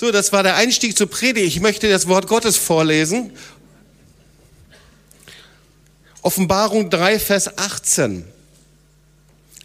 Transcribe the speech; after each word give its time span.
So, 0.00 0.10
das 0.10 0.32
war 0.32 0.42
der 0.42 0.56
Einstieg 0.56 0.96
zur 0.96 1.10
Predigt. 1.10 1.46
Ich 1.46 1.60
möchte 1.60 1.86
das 1.90 2.08
Wort 2.08 2.26
Gottes 2.26 2.56
vorlesen. 2.56 3.32
Offenbarung 6.22 6.88
3, 6.88 7.18
Vers 7.18 7.58
18. 7.58 8.24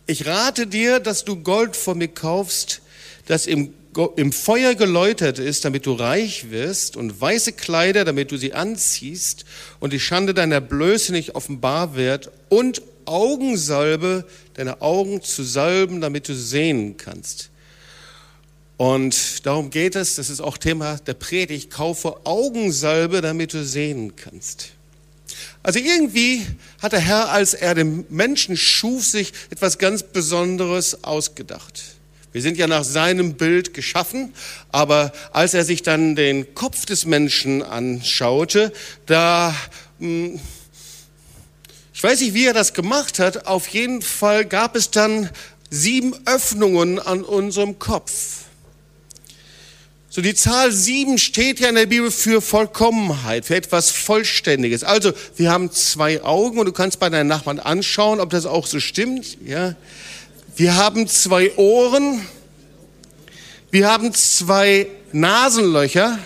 Ich 0.07 0.25
rate 0.25 0.67
dir, 0.67 0.99
dass 0.99 1.23
du 1.23 1.37
Gold 1.37 1.77
von 1.77 1.99
mir 1.99 2.09
kaufst, 2.09 2.81
das 3.27 3.47
im, 3.47 3.73
im 4.17 4.33
Feuer 4.33 4.75
geläutert 4.75 5.39
ist, 5.39 5.63
damit 5.63 5.85
du 5.85 5.93
reich 5.93 6.51
wirst, 6.51 6.97
und 6.97 7.21
weiße 7.21 7.53
Kleider, 7.53 8.03
damit 8.03 8.29
du 8.33 8.35
sie 8.35 8.51
anziehst, 8.53 9.45
und 9.79 9.93
die 9.93 10.01
Schande 10.01 10.33
deiner 10.33 10.59
Blöße 10.59 11.13
nicht 11.13 11.35
offenbar 11.35 11.95
wird, 11.95 12.29
und 12.49 12.81
Augensalbe, 13.05 14.25
deine 14.55 14.81
Augen 14.81 15.21
zu 15.21 15.43
salben, 15.43 16.01
damit 16.01 16.27
du 16.27 16.35
sehen 16.35 16.97
kannst. 16.97 17.51
Und 18.77 19.45
darum 19.45 19.69
geht 19.69 19.95
es, 19.95 20.15
das 20.15 20.29
ist 20.29 20.41
auch 20.41 20.57
Thema 20.57 20.97
der 20.97 21.13
Predigt, 21.13 21.71
kaufe 21.71 22.17
Augensalbe, 22.25 23.21
damit 23.21 23.53
du 23.53 23.63
sehen 23.63 24.15
kannst. 24.15 24.71
Also 25.63 25.79
irgendwie 25.79 26.45
hat 26.81 26.91
der 26.91 26.99
Herr, 26.99 27.29
als 27.29 27.53
er 27.53 27.73
den 27.73 28.05
Menschen 28.09 28.57
schuf, 28.57 29.05
sich 29.05 29.33
etwas 29.49 29.77
ganz 29.77 30.03
Besonderes 30.03 31.03
ausgedacht. 31.03 31.81
Wir 32.33 32.41
sind 32.41 32.57
ja 32.57 32.67
nach 32.67 32.83
seinem 32.83 33.35
Bild 33.35 33.73
geschaffen, 33.73 34.33
aber 34.69 35.13
als 35.31 35.53
er 35.53 35.63
sich 35.63 35.83
dann 35.83 36.17
den 36.17 36.53
Kopf 36.53 36.85
des 36.85 37.05
Menschen 37.05 37.63
anschaute, 37.63 38.73
da, 39.05 39.55
hm, 39.99 40.39
ich 41.93 42.03
weiß 42.03 42.19
nicht, 42.19 42.33
wie 42.33 42.45
er 42.45 42.53
das 42.53 42.73
gemacht 42.73 43.19
hat, 43.19 43.47
auf 43.47 43.69
jeden 43.69 44.01
Fall 44.01 44.43
gab 44.43 44.75
es 44.75 44.91
dann 44.91 45.29
sieben 45.69 46.13
Öffnungen 46.25 46.99
an 46.99 47.23
unserem 47.23 47.79
Kopf. 47.79 48.44
So 50.15 50.21
die 50.21 50.33
Zahl 50.33 50.71
sieben 50.71 51.17
steht 51.17 51.59
ja 51.59 51.67
in 51.67 51.75
der 51.75 51.87
Bibel 51.87 52.09
für 52.09 52.39
Vollkommenheit, 52.41 53.43
für 53.43 53.57
etwas 53.57 53.91
Vollständiges. 53.91 54.85
Also 54.85 55.11
wir 55.35 55.51
haben 55.51 55.73
zwei 55.73 56.23
Augen 56.23 56.57
und 56.57 56.67
du 56.67 56.71
kannst 56.71 57.01
bei 57.01 57.09
deinen 57.09 57.27
Nachbarn 57.27 57.59
anschauen, 57.59 58.21
ob 58.21 58.29
das 58.29 58.45
auch 58.45 58.65
so 58.65 58.79
stimmt. 58.79 59.37
Ja, 59.45 59.75
wir 60.55 60.77
haben 60.77 61.09
zwei 61.09 61.53
Ohren, 61.57 62.21
wir 63.71 63.89
haben 63.89 64.13
zwei 64.13 64.87
Nasenlöcher. 65.11 66.17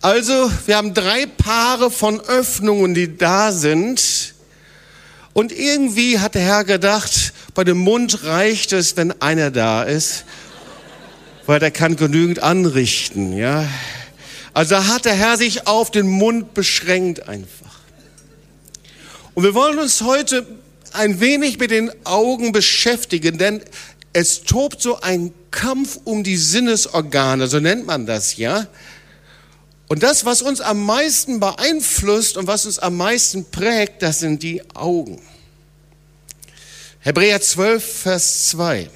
Also 0.00 0.50
wir 0.66 0.76
haben 0.76 0.94
drei 0.94 1.26
Paare 1.26 1.88
von 1.88 2.18
Öffnungen, 2.18 2.94
die 2.94 3.16
da 3.16 3.52
sind. 3.52 4.34
Und 5.34 5.52
irgendwie 5.52 6.18
hat 6.18 6.34
der 6.34 6.42
Herr 6.42 6.64
gedacht, 6.64 7.32
bei 7.54 7.62
dem 7.62 7.78
Mund 7.78 8.24
reicht 8.24 8.72
es, 8.72 8.96
wenn 8.96 9.22
einer 9.22 9.52
da 9.52 9.84
ist 9.84 10.24
weil 11.48 11.60
der 11.60 11.70
kann 11.70 11.96
genügend 11.96 12.42
anrichten, 12.42 13.34
ja. 13.34 13.66
Also 14.52 14.74
da 14.74 14.86
hat 14.86 15.06
der 15.06 15.14
Herr 15.14 15.38
sich 15.38 15.66
auf 15.66 15.90
den 15.90 16.06
Mund 16.06 16.52
beschränkt 16.52 17.26
einfach. 17.26 17.78
Und 19.32 19.44
wir 19.44 19.54
wollen 19.54 19.78
uns 19.78 20.02
heute 20.02 20.46
ein 20.92 21.20
wenig 21.20 21.58
mit 21.58 21.70
den 21.70 21.90
Augen 22.04 22.52
beschäftigen, 22.52 23.38
denn 23.38 23.62
es 24.12 24.42
tobt 24.42 24.82
so 24.82 25.00
ein 25.00 25.32
Kampf 25.50 25.98
um 26.04 26.22
die 26.22 26.36
Sinnesorgane, 26.36 27.48
so 27.48 27.60
nennt 27.60 27.86
man 27.86 28.04
das, 28.04 28.36
ja. 28.36 28.66
Und 29.88 30.02
das, 30.02 30.26
was 30.26 30.42
uns 30.42 30.60
am 30.60 30.84
meisten 30.84 31.40
beeinflusst 31.40 32.36
und 32.36 32.46
was 32.46 32.66
uns 32.66 32.78
am 32.78 32.98
meisten 32.98 33.46
prägt, 33.46 34.02
das 34.02 34.18
sind 34.18 34.42
die 34.42 34.60
Augen. 34.74 35.18
Hebräer 37.00 37.40
12, 37.40 38.02
Vers 38.02 38.48
2. 38.48 38.90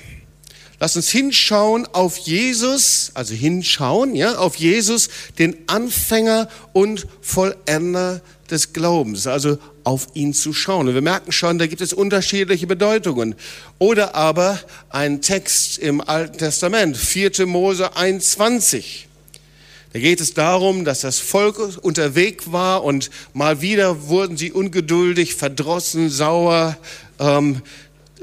Lass 0.83 0.97
uns 0.97 1.11
hinschauen 1.11 1.87
auf 1.93 2.17
Jesus, 2.17 3.13
also 3.15 3.35
hinschauen, 3.35 4.17
ja, 4.17 4.35
auf 4.39 4.57
Jesus, 4.57 5.11
den 5.39 5.57
Anfänger 5.69 6.49
und 6.73 7.07
Vollender 7.21 8.21
des 8.51 8.73
Glaubens, 8.73 9.29
also 9.29 9.59
auf 9.85 10.09
ihn 10.15 10.35
zu 10.35 10.53
schauen. 10.53 10.89
Und 10.89 10.95
wir 10.95 11.01
merken 11.01 11.31
schon, 11.31 11.61
da 11.61 11.69
gibt 11.69 11.83
es 11.83 11.93
unterschiedliche 11.93 12.67
Bedeutungen. 12.67 13.37
Oder 13.79 14.17
aber 14.17 14.59
ein 14.89 15.23
Text 15.23 15.79
im 15.79 16.01
Alten 16.01 16.39
Testament, 16.39 16.97
4. 16.97 17.47
Mose 17.47 17.95
21. 17.95 19.07
Da 19.93 20.01
geht 20.01 20.21
es 20.21 20.35
darum, 20.35 20.85
dass 20.85 21.03
das 21.03 21.21
Volk 21.21 21.61
unterwegs 21.83 22.51
war 22.51 22.83
und 22.83 23.09
mal 23.35 23.61
wieder 23.61 24.09
wurden 24.09 24.37
sie 24.37 24.51
ungeduldig, 24.51 25.37
verdrossen, 25.37 26.11
sauer, 26.11 26.77
ähm, 27.21 27.63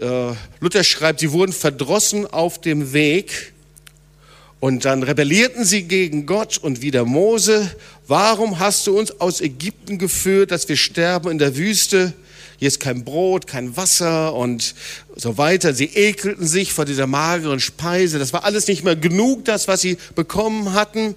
äh, 0.02 0.34
Luther 0.60 0.84
schreibt, 0.84 1.20
sie 1.20 1.32
wurden 1.32 1.54
verdrossen 1.54 2.26
auf 2.26 2.60
dem 2.62 2.94
Weg 2.94 3.54
und 4.60 4.86
dann 4.86 5.04
rebellierten 5.04 5.64
sie 5.64 5.84
gegen 5.84 6.26
Gott 6.26 6.58
und 6.58 6.82
wieder 6.82 7.06
Mose, 7.06 7.74
warum 8.08 8.60
hast 8.60 8.88
du 8.88 8.98
uns 8.98 9.22
aus 9.22 9.40
Ägypten 9.40 9.98
geführt, 9.98 10.52
dass 10.52 10.68
wir 10.68 10.78
sterben 10.78 11.32
in 11.32 11.38
der 11.38 11.56
Wüste? 11.56 12.14
Hier 12.58 12.68
ist 12.68 12.82
kein 12.82 13.06
Brot, 13.06 13.48
kein 13.48 13.78
Wasser 13.78 14.34
und 14.34 14.76
so 15.16 15.38
weiter. 15.38 15.74
Sie 15.74 15.86
ekelten 15.86 16.46
sich 16.46 16.74
vor 16.74 16.84
dieser 16.84 17.08
mageren 17.08 17.62
Speise. 17.62 18.20
Das 18.20 18.34
war 18.34 18.44
alles 18.44 18.68
nicht 18.68 18.84
mehr 18.84 18.98
genug, 18.98 19.46
das, 19.46 19.70
was 19.70 19.80
sie 19.80 19.98
bekommen 20.14 20.74
hatten. 20.74 21.16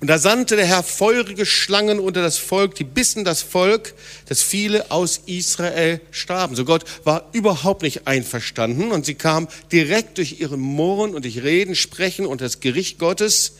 Und 0.00 0.06
da 0.06 0.18
sandte 0.18 0.54
der 0.54 0.66
Herr 0.66 0.84
feurige 0.84 1.44
Schlangen 1.44 1.98
unter 1.98 2.22
das 2.22 2.38
Volk, 2.38 2.76
die 2.76 2.84
bissen 2.84 3.24
das 3.24 3.42
Volk, 3.42 3.94
dass 4.26 4.42
viele 4.42 4.92
aus 4.92 5.22
Israel 5.26 6.00
starben. 6.12 6.54
So 6.54 6.64
Gott 6.64 6.84
war 7.02 7.28
überhaupt 7.32 7.82
nicht 7.82 8.06
einverstanden 8.06 8.92
und 8.92 9.04
sie 9.04 9.16
kam 9.16 9.48
direkt 9.72 10.18
durch 10.18 10.40
ihren 10.40 10.60
Murren 10.60 11.14
und 11.14 11.24
durch 11.24 11.42
Reden, 11.42 11.74
Sprechen 11.74 12.26
und 12.26 12.40
das 12.40 12.60
Gericht 12.60 13.00
Gottes. 13.00 13.54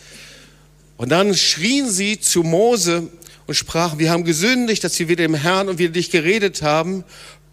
Und 0.97 1.11
dann 1.11 1.35
schrien 1.35 1.91
sie 1.91 2.21
zu 2.21 2.45
Mose 2.45 3.09
und 3.49 3.55
sprachen, 3.55 3.99
wir 3.99 4.11
haben 4.11 4.25
gesündigt, 4.25 4.85
dass 4.85 4.97
wir 4.99 5.09
wieder 5.09 5.25
dem 5.25 5.35
Herrn 5.35 5.69
und 5.69 5.79
wieder 5.79 5.93
dich 5.93 6.11
geredet 6.11 6.63
haben. 6.63 7.03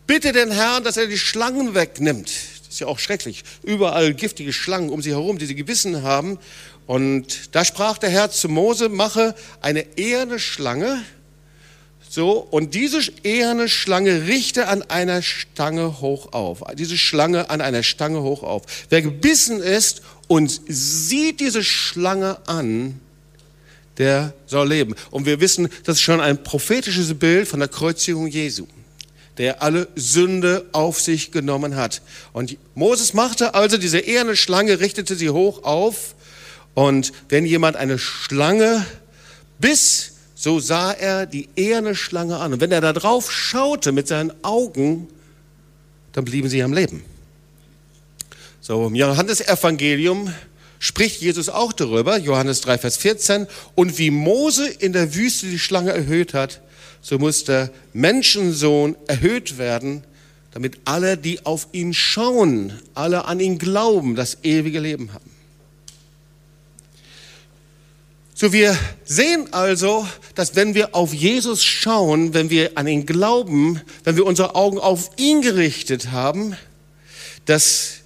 Bitte 0.06 0.32
den 0.32 0.52
Herrn, 0.52 0.84
dass 0.84 0.98
er 0.98 1.08
die 1.08 1.18
Schlangen 1.18 1.74
wegnimmt. 1.74 2.28
Das 2.28 2.74
ist 2.74 2.80
ja 2.82 2.88
auch 2.88 3.00
schrecklich. 3.00 3.44
Überall 3.64 4.14
giftige 4.14 4.54
Schlangen 4.54 4.90
um 4.90 5.02
sie 5.02 5.12
herum, 5.12 5.40
die 5.40 5.46
sie 5.48 5.56
gebissen 5.56 6.04
haben. 6.04 6.38
Und 6.88 7.56
da 7.56 7.66
sprach 7.66 7.98
der 7.98 8.10
Herr 8.10 8.30
zu 8.30 8.48
Mose, 8.48 8.90
mache 8.90 9.36
eine 9.62 9.98
eherne 9.98 10.40
Schlange. 10.40 11.04
So, 12.08 12.38
und 12.40 12.76
diese 12.76 13.02
eherne 13.24 13.68
Schlange 13.68 14.28
richte 14.28 14.68
an 14.68 14.84
einer 14.84 15.22
Stange 15.22 16.00
hoch 16.00 16.32
auf. 16.34 16.64
Diese 16.76 16.98
Schlange 16.98 17.50
an 17.50 17.60
einer 17.60 17.84
Stange 17.84 18.22
hoch 18.22 18.44
auf. 18.44 18.64
Wer 18.90 19.02
gebissen 19.02 19.62
ist 19.62 20.02
und 20.28 20.62
sieht 20.68 21.40
diese 21.40 21.64
Schlange 21.64 22.38
an, 22.48 23.00
der 23.98 24.34
soll 24.46 24.70
leben. 24.70 24.96
Und 25.12 25.26
wir 25.26 25.40
wissen, 25.40 25.70
das 25.84 25.98
ist 25.98 26.04
schon 26.04 26.22
ein 26.22 26.44
prophetisches 26.44 27.14
Bild 27.16 27.48
von 27.48 27.60
der 27.60 27.70
Kreuzigung 27.70 28.28
Jesu, 28.28 28.68
der 29.38 29.64
alle 29.64 29.88
Sünde 29.96 30.66
auf 30.72 31.02
sich 31.02 31.32
genommen 31.32 31.76
hat. 31.76 32.02
Und 32.32 32.58
Moses 32.76 33.14
machte 33.14 33.56
also 33.56 33.78
diese 33.78 34.00
eherne 34.00 34.36
Schlange, 34.36 34.80
richtete 34.80 35.16
sie 35.16 35.32
hoch 35.32 35.64
auf 35.64 36.16
und 36.76 37.14
wenn 37.30 37.46
jemand 37.46 37.78
eine 37.78 37.98
Schlange 37.98 38.86
biss, 39.60 40.12
so 40.36 40.60
sah 40.60 40.92
er 40.92 41.26
die 41.26 41.48
eherne 41.56 41.96
Schlange 41.96 42.38
an. 42.38 42.54
Und 42.54 42.62
wenn 42.62 42.72
er 42.72 42.82
da 42.82 42.94
drauf 42.94 43.32
schaute 43.32 43.94
mit 43.94 44.08
seinen 44.08 44.32
Augen, 44.44 45.08
dann 46.12 46.26
blieben 46.26 46.50
sie 46.50 46.62
am 46.62 46.74
Leben. 46.74 47.04
So, 48.60 48.88
im 48.88 48.96
Johannesevangelium 48.96 50.34
spricht 50.80 51.22
Jesus 51.22 51.50
auch 51.50 51.72
darüber, 51.72 52.18
Johannes 52.18 52.62
3, 52.62 52.78
Vers 52.78 52.98
14. 52.98 53.48
Und 53.74 53.98
wie 53.98 54.12
Mose 54.12 54.68
in 54.68 54.92
der 54.92 55.16
Wüste 55.16 55.48
die 55.48 55.60
Schlange 55.60 55.94
erhöht 55.94 56.34
hat, 56.34 56.62
so 57.02 57.18
muss 57.18 57.46
der 57.46 57.72
Menschensohn 57.94 58.98
erhöht 59.08 59.58
werden, 59.58 60.04
damit 60.52 60.80
alle, 60.84 61.18
die 61.18 61.46
auf 61.46 61.68
ihn 61.72 61.94
schauen, 61.94 62.74
alle 62.94 63.26
an 63.26 63.40
ihn 63.40 63.60
glauben, 63.60 64.16
das 64.16 64.40
ewige 64.44 64.80
Leben 64.80 65.14
haben. 65.14 65.35
So, 68.38 68.52
wir 68.52 68.78
sehen 69.06 69.54
also, 69.54 70.06
dass 70.36 70.58
wenn 70.58 70.76
wir 70.76 70.94
auf 70.94 71.14
Jesus 71.14 71.64
schauen, 71.64 72.34
wenn 72.34 72.50
wir 72.50 72.78
an 72.78 72.86
ihn 72.86 73.06
glauben, 73.06 73.80
wenn 74.04 74.18
wir 74.18 74.26
unsere 74.26 74.56
Augen 74.56 74.78
auf 74.78 75.12
ihn 75.16 75.42
gerichtet 75.42 76.12
haben, 76.12 76.58
dass 77.46 78.00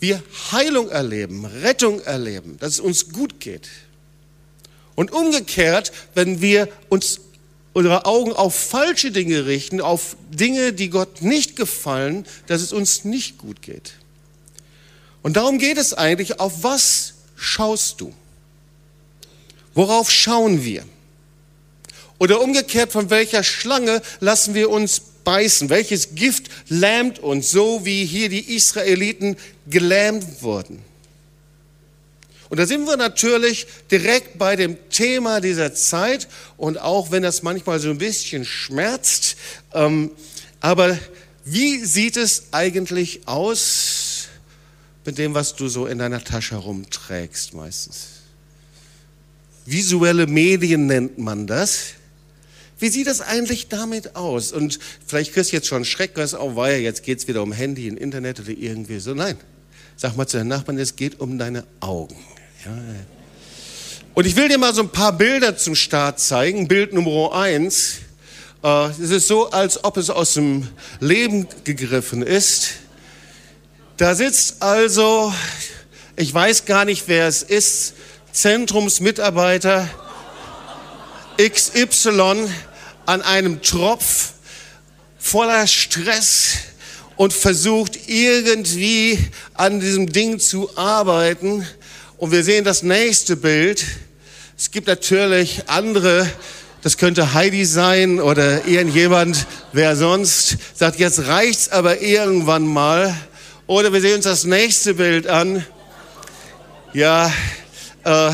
wir 0.00 0.22
Heilung 0.52 0.88
erleben, 0.88 1.44
Rettung 1.44 2.00
erleben, 2.00 2.56
dass 2.60 2.70
es 2.70 2.80
uns 2.80 3.10
gut 3.10 3.40
geht. 3.40 3.68
Und 4.94 5.12
umgekehrt, 5.12 5.92
wenn 6.14 6.40
wir 6.40 6.66
uns 6.88 7.20
unsere 7.74 8.06
Augen 8.06 8.32
auf 8.32 8.54
falsche 8.54 9.10
Dinge 9.10 9.44
richten, 9.44 9.82
auf 9.82 10.16
Dinge, 10.30 10.72
die 10.72 10.88
Gott 10.88 11.20
nicht 11.20 11.56
gefallen, 11.56 12.24
dass 12.46 12.62
es 12.62 12.72
uns 12.72 13.04
nicht 13.04 13.36
gut 13.36 13.60
geht. 13.60 13.92
Und 15.22 15.36
darum 15.36 15.58
geht 15.58 15.76
es 15.76 15.92
eigentlich, 15.92 16.40
auf 16.40 16.62
was 16.62 17.16
schaust 17.36 18.00
du? 18.00 18.14
Worauf 19.74 20.10
schauen 20.10 20.64
wir? 20.64 20.84
Oder 22.18 22.40
umgekehrt, 22.40 22.92
von 22.92 23.10
welcher 23.10 23.42
Schlange 23.42 24.00
lassen 24.20 24.54
wir 24.54 24.70
uns 24.70 25.00
beißen? 25.24 25.70
Welches 25.70 26.14
Gift 26.14 26.50
lähmt 26.68 27.18
uns, 27.18 27.50
so 27.50 27.84
wie 27.84 28.04
hier 28.04 28.28
die 28.28 28.54
Israeliten 28.54 29.36
gelähmt 29.66 30.42
wurden? 30.42 30.82
Und 32.48 32.58
da 32.58 32.66
sind 32.66 32.84
wir 32.84 32.98
natürlich 32.98 33.66
direkt 33.90 34.36
bei 34.38 34.56
dem 34.56 34.76
Thema 34.90 35.40
dieser 35.40 35.74
Zeit 35.74 36.28
und 36.58 36.78
auch 36.78 37.10
wenn 37.10 37.22
das 37.22 37.42
manchmal 37.42 37.80
so 37.80 37.88
ein 37.88 37.96
bisschen 37.96 38.44
schmerzt, 38.44 39.36
ähm, 39.72 40.10
aber 40.60 40.98
wie 41.44 41.84
sieht 41.84 42.18
es 42.18 42.44
eigentlich 42.52 43.26
aus 43.26 44.28
mit 45.06 45.16
dem, 45.18 45.32
was 45.32 45.56
du 45.56 45.68
so 45.68 45.86
in 45.86 45.98
deiner 45.98 46.22
Tasche 46.22 46.56
herumträgst 46.56 47.54
meistens? 47.54 48.11
Visuelle 49.64 50.26
Medien 50.26 50.86
nennt 50.86 51.18
man 51.18 51.46
das. 51.46 51.94
Wie 52.78 52.88
sieht 52.88 53.06
das 53.06 53.20
eigentlich 53.20 53.68
damit 53.68 54.16
aus? 54.16 54.50
Und 54.50 54.80
vielleicht 55.06 55.32
kriegst 55.32 55.52
du 55.52 55.56
jetzt 55.56 55.68
schon 55.68 55.84
Schreck, 55.84 56.12
was 56.14 56.34
auch 56.34 56.56
war 56.56 56.70
ja, 56.70 56.78
jetzt 56.78 57.04
geht 57.04 57.18
es 57.18 57.28
wieder 57.28 57.42
um 57.42 57.52
Handy, 57.52 57.88
und 57.88 57.96
Internet 57.96 58.40
oder 58.40 58.50
irgendwie 58.50 58.98
so. 58.98 59.14
Nein, 59.14 59.36
sag 59.96 60.16
mal 60.16 60.26
zu 60.26 60.38
deinen 60.38 60.48
Nachbarn, 60.48 60.78
es 60.78 60.96
geht 60.96 61.20
um 61.20 61.38
deine 61.38 61.64
Augen. 61.78 62.16
Ja. 62.64 62.72
Und 64.14 64.26
ich 64.26 64.34
will 64.36 64.48
dir 64.48 64.58
mal 64.58 64.74
so 64.74 64.82
ein 64.82 64.90
paar 64.90 65.16
Bilder 65.16 65.56
zum 65.56 65.74
Start 65.74 66.18
zeigen. 66.18 66.66
Bild 66.68 66.92
Nummer 66.92 67.32
eins. 67.34 67.98
Äh, 68.62 68.86
es 68.88 69.10
ist 69.10 69.28
so, 69.28 69.50
als 69.50 69.84
ob 69.84 69.96
es 69.96 70.10
aus 70.10 70.34
dem 70.34 70.68
Leben 71.00 71.46
gegriffen 71.64 72.22
ist. 72.22 72.70
Da 73.96 74.14
sitzt 74.14 74.60
also, 74.60 75.32
ich 76.16 76.34
weiß 76.34 76.64
gar 76.64 76.84
nicht, 76.84 77.04
wer 77.06 77.28
es 77.28 77.42
ist, 77.42 77.94
Zentrumsmitarbeiter 78.32 79.88
XY 81.38 82.48
an 83.04 83.22
einem 83.22 83.60
Tropf 83.60 84.32
voller 85.18 85.66
Stress 85.66 86.54
und 87.16 87.32
versucht 87.34 88.08
irgendwie 88.08 89.18
an 89.54 89.80
diesem 89.80 90.12
Ding 90.12 90.38
zu 90.38 90.76
arbeiten. 90.76 91.66
Und 92.16 92.32
wir 92.32 92.42
sehen 92.42 92.64
das 92.64 92.82
nächste 92.82 93.36
Bild. 93.36 93.84
Es 94.56 94.70
gibt 94.70 94.86
natürlich 94.86 95.68
andere, 95.68 96.26
das 96.82 96.96
könnte 96.96 97.34
Heidi 97.34 97.66
sein 97.66 98.18
oder 98.18 98.66
irgendjemand, 98.66 99.46
wer 99.72 99.94
sonst 99.94 100.56
sagt, 100.74 100.98
jetzt 100.98 101.26
reicht's 101.26 101.68
aber 101.68 102.00
irgendwann 102.00 102.66
mal. 102.66 103.14
Oder 103.66 103.92
wir 103.92 104.00
sehen 104.00 104.16
uns 104.16 104.24
das 104.24 104.44
nächste 104.44 104.94
Bild 104.94 105.26
an. 105.26 105.66
Ja, 106.94 107.30
äh, 108.04 108.32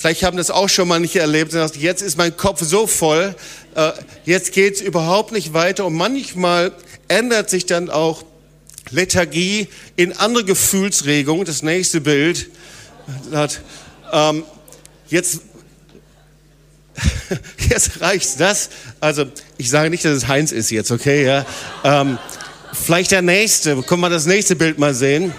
Vielleicht 0.00 0.22
haben 0.22 0.38
das 0.38 0.50
auch 0.50 0.70
schon 0.70 0.88
mal 0.88 0.98
nicht 0.98 1.16
erlebt. 1.16 1.52
Jetzt 1.76 2.00
ist 2.00 2.16
mein 2.16 2.34
Kopf 2.34 2.62
so 2.62 2.86
voll, 2.86 3.34
äh, 3.74 3.92
jetzt 4.24 4.52
geht's 4.52 4.80
überhaupt 4.80 5.30
nicht 5.30 5.52
weiter. 5.52 5.84
Und 5.84 5.92
manchmal 5.92 6.72
ändert 7.08 7.50
sich 7.50 7.66
dann 7.66 7.90
auch 7.90 8.24
Lethargie 8.90 9.68
in 9.96 10.14
andere 10.16 10.44
Gefühlsregungen. 10.46 11.44
Das 11.44 11.62
nächste 11.62 12.00
Bild 12.00 12.48
hat, 13.30 13.60
ähm, 14.10 14.44
jetzt, 15.10 15.42
jetzt 17.68 18.00
reicht's 18.00 18.36
das. 18.36 18.70
Also 19.00 19.26
ich 19.58 19.68
sage 19.68 19.90
nicht, 19.90 20.06
dass 20.06 20.16
es 20.16 20.28
Heinz 20.28 20.50
ist 20.50 20.70
jetzt, 20.70 20.90
okay? 20.90 21.26
Ja. 21.26 21.44
Ähm, 21.84 22.16
vielleicht 22.72 23.10
der 23.10 23.20
nächste. 23.20 23.82
Können 23.82 24.00
wir 24.00 24.08
das 24.08 24.24
nächste 24.24 24.56
Bild 24.56 24.78
mal 24.78 24.94
sehen? 24.94 25.34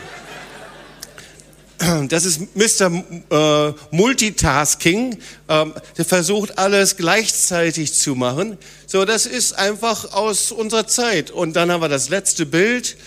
Das 2.10 2.26
ist 2.26 2.56
Mr. 2.56 3.04
Äh, 3.30 3.74
Multitasking. 3.92 5.18
Ähm, 5.48 5.74
der 5.98 6.06
versucht 6.06 6.58
alles 6.58 6.98
gleichzeitig 6.98 7.94
zu 7.94 8.16
machen. 8.16 8.58
So, 8.88 9.06
das 9.06 9.26
ist 9.26 9.54
einfach 9.54 10.14
aus 10.14 10.52
unserer 10.52 10.88
Zeit. 10.88 11.32
Und 11.32 11.56
dann 11.56 11.72
haben 11.72 11.82
wir 11.82 11.90
das 11.90 12.10
letzte 12.10 12.46
Bild. 12.46 12.98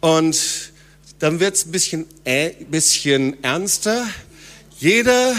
Und 0.00 0.38
dann 1.18 1.40
wird 1.40 1.56
es 1.56 1.66
ein 1.66 1.72
bisschen, 1.72 2.06
äh, 2.24 2.50
bisschen 2.70 3.42
ernster. 3.42 4.06
Jeder 4.78 5.34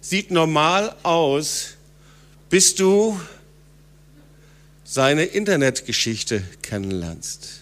sieht 0.00 0.30
normal 0.30 0.96
aus, 1.02 1.74
bis 2.48 2.74
du 2.74 3.20
seine 4.84 5.24
Internetgeschichte 5.24 6.42
kennenlernst. 6.62 7.60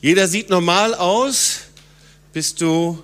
Jeder 0.00 0.28
sieht 0.28 0.50
normal 0.50 0.94
aus, 0.94 1.62
bis 2.36 2.54
du 2.54 3.02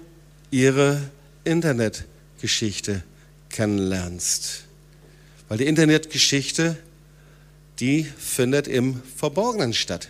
ihre 0.51 1.01
Internetgeschichte 1.45 3.03
kennenlernst. 3.49 4.65
Weil 5.49 5.57
die 5.57 5.65
Internetgeschichte, 5.65 6.77
die 7.81 8.05
findet 8.05 8.69
im 8.69 9.01
Verborgenen 9.17 9.73
statt. 9.73 10.09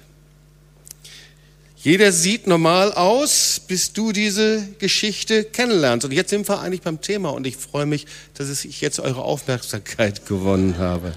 Jeder 1.77 2.11
sieht 2.11 2.49
normal 2.49 2.93
aus, 2.95 3.61
bis 3.65 3.93
du 3.93 4.11
diese 4.11 4.67
Geschichte 4.81 5.45
kennenlernst. 5.45 6.05
Und 6.05 6.11
jetzt 6.11 6.31
sind 6.31 6.49
wir 6.49 6.59
eigentlich 6.59 6.83
beim 6.83 7.01
Thema 7.01 7.29
und 7.29 7.47
ich 7.47 7.57
freue 7.57 7.87
mich, 7.87 8.07
dass 8.35 8.65
ich 8.65 8.81
jetzt 8.81 8.99
eure 8.99 9.23
Aufmerksamkeit 9.23 10.27
gewonnen 10.27 10.79
habe. 10.79 11.13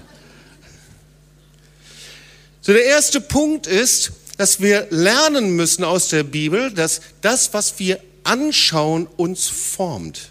So, 2.60 2.72
der 2.72 2.84
erste 2.84 3.20
Punkt 3.20 3.66
ist, 3.66 4.12
dass 4.36 4.60
wir 4.60 4.86
lernen 4.90 5.50
müssen 5.50 5.84
aus 5.84 6.08
der 6.08 6.22
Bibel, 6.22 6.72
dass 6.72 7.00
das, 7.20 7.54
was 7.54 7.78
wir 7.78 8.00
anschauen, 8.24 9.06
uns 9.16 9.46
formt. 9.46 10.30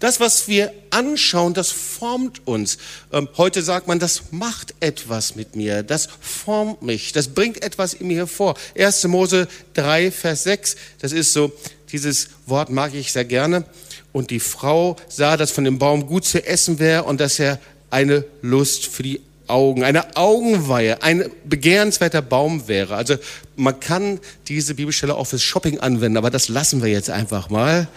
Das, 0.00 0.20
was 0.20 0.46
wir 0.46 0.72
anschauen, 0.90 1.54
das 1.54 1.70
formt 1.70 2.46
uns. 2.46 2.78
Ähm, 3.12 3.28
heute 3.36 3.62
sagt 3.62 3.88
man, 3.88 3.98
das 3.98 4.30
macht 4.30 4.74
etwas 4.78 5.34
mit 5.34 5.56
mir, 5.56 5.82
das 5.82 6.08
formt 6.20 6.82
mich, 6.82 7.12
das 7.12 7.28
bringt 7.28 7.62
etwas 7.64 7.94
in 7.94 8.06
mir 8.06 8.18
hervor. 8.18 8.56
1. 8.76 9.04
Mose 9.08 9.48
3, 9.74 10.12
Vers 10.12 10.44
6, 10.44 10.76
das 11.00 11.10
ist 11.10 11.32
so, 11.32 11.52
dieses 11.90 12.28
Wort 12.46 12.70
mag 12.70 12.94
ich 12.94 13.10
sehr 13.10 13.24
gerne. 13.24 13.64
Und 14.12 14.30
die 14.30 14.40
Frau 14.40 14.96
sah, 15.08 15.36
dass 15.36 15.50
von 15.50 15.64
dem 15.64 15.78
Baum 15.78 16.06
gut 16.06 16.24
zu 16.24 16.44
essen 16.46 16.78
wäre 16.78 17.04
und 17.04 17.20
dass 17.20 17.38
er 17.38 17.58
eine 17.90 18.24
Lust 18.40 18.86
für 18.86 19.02
die 19.02 19.20
Augen, 19.48 19.84
eine 19.84 20.16
Augenweihe, 20.16 21.02
ein 21.02 21.30
begehrenswerter 21.44 22.22
Baum 22.22 22.68
wäre. 22.68 22.96
Also 22.96 23.16
man 23.56 23.80
kann 23.80 24.20
diese 24.46 24.74
Bibelstelle 24.74 25.14
auch 25.14 25.26
fürs 25.26 25.42
Shopping 25.42 25.80
anwenden, 25.80 26.16
aber 26.16 26.30
das 26.30 26.48
lassen 26.48 26.82
wir 26.82 26.90
jetzt 26.90 27.10
einfach 27.10 27.50
mal. 27.50 27.88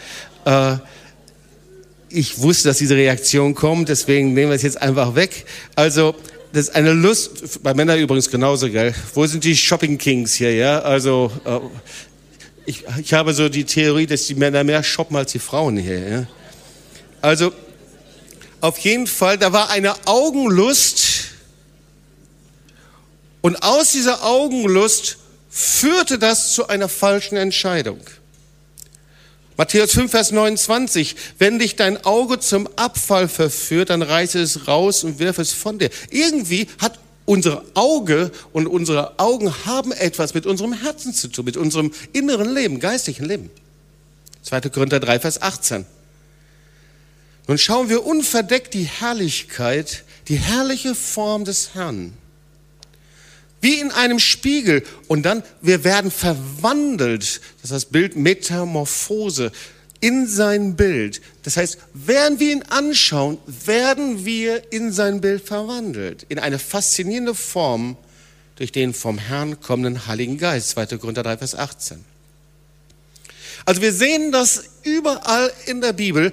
Äh, 0.45 0.77
ich 2.09 2.42
wusste, 2.42 2.68
dass 2.68 2.77
diese 2.77 2.95
Reaktion 2.95 3.56
kommt, 3.56 3.89
deswegen 3.89 4.33
nehmen 4.33 4.51
wir 4.51 4.56
es 4.56 4.63
jetzt 4.63 4.81
einfach 4.81 5.15
weg. 5.15 5.45
Also 5.75 6.15
das 6.53 6.68
ist 6.68 6.75
eine 6.75 6.92
Lust, 6.92 7.63
bei 7.63 7.74
Männern 7.74 8.00
übrigens 8.00 8.30
genauso, 8.30 8.69
gell? 8.69 8.94
Wo 9.14 9.25
sind 9.25 9.44
die 9.44 9.56
Shopping 9.56 9.97
Kings 9.97 10.33
hier, 10.33 10.54
ja? 10.54 10.80
Also 10.80 11.31
äh, 11.45 11.59
ich, 12.66 12.83
ich 12.99 13.14
habe 13.14 13.33
so 13.33 13.47
die 13.47 13.64
Theorie, 13.64 14.06
dass 14.06 14.25
die 14.28 14.35
Männer 14.35 14.64
mehr 14.64 14.83
shoppen 14.83 15.16
als 15.16 15.31
die 15.31 15.40
Frauen 15.40 15.78
hier, 15.78 16.09
ja? 16.09 16.28
Also 17.21 17.54
auf 18.59 18.78
jeden 18.80 19.07
Fall, 19.07 19.37
da 19.37 19.54
war 19.54 19.69
eine 19.69 19.95
Augenlust, 20.06 21.10
und 23.42 23.64
aus 23.64 23.92
dieser 23.92 24.24
Augenlust 24.24 25.18
führte 25.50 26.18
das 26.18 26.54
zu 26.54 26.68
einer 26.68 26.88
falschen 26.88 27.36
Entscheidung. 27.36 28.00
Matthäus 29.57 29.92
5, 29.92 30.10
Vers 30.10 30.31
29, 30.31 31.16
wenn 31.38 31.60
dich 31.60 31.76
dein 31.76 32.04
Auge 32.06 32.40
zum 32.40 32.68
Abfall 32.78 33.28
verführt, 33.28 33.90
dann 33.90 34.02
reiße 34.02 34.40
es 34.40 34.68
raus 34.68 35.04
und 35.04 35.19
wirf 35.19 35.38
es 35.38 35.52
von 35.52 35.78
dir. 35.78 35.90
Irgendwie 36.10 36.68
hat 36.80 37.00
unser 37.26 37.64
Auge 37.76 38.31
und 38.54 38.68
unsere 38.68 39.19
Augen 39.19 39.54
haben 39.66 39.92
etwas 39.92 40.33
mit 40.33 40.45
unserem 40.45 40.74
Herzen 40.74 41.14
zu 41.14 41.28
tun, 41.28 41.45
mit 41.45 41.57
unserem 41.57 41.94
inneren 42.14 42.54
Leben, 42.54 42.80
geistlichen 42.80 43.26
Leben. 43.26 43.50
2. 44.44 44.62
Korinther 44.62 45.00
3, 45.00 45.19
Vers 45.19 45.42
18. 45.42 45.86
Nun 47.48 47.57
schauen 47.57 47.90
wir 47.90 48.06
unverdeckt 48.06 48.74
die 48.74 48.86
Herrlichkeit, 48.86 50.06
die 50.28 50.38
herrliche 50.38 50.95
Form 50.95 51.45
des 51.45 51.76
Herrn 51.76 52.14
wie 53.61 53.80
in 53.80 53.91
einem 53.91 54.19
Spiegel. 54.19 54.83
Und 55.07 55.23
dann, 55.23 55.44
wir 55.61 55.83
werden 55.83 56.11
verwandelt. 56.11 57.41
Das 57.61 57.65
ist 57.65 57.71
das 57.71 57.85
Bild 57.85 58.15
Metamorphose 58.15 59.51
in 60.01 60.27
sein 60.27 60.75
Bild. 60.75 61.21
Das 61.44 61.57
heißt, 61.57 61.77
während 61.94 62.39
wir 62.39 62.51
ihn 62.51 62.63
anschauen, 62.63 63.37
werden 63.45 64.25
wir 64.25 64.73
in 64.73 64.91
sein 64.91 65.21
Bild 65.21 65.45
verwandelt. 65.45 66.25
In 66.27 66.39
eine 66.39 66.59
faszinierende 66.59 67.35
Form 67.35 67.95
durch 68.56 68.71
den 68.71 68.94
vom 68.94 69.18
Herrn 69.18 69.61
kommenden 69.61 70.07
Heiligen 70.07 70.37
Geist. 70.37 70.69
2. 70.71 70.97
Korinther 70.97 71.23
3, 71.23 71.37
Vers 71.37 71.56
18. 71.56 72.03
Also 73.65 73.81
wir 73.81 73.94
sehen 73.94 74.31
das 74.31 74.63
überall 74.83 75.51
in 75.68 75.81
der 75.81 75.94
Bibel, 75.94 76.31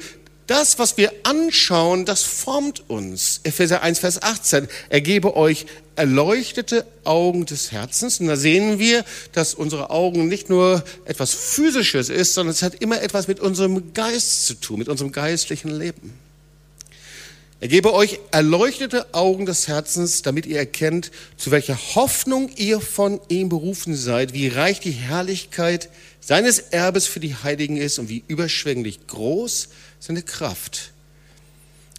das, 0.49 0.79
was 0.79 0.97
wir 0.97 1.13
anschauen, 1.23 2.05
das 2.05 2.23
formt 2.23 2.89
uns. 2.89 3.41
Epheser 3.45 3.83
1, 3.83 4.01
Vers 4.01 4.23
18. 4.23 4.67
Er 4.89 5.01
gebe 5.01 5.37
euch 5.37 5.67
erleuchtete 5.95 6.87
Augen 7.05 7.45
des 7.45 7.71
Herzens. 7.71 8.19
Und 8.19 8.29
da 8.29 8.37
sehen 8.37 8.79
wir, 8.79 9.05
dass 9.33 9.55
unsere 9.55 9.91
Augen 9.91 10.27
nicht 10.27 10.49
nur 10.49 10.83
etwas 11.05 11.35
Physisches 11.35 12.09
ist, 12.09 12.35
sondern 12.35 12.53
es 12.53 12.63
hat 12.63 12.77
immer 12.77 13.03
etwas 13.03 13.29
mit 13.29 13.41
unserem 13.41 13.93
Geist 13.93 14.47
zu 14.47 14.55
tun, 14.55 14.79
mit 14.79 14.89
unserem 14.89 15.13
geistlichen 15.13 15.71
Leben. 15.71 16.15
Er 17.61 17.69
gebe 17.69 17.93
euch 17.93 18.21
erleuchtete 18.31 19.13
Augen 19.13 19.45
des 19.45 19.67
Herzens, 19.67 20.23
damit 20.23 20.47
ihr 20.47 20.59
erkennt, 20.59 21.11
zu 21.37 21.51
welcher 21.51 21.77
Hoffnung 21.97 22.51
ihr 22.57 22.81
von 22.81 23.21
ihm 23.29 23.49
berufen 23.49 23.97
seid, 23.97 24.33
wie 24.33 24.47
reich 24.47 24.79
die 24.79 24.93
Herrlichkeit 24.93 25.91
seines 26.21 26.61
Erbes 26.61 27.07
für 27.09 27.19
die 27.19 27.35
Heiligen 27.35 27.77
ist 27.77 27.99
und 27.99 28.09
wie 28.09 28.23
überschwänglich 28.29 29.09
groß 29.09 29.71
seine 30.01 30.23
Kraft. 30.23 30.93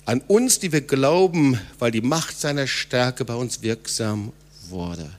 An 0.06 0.22
uns, 0.22 0.60
die 0.60 0.72
wir 0.72 0.82
glauben, 0.82 1.60
weil 1.78 1.92
die 1.92 2.02
Macht 2.02 2.40
seiner 2.40 2.68
Stärke 2.68 3.26
bei 3.26 3.36
uns 3.36 3.62
wirksam 3.62 4.34
wurde. 4.70 5.10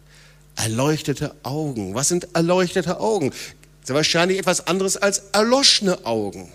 Erleuchtete 0.57 1.35
Augen. 1.43 1.95
Was 1.95 2.09
sind 2.09 2.29
erleuchtete 2.35 2.99
Augen? 3.01 3.31
Das 3.31 3.91
ist 3.91 3.95
wahrscheinlich 3.95 4.39
etwas 4.39 4.67
anderes 4.67 4.97
als 4.97 5.23
erloschene 5.33 6.05
Augen. 6.05 6.51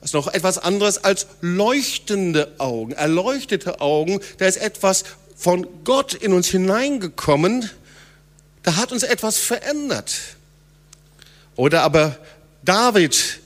Das 0.00 0.10
ist 0.10 0.14
noch 0.14 0.28
etwas 0.28 0.56
anderes 0.56 1.04
als 1.04 1.26
leuchtende 1.42 2.52
Augen, 2.58 2.92
erleuchtete 2.92 3.80
Augen. 3.80 4.20
Da 4.38 4.46
ist 4.46 4.56
etwas 4.56 5.04
von 5.36 5.66
Gott 5.84 6.14
in 6.14 6.32
uns 6.32 6.48
hineingekommen. 6.48 7.68
Da 8.62 8.76
hat 8.76 8.92
uns 8.92 9.02
etwas 9.02 9.38
verändert. 9.38 10.12
Oder 11.56 11.82
aber 11.82 12.16
David 12.62 13.39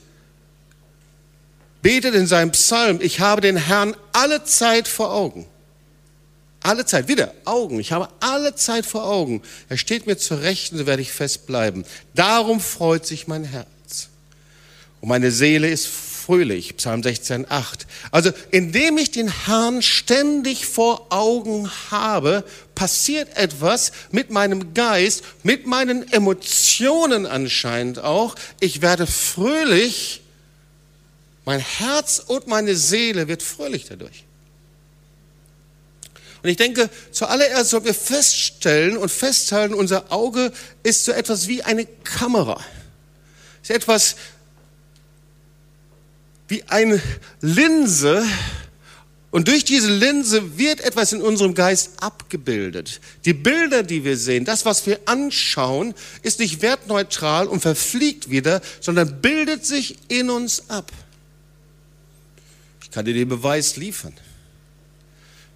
betet 1.85 2.15
in 2.15 2.25
seinem 2.25 2.49
Psalm, 2.49 2.97
ich 2.99 3.19
habe 3.19 3.41
den 3.41 3.57
Herrn 3.57 3.95
alle 4.11 4.43
Zeit 4.43 4.87
vor 4.87 5.13
Augen. 5.13 5.45
Alle 6.61 6.83
Zeit, 6.87 7.07
wieder 7.07 7.31
Augen, 7.45 7.79
ich 7.79 7.91
habe 7.91 8.09
alle 8.21 8.55
Zeit 8.55 8.87
vor 8.87 9.05
Augen. 9.05 9.43
Er 9.69 9.77
steht 9.77 10.07
mir 10.07 10.17
zur 10.17 10.41
Rechten, 10.41 10.79
so 10.79 10.87
werde 10.87 11.03
ich 11.03 11.11
fest 11.11 11.45
bleiben. 11.45 11.85
Darum 12.15 12.59
freut 12.59 13.05
sich 13.05 13.27
mein 13.27 13.43
Herz. 13.43 14.09
Und 14.99 15.09
meine 15.09 15.29
Seele 15.29 15.69
ist 15.69 15.85
fröhlich, 15.85 16.75
Psalm 16.77 17.03
16, 17.03 17.45
8. 17.51 17.85
Also 18.09 18.31
indem 18.49 18.97
ich 18.97 19.11
den 19.11 19.31
Herrn 19.45 19.83
ständig 19.83 20.65
vor 20.65 21.05
Augen 21.11 21.69
habe, 21.91 22.43
passiert 22.73 23.37
etwas 23.37 23.91
mit 24.09 24.31
meinem 24.31 24.73
Geist, 24.73 25.23
mit 25.43 25.67
meinen 25.67 26.11
Emotionen 26.11 27.27
anscheinend 27.27 27.99
auch. 27.99 28.33
Ich 28.59 28.81
werde 28.81 29.05
fröhlich, 29.05 30.23
mein 31.45 31.59
Herz 31.59 32.19
und 32.19 32.47
meine 32.47 32.75
Seele 32.75 33.27
wird 33.27 33.43
fröhlich 33.43 33.85
dadurch. 33.87 34.25
Und 36.43 36.49
ich 36.49 36.57
denke, 36.57 36.89
zuallererst 37.11 37.71
sollten 37.71 37.87
wir 37.87 37.93
feststellen 37.93 38.97
und 38.97 39.09
festhalten, 39.09 39.73
unser 39.73 40.11
Auge 40.11 40.51
ist 40.83 41.05
so 41.05 41.11
etwas 41.11 41.47
wie 41.47 41.63
eine 41.63 41.85
Kamera. 41.85 42.63
Ist 43.63 43.71
etwas, 43.71 44.15
wie 46.47 46.63
eine 46.63 47.01
Linse 47.41 48.23
und 49.35 49.49
durch 49.49 49.65
diese 49.65 49.91
Linse 49.91 50.57
wird 50.57 50.79
etwas 50.79 51.11
in 51.11 51.21
unserem 51.21 51.55
Geist 51.55 51.91
abgebildet. 51.99 53.01
Die 53.25 53.33
Bilder, 53.33 53.83
die 53.83 54.05
wir 54.05 54.15
sehen, 54.15 54.45
das, 54.45 54.63
was 54.63 54.85
wir 54.85 54.97
anschauen, 55.03 55.93
ist 56.21 56.39
nicht 56.39 56.61
wertneutral 56.61 57.47
und 57.47 57.59
verfliegt 57.59 58.29
wieder, 58.29 58.61
sondern 58.79 59.19
bildet 59.19 59.65
sich 59.65 59.97
in 60.07 60.29
uns 60.29 60.69
ab. 60.69 60.89
Kann 62.95 63.03
dir 63.03 63.13
den 63.13 63.27
Beweis 63.27 63.75
liefern. 63.75 64.13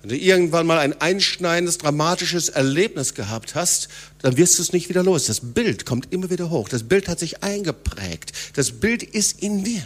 Wenn 0.01 0.09
du 0.09 0.17
irgendwann 0.17 0.67
mal 0.67 0.77
ein 0.77 0.99
einschneidendes, 0.99 1.77
dramatisches 1.77 2.49
Erlebnis 2.49 3.13
gehabt 3.13 3.55
hast, 3.55 3.87
dann 4.21 4.35
wirst 4.35 4.57
du 4.57 4.61
es 4.61 4.73
nicht 4.73 4.89
wieder 4.89 5.03
los. 5.03 5.27
Das 5.27 5.39
Bild 5.39 5.85
kommt 5.85 6.11
immer 6.11 6.29
wieder 6.29 6.49
hoch. 6.49 6.67
Das 6.67 6.83
Bild 6.83 7.07
hat 7.07 7.17
sich 7.17 7.41
eingeprägt. 7.41 8.33
Das 8.57 8.73
Bild 8.73 9.03
ist 9.03 9.41
in 9.41 9.63
dir. 9.63 9.81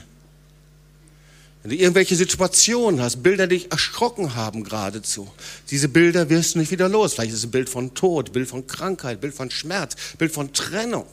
Wenn 1.61 1.69
du 1.69 1.77
irgendwelche 1.77 2.15
Situationen 2.15 2.99
hast, 2.99 3.21
Bilder, 3.21 3.45
die 3.45 3.57
dich 3.57 3.71
erschrocken 3.71 4.33
haben 4.33 4.63
geradezu, 4.63 5.31
diese 5.69 5.89
Bilder 5.89 6.31
wirst 6.31 6.55
du 6.55 6.59
nicht 6.59 6.71
wieder 6.71 6.89
los. 6.89 7.13
Vielleicht 7.13 7.33
ist 7.33 7.37
es 7.37 7.45
ein 7.45 7.51
Bild 7.51 7.69
von 7.69 7.93
Tod, 7.93 8.33
Bild 8.33 8.49
von 8.49 8.65
Krankheit, 8.65 9.21
Bild 9.21 9.35
von 9.35 9.51
Schmerz, 9.51 9.95
Bild 10.17 10.31
von 10.31 10.53
Trennung. 10.53 11.05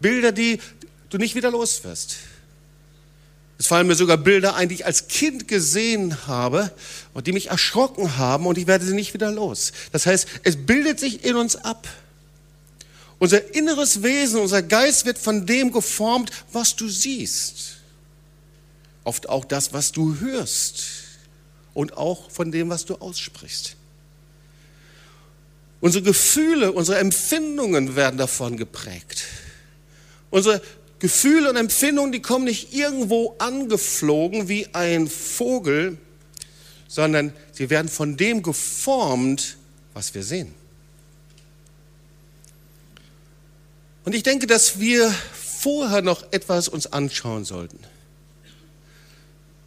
Bilder, 0.00 0.32
die 0.32 0.58
du 1.10 1.18
nicht 1.18 1.36
wieder 1.36 1.52
los 1.52 1.84
wirst. 1.84 2.16
Es 3.58 3.68
fallen 3.68 3.86
mir 3.86 3.94
sogar 3.94 4.18
Bilder 4.18 4.54
ein, 4.54 4.68
die 4.68 4.74
ich 4.74 4.86
als 4.86 5.08
Kind 5.08 5.48
gesehen 5.48 6.26
habe 6.26 6.70
und 7.14 7.26
die 7.26 7.32
mich 7.32 7.48
erschrocken 7.48 8.18
haben 8.18 8.46
und 8.46 8.58
ich 8.58 8.66
werde 8.66 8.84
sie 8.84 8.94
nicht 8.94 9.14
wieder 9.14 9.30
los. 9.30 9.72
Das 9.92 10.06
heißt, 10.06 10.28
es 10.42 10.56
bildet 10.66 11.00
sich 11.00 11.24
in 11.24 11.36
uns 11.36 11.56
ab. 11.56 11.88
Unser 13.18 13.54
inneres 13.54 14.02
Wesen, 14.02 14.40
unser 14.40 14.62
Geist 14.62 15.06
wird 15.06 15.16
von 15.16 15.46
dem 15.46 15.72
geformt, 15.72 16.30
was 16.52 16.76
du 16.76 16.88
siehst 16.88 17.76
oft 19.06 19.28
auch 19.28 19.44
das, 19.44 19.72
was 19.72 19.92
du 19.92 20.18
hörst 20.18 20.82
und 21.74 21.96
auch 21.96 22.30
von 22.30 22.50
dem, 22.50 22.68
was 22.68 22.84
du 22.84 22.96
aussprichst. 22.96 23.76
Unsere 25.80 26.02
Gefühle, 26.02 26.72
unsere 26.72 26.98
Empfindungen 26.98 27.94
werden 27.94 28.18
davon 28.18 28.56
geprägt. 28.56 29.24
Unsere 30.30 30.60
Gefühle 31.06 31.48
und 31.50 31.54
Empfindungen, 31.54 32.10
die 32.10 32.20
kommen 32.20 32.46
nicht 32.46 32.74
irgendwo 32.74 33.36
angeflogen 33.38 34.48
wie 34.48 34.66
ein 34.72 35.06
Vogel, 35.06 35.98
sondern 36.88 37.32
sie 37.52 37.70
werden 37.70 37.88
von 37.88 38.16
dem 38.16 38.42
geformt, 38.42 39.56
was 39.94 40.14
wir 40.14 40.24
sehen. 40.24 40.52
Und 44.04 44.16
ich 44.16 44.24
denke, 44.24 44.48
dass 44.48 44.80
wir 44.80 45.14
vorher 45.32 46.02
noch 46.02 46.24
etwas 46.32 46.66
uns 46.66 46.92
anschauen 46.92 47.44
sollten. 47.44 47.78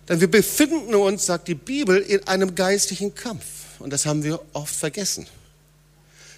Denn 0.10 0.20
wir 0.20 0.30
befinden 0.30 0.94
uns, 0.94 1.26
sagt 1.26 1.48
die 1.48 1.56
Bibel, 1.56 2.02
in 2.02 2.28
einem 2.28 2.54
geistlichen 2.54 3.16
Kampf. 3.16 3.46
Und 3.80 3.94
das 3.94 4.06
haben 4.06 4.26
wir 4.26 4.42
oft 4.52 4.76
vergessen. 4.76 5.26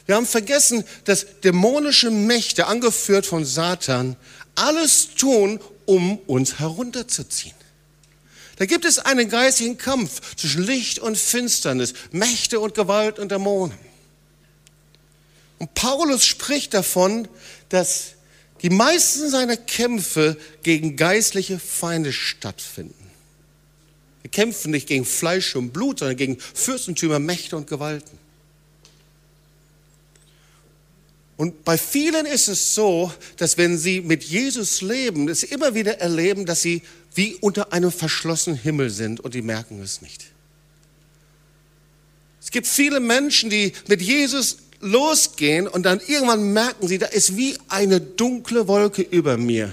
Wir 0.06 0.16
haben 0.16 0.26
vergessen, 0.26 0.84
dass 1.06 1.26
dämonische 1.42 2.12
Mächte, 2.12 2.68
angeführt 2.68 3.26
von 3.26 3.46
Satan, 3.46 4.16
alles 4.56 5.16
tun, 5.16 5.60
um 5.86 6.18
uns 6.28 6.60
herunterzuziehen. 6.60 7.56
Da 8.58 8.66
gibt 8.66 8.86
es 8.86 9.00
einen 9.00 9.30
geistigen 9.30 9.78
Kampf 9.78 10.36
zwischen 10.36 10.64
Licht 10.64 11.00
und 11.00 11.18
Finsternis, 11.18 11.94
Mächte 12.12 12.60
und 12.60 12.76
Gewalt 12.76 13.18
und 13.18 13.32
Dämonen. 13.32 13.78
Und 15.58 15.74
Paulus 15.74 16.26
spricht 16.26 16.74
davon, 16.74 17.28
dass 17.70 18.14
die 18.62 18.70
meisten 18.70 19.30
seiner 19.30 19.58
Kämpfe 19.58 20.38
gegen 20.64 20.96
geistliche 20.96 21.60
Feinde 21.60 22.14
stattfinden. 22.14 22.94
Wir 24.22 24.30
kämpfen 24.30 24.72
nicht 24.72 24.88
gegen 24.88 25.06
Fleisch 25.06 25.56
und 25.56 25.72
Blut, 25.72 26.00
sondern 26.00 26.18
gegen 26.18 26.40
Fürstentümer, 26.40 27.20
Mächte 27.20 27.58
und 27.58 27.68
Gewalten. 27.68 28.18
Und 31.42 31.66
bei 31.66 31.76
vielen 31.76 32.28
ist 32.28 32.48
es 32.50 32.76
so, 32.76 33.12
dass 33.38 33.58
wenn 33.58 33.76
sie 33.76 34.02
mit 34.02 34.24
Jesus 34.24 34.84
leben, 34.84 35.28
es 35.28 35.42
immer 35.42 35.74
wieder 35.74 35.98
erleben, 35.98 36.46
dass 36.46 36.62
sie 36.62 36.84
wie 37.16 37.34
unter 37.42 37.74
einem 37.74 37.92
verschlossenen 37.92 38.60
Himmel 38.60 38.92
sind 38.92 39.22
und 39.22 39.34
die 39.34 39.42
merken 39.42 39.82
es 39.82 40.04
nicht. 40.04 40.26
Es 42.40 42.52
gibt 42.52 42.68
viele 42.68 43.00
Menschen, 43.00 43.50
die 43.50 43.74
mit 43.88 44.04
Jesus 44.04 44.58
losgehen 44.82 45.68
und 45.68 45.82
dann 45.82 46.00
irgendwann 46.06 46.54
merken 46.54 46.88
sie, 46.88 47.00
da 47.00 47.08
ist 47.08 47.36
wie 47.36 47.58
eine 47.70 48.00
dunkle 48.00 48.68
Wolke 48.68 49.02
über 49.02 49.36
mir. 49.38 49.72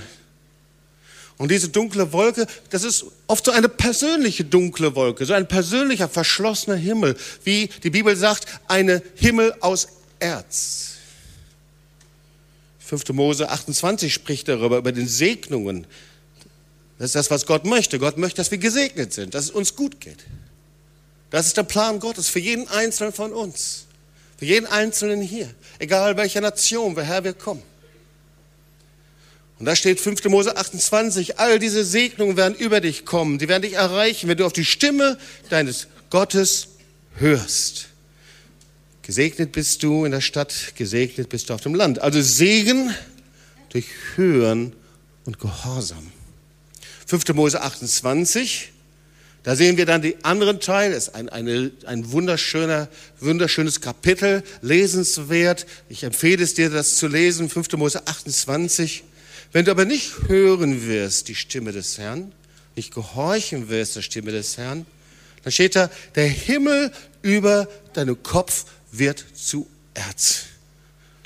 Und 1.37 1.50
diese 1.50 1.68
dunkle 1.68 2.14
Wolke, 2.14 2.46
das 2.70 2.82
ist 2.82 3.04
oft 3.26 3.44
so 3.44 3.52
eine 3.52 3.68
persönliche 3.68 4.44
dunkle 4.44 4.94
Wolke, 4.94 5.26
so 5.26 5.34
ein 5.34 5.46
persönlicher 5.46 6.08
verschlossener 6.08 6.76
Himmel, 6.76 7.14
wie 7.44 7.68
die 7.82 7.90
Bibel 7.90 8.16
sagt, 8.16 8.46
eine 8.68 9.02
Himmel 9.16 9.54
aus 9.60 9.88
Erz. 10.18 10.88
5. 12.88 13.11
Mose 13.11 13.50
28 13.50 14.14
spricht 14.14 14.49
darüber, 14.49 14.78
über 14.78 14.92
den 14.92 15.07
Segnungen. 15.07 15.87
Das 16.99 17.07
ist 17.07 17.14
das, 17.16 17.30
was 17.30 17.45
Gott 17.45 17.66
möchte. 17.66 17.99
Gott 17.99 18.16
möchte, 18.16 18.38
dass 18.38 18.50
wir 18.50 18.57
gesegnet 18.57 19.12
sind, 19.12 19.35
dass 19.35 19.45
es 19.45 19.50
uns 19.50 19.76
gut 19.76 20.00
geht. 20.00 20.25
Das 21.30 21.47
ist 21.47 21.59
der 21.59 21.64
Plan 21.64 22.00
Gottes 22.00 22.28
für 22.28 22.38
jeden 22.38 22.66
Einzelnen 22.68 23.12
von 23.12 23.35
uns. 23.35 23.85
Für 24.38 24.47
jeden 24.47 24.66
Einzelnen 24.66 25.21
hier. 25.21 25.54
Egal 25.78 26.16
welcher 26.16 26.40
Nation, 26.40 26.97
woher 26.97 27.23
wir 27.25 27.35
kommen. 27.35 27.62
Und 29.59 29.66
da 29.66 29.76
steht 29.76 30.00
5. 30.00 30.25
Mose 30.25 30.57
28, 30.57 31.38
all 31.38 31.59
diese 31.59 31.85
Segnungen 31.85 32.38
werden 32.38 32.57
über 32.57 32.80
dich 32.80 33.04
kommen, 33.04 33.38
die 33.38 33.49
werden 33.49 33.62
dich 33.62 33.75
erreichen, 33.75 34.28
wenn 34.28 34.38
du 34.38 34.47
auf 34.47 34.52
die 34.52 34.64
Stimme 34.64 35.18
deines 35.50 35.88
Gottes 36.09 36.68
hörst. 37.16 37.88
Gesegnet 39.08 39.52
bist 39.52 39.82
du 39.82 40.04
in 40.04 40.12
der 40.12 40.20
Stadt, 40.20 40.74
gesegnet 40.76 41.30
bist 41.30 41.48
du 41.48 41.54
auf 41.54 41.62
dem 41.62 41.74
Land. 41.74 41.98
Also 42.02 42.20
Segen 42.20 42.94
durch 43.70 43.86
Hören 44.16 44.74
und 45.24 45.38
Gehorsam. 45.38 46.12
5. 47.06 47.28
Mose 47.32 47.62
28, 47.62 48.70
da 49.44 49.56
sehen 49.56 49.78
wir 49.78 49.86
dann 49.86 50.02
den 50.02 50.22
anderen 50.26 50.60
Teil, 50.60 50.92
ist 50.92 51.14
ein, 51.14 51.30
eine, 51.30 51.70
ein 51.86 52.12
wunderschöner, 52.12 52.90
wunderschönes 53.18 53.80
Kapitel, 53.80 54.42
lesenswert. 54.60 55.64
Ich 55.88 56.02
empfehle 56.02 56.44
es 56.44 56.52
dir, 56.52 56.68
das 56.68 56.96
zu 56.96 57.06
lesen, 57.06 57.48
5. 57.48 57.72
Mose 57.78 58.06
28. 58.06 59.04
Wenn 59.52 59.64
du 59.64 59.70
aber 59.70 59.86
nicht 59.86 60.28
hören 60.28 60.86
wirst 60.86 61.28
die 61.28 61.34
Stimme 61.34 61.72
des 61.72 61.96
Herrn, 61.96 62.30
nicht 62.76 62.92
gehorchen 62.92 63.70
wirst 63.70 63.96
der 63.96 64.02
Stimme 64.02 64.32
des 64.32 64.58
Herrn, 64.58 64.84
Dann 65.44 65.52
steht 65.52 65.76
da, 65.76 65.90
der 66.14 66.26
Himmel 66.26 66.92
über 67.22 67.68
deinem 67.94 68.22
Kopf 68.22 68.66
wird 68.92 69.25
zu 69.35 69.66
Erz. 69.95 70.45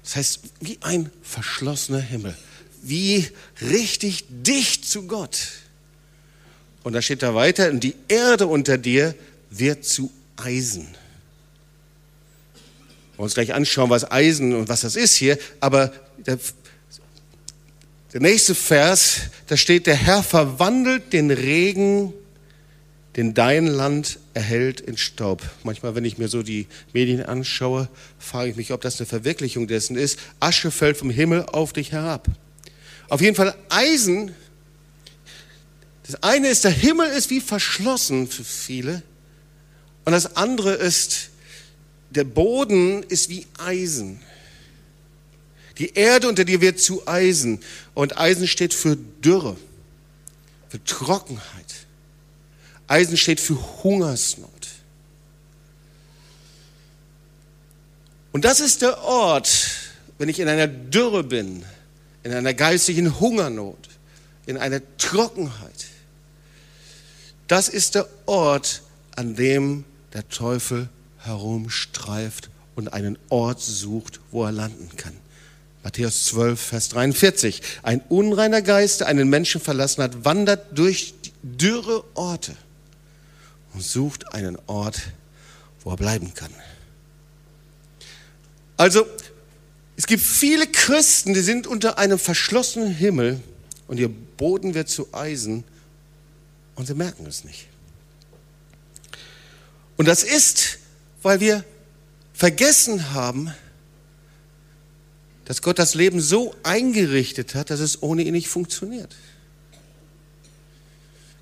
Das 0.02 0.16
heißt, 0.16 0.40
wie 0.60 0.78
ein 0.80 1.10
verschlossener 1.22 2.00
Himmel. 2.00 2.36
Wie 2.82 3.28
richtig 3.60 4.24
dicht 4.28 4.84
zu 4.84 5.06
Gott. 5.06 5.38
Und 6.82 6.94
da 6.94 7.02
steht 7.02 7.22
da 7.22 7.34
weiter, 7.34 7.70
und 7.70 7.80
die 7.80 7.94
Erde 8.08 8.46
unter 8.46 8.78
dir 8.78 9.14
wird 9.50 9.84
zu 9.84 10.10
Eisen. 10.36 10.88
Wir 13.16 13.24
uns 13.24 13.34
gleich 13.34 13.54
anschauen, 13.54 13.90
was 13.90 14.10
Eisen 14.10 14.54
und 14.54 14.68
was 14.68 14.80
das 14.80 14.96
ist 14.96 15.14
hier. 15.14 15.38
Aber 15.60 15.92
der, 16.26 16.38
der 18.12 18.20
nächste 18.20 18.54
Vers, 18.54 19.20
da 19.46 19.56
steht, 19.56 19.86
der 19.86 19.94
Herr 19.94 20.24
verwandelt 20.24 21.12
den 21.12 21.30
Regen, 21.30 22.12
den 23.16 23.34
dein 23.34 23.66
Land 23.66 24.18
erhält, 24.34 24.80
in 24.80 24.96
Staub. 24.96 25.42
Manchmal, 25.64 25.94
wenn 25.94 26.04
ich 26.04 26.18
mir 26.18 26.28
so 26.28 26.42
die 26.42 26.66
Medien 26.92 27.22
anschaue, 27.22 27.88
frage 28.18 28.50
ich 28.50 28.56
mich, 28.56 28.72
ob 28.72 28.80
das 28.80 28.98
eine 28.98 29.06
Verwirklichung 29.06 29.66
dessen 29.66 29.96
ist. 29.96 30.18
Asche 30.40 30.70
fällt 30.70 30.96
vom 30.96 31.10
Himmel 31.10 31.44
auf 31.46 31.72
dich 31.72 31.92
herab. 31.92 32.28
Auf 33.08 33.20
jeden 33.20 33.36
Fall 33.36 33.54
Eisen. 33.68 34.34
Das 36.06 36.22
eine 36.22 36.48
ist, 36.48 36.64
der 36.64 36.70
Himmel 36.70 37.08
ist 37.10 37.28
wie 37.30 37.40
verschlossen 37.40 38.26
für 38.28 38.44
viele. 38.44 39.02
Und 40.04 40.12
das 40.12 40.36
andere 40.36 40.72
ist, 40.72 41.30
der 42.10 42.24
Boden 42.24 43.02
ist 43.04 43.28
wie 43.28 43.46
Eisen. 43.58 44.20
Die 45.78 45.94
Erde 45.94 46.28
unter 46.28 46.44
dir 46.44 46.60
wird 46.60 46.80
zu 46.80 47.06
Eisen. 47.06 47.60
Und 47.94 48.18
Eisen 48.18 48.46
steht 48.48 48.74
für 48.74 48.96
Dürre, 48.96 49.56
für 50.68 50.82
Trockenheit. 50.84 51.61
Eisen 52.92 53.16
steht 53.16 53.40
für 53.40 53.56
Hungersnot. 53.82 54.50
Und 58.32 58.44
das 58.44 58.60
ist 58.60 58.82
der 58.82 59.02
Ort, 59.02 59.50
wenn 60.18 60.28
ich 60.28 60.40
in 60.40 60.46
einer 60.46 60.66
Dürre 60.66 61.24
bin, 61.24 61.64
in 62.22 62.34
einer 62.34 62.52
geistigen 62.52 63.18
Hungernot, 63.18 63.88
in 64.44 64.58
einer 64.58 64.82
Trockenheit. 64.98 65.86
Das 67.48 67.70
ist 67.70 67.94
der 67.94 68.06
Ort, 68.26 68.82
an 69.16 69.36
dem 69.36 69.84
der 70.12 70.28
Teufel 70.28 70.90
herumstreift 71.16 72.50
und 72.74 72.92
einen 72.92 73.16
Ort 73.30 73.62
sucht, 73.62 74.20
wo 74.30 74.44
er 74.44 74.52
landen 74.52 74.90
kann. 74.98 75.16
Matthäus 75.82 76.26
12, 76.26 76.60
Vers 76.60 76.90
43. 76.90 77.62
Ein 77.82 78.02
unreiner 78.10 78.60
Geist, 78.60 79.00
der 79.00 79.06
einen 79.06 79.30
Menschen 79.30 79.62
verlassen 79.62 80.02
hat, 80.02 80.26
wandert 80.26 80.76
durch 80.76 81.14
dürre 81.42 82.04
Orte 82.12 82.54
und 83.74 83.82
sucht 83.82 84.34
einen 84.34 84.58
Ort, 84.66 85.00
wo 85.82 85.90
er 85.90 85.96
bleiben 85.96 86.34
kann. 86.34 86.52
Also, 88.76 89.06
es 89.96 90.06
gibt 90.06 90.22
viele 90.22 90.66
Christen, 90.66 91.34
die 91.34 91.40
sind 91.40 91.66
unter 91.66 91.98
einem 91.98 92.18
verschlossenen 92.18 92.92
Himmel 92.92 93.40
und 93.86 93.98
ihr 93.98 94.08
Boden 94.08 94.74
wird 94.74 94.88
zu 94.88 95.12
Eisen 95.12 95.64
und 96.74 96.86
sie 96.86 96.94
merken 96.94 97.26
es 97.26 97.44
nicht. 97.44 97.68
Und 99.96 100.08
das 100.08 100.22
ist, 100.24 100.78
weil 101.22 101.40
wir 101.40 101.64
vergessen 102.32 103.12
haben, 103.12 103.54
dass 105.44 105.62
Gott 105.62 105.78
das 105.78 105.94
Leben 105.94 106.20
so 106.20 106.54
eingerichtet 106.62 107.54
hat, 107.54 107.70
dass 107.70 107.80
es 107.80 108.02
ohne 108.02 108.22
ihn 108.22 108.32
nicht 108.32 108.48
funktioniert. 108.48 109.14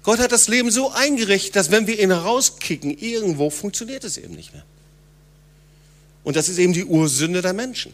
Gott 0.02 0.18
hat 0.18 0.32
das 0.32 0.48
Leben 0.48 0.70
so 0.70 0.90
eingerichtet, 0.90 1.56
dass 1.56 1.70
wenn 1.70 1.86
wir 1.86 1.98
ihn 1.98 2.12
rauskicken, 2.12 2.96
irgendwo 2.96 3.50
funktioniert 3.50 4.04
es 4.04 4.16
eben 4.16 4.34
nicht 4.34 4.52
mehr. 4.52 4.64
Und 6.24 6.36
das 6.36 6.48
ist 6.48 6.58
eben 6.58 6.72
die 6.72 6.84
Ursünde 6.84 7.42
der 7.42 7.52
Menschen. 7.52 7.92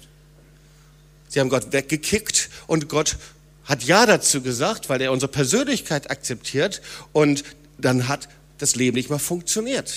Sie 1.29 1.41
haben 1.41 1.49
Gott 1.49 1.73
weggekickt 1.73 2.51
und 2.67 2.89
Gott 2.89 3.17
hat 3.65 3.83
Ja 3.83 4.07
dazu 4.07 4.43
gesagt, 4.43 4.89
weil 4.89 5.01
er 5.01 5.11
unsere 5.11 5.31
Persönlichkeit 5.31 6.11
akzeptiert 6.11 6.81
und 7.13 7.43
dann 7.79 8.07
hat 8.07 8.29
das 8.59 8.77
Leben 8.77 8.97
nicht 8.97 9.11
mehr 9.11 9.19
funktioniert 9.19 9.93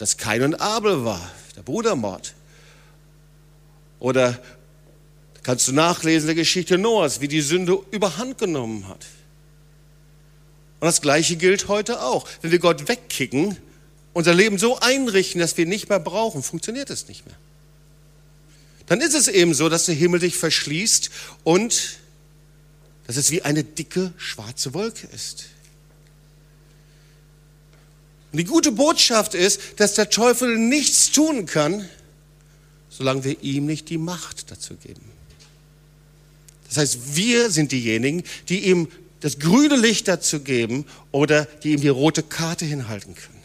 dass 0.00 0.16
Kain 0.16 0.42
und 0.42 0.54
Abel 0.62 1.04
war, 1.04 1.30
der 1.56 1.62
Brudermord. 1.62 2.32
Oder 3.98 4.40
kannst 5.42 5.68
du 5.68 5.72
nachlesen 5.72 6.26
der 6.26 6.34
Geschichte 6.34 6.78
Noahs, 6.78 7.20
wie 7.20 7.28
die 7.28 7.42
Sünde 7.42 7.78
überhand 7.90 8.38
genommen 8.38 8.88
hat. 8.88 9.04
Und 10.80 10.86
das 10.86 11.02
Gleiche 11.02 11.36
gilt 11.36 11.68
heute 11.68 12.02
auch. 12.02 12.26
Wenn 12.40 12.50
wir 12.50 12.58
Gott 12.58 12.88
wegkicken, 12.88 13.56
unser 14.14 14.34
Leben 14.34 14.58
so 14.58 14.78
einrichten, 14.80 15.40
dass 15.40 15.56
wir 15.56 15.64
ihn 15.64 15.68
nicht 15.68 15.88
mehr 15.88 16.00
brauchen, 16.00 16.42
funktioniert 16.42 16.90
es 16.90 17.06
nicht 17.06 17.26
mehr. 17.26 17.36
Dann 18.86 19.00
ist 19.00 19.14
es 19.14 19.28
eben 19.28 19.54
so, 19.54 19.68
dass 19.68 19.86
der 19.86 19.94
Himmel 19.94 20.20
dich 20.20 20.36
verschließt 20.36 21.10
und 21.44 21.98
dass 23.06 23.16
es 23.16 23.30
wie 23.30 23.42
eine 23.42 23.62
dicke 23.62 24.12
schwarze 24.16 24.74
Wolke 24.74 25.06
ist. 25.14 25.46
Und 28.32 28.38
die 28.38 28.44
gute 28.44 28.72
Botschaft 28.72 29.34
ist, 29.34 29.60
dass 29.76 29.94
der 29.94 30.10
Teufel 30.10 30.56
nichts 30.56 31.10
tun 31.10 31.46
kann, 31.46 31.88
solange 32.88 33.24
wir 33.24 33.42
ihm 33.42 33.66
nicht 33.66 33.88
die 33.90 33.98
Macht 33.98 34.50
dazu 34.50 34.74
geben. 34.76 35.02
Das 36.68 36.78
heißt, 36.78 37.16
wir 37.16 37.50
sind 37.50 37.72
diejenigen, 37.72 38.22
die 38.48 38.60
ihm 38.66 38.88
das 39.20 39.38
grüne 39.38 39.76
Licht 39.76 40.08
dazu 40.08 40.40
geben 40.40 40.86
oder 41.12 41.44
die 41.62 41.72
ihm 41.72 41.80
die 41.80 41.88
rote 41.88 42.22
Karte 42.22 42.64
hinhalten 42.64 43.14
können. 43.14 43.40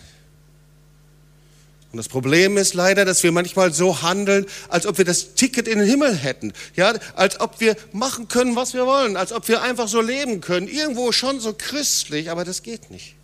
Und 1.96 1.98
das 1.98 2.10
Problem 2.10 2.58
ist 2.58 2.74
leider, 2.74 3.06
dass 3.06 3.24
wir 3.24 3.32
manchmal 3.32 3.72
so 3.72 4.02
handeln, 4.02 4.46
als 4.68 4.86
ob 4.86 4.98
wir 4.98 5.06
das 5.06 5.34
Ticket 5.36 5.66
in 5.66 5.80
den 5.80 5.88
Himmel 5.88 6.14
hätten. 6.14 6.52
Ja, 6.76 6.94
als 7.16 7.40
ob 7.40 7.62
wir 7.62 7.78
machen 7.94 8.28
können, 8.28 8.58
was 8.58 8.74
wir 8.74 8.86
wollen, 8.86 9.16
als 9.16 9.32
ob 9.32 9.48
wir 9.48 9.62
einfach 9.62 9.88
so 9.88 10.02
leben 10.02 10.42
können. 10.42 10.68
Irgendwo 10.68 11.14
schon 11.14 11.40
so 11.40 11.56
christlich, 11.58 12.30
aber 12.30 12.44
das 12.44 12.64
geht 12.64 12.92
nicht. 12.92 13.16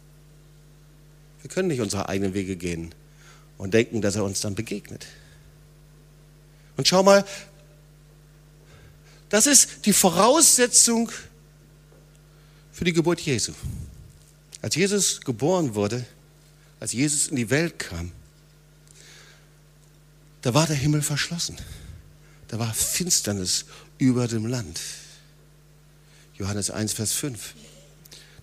Wir 1.41 1.49
können 1.49 1.67
nicht 1.67 1.81
unsere 1.81 2.07
eigenen 2.07 2.33
Wege 2.33 2.55
gehen 2.55 2.95
und 3.57 3.73
denken, 3.73 4.01
dass 4.01 4.15
er 4.15 4.23
uns 4.23 4.39
dann 4.39 4.55
begegnet. 4.55 5.05
Und 6.77 6.87
schau 6.87 7.03
mal, 7.03 7.25
das 9.27 9.47
ist 9.47 9.85
die 9.85 9.91
Voraussetzung 9.91 11.11
für 12.71 12.85
die 12.85 12.93
Geburt 12.93 13.21
Jesu. 13.21 13.53
Als 14.61 14.75
Jesus 14.75 15.21
geboren 15.21 15.75
wurde, 15.75 16.05
als 16.79 16.93
Jesus 16.93 17.27
in 17.27 17.35
die 17.35 17.49
Welt 17.49 17.79
kam, 17.79 18.11
da 20.41 20.53
war 20.53 20.67
der 20.67 20.75
Himmel 20.75 21.01
verschlossen. 21.01 21.57
Da 22.47 22.59
war 22.59 22.73
Finsternis 22.73 23.65
über 23.97 24.27
dem 24.27 24.45
Land. 24.45 24.79
Johannes 26.37 26.71
1, 26.71 26.93
Vers 26.93 27.13
5. 27.13 27.53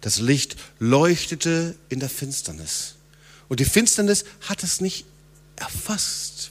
Das 0.00 0.18
Licht 0.18 0.56
leuchtete 0.78 1.74
in 1.88 2.00
der 2.00 2.08
Finsternis. 2.08 2.94
Und 3.48 3.60
die 3.60 3.64
Finsternis 3.64 4.24
hat 4.42 4.62
es 4.62 4.80
nicht 4.80 5.04
erfasst. 5.56 6.50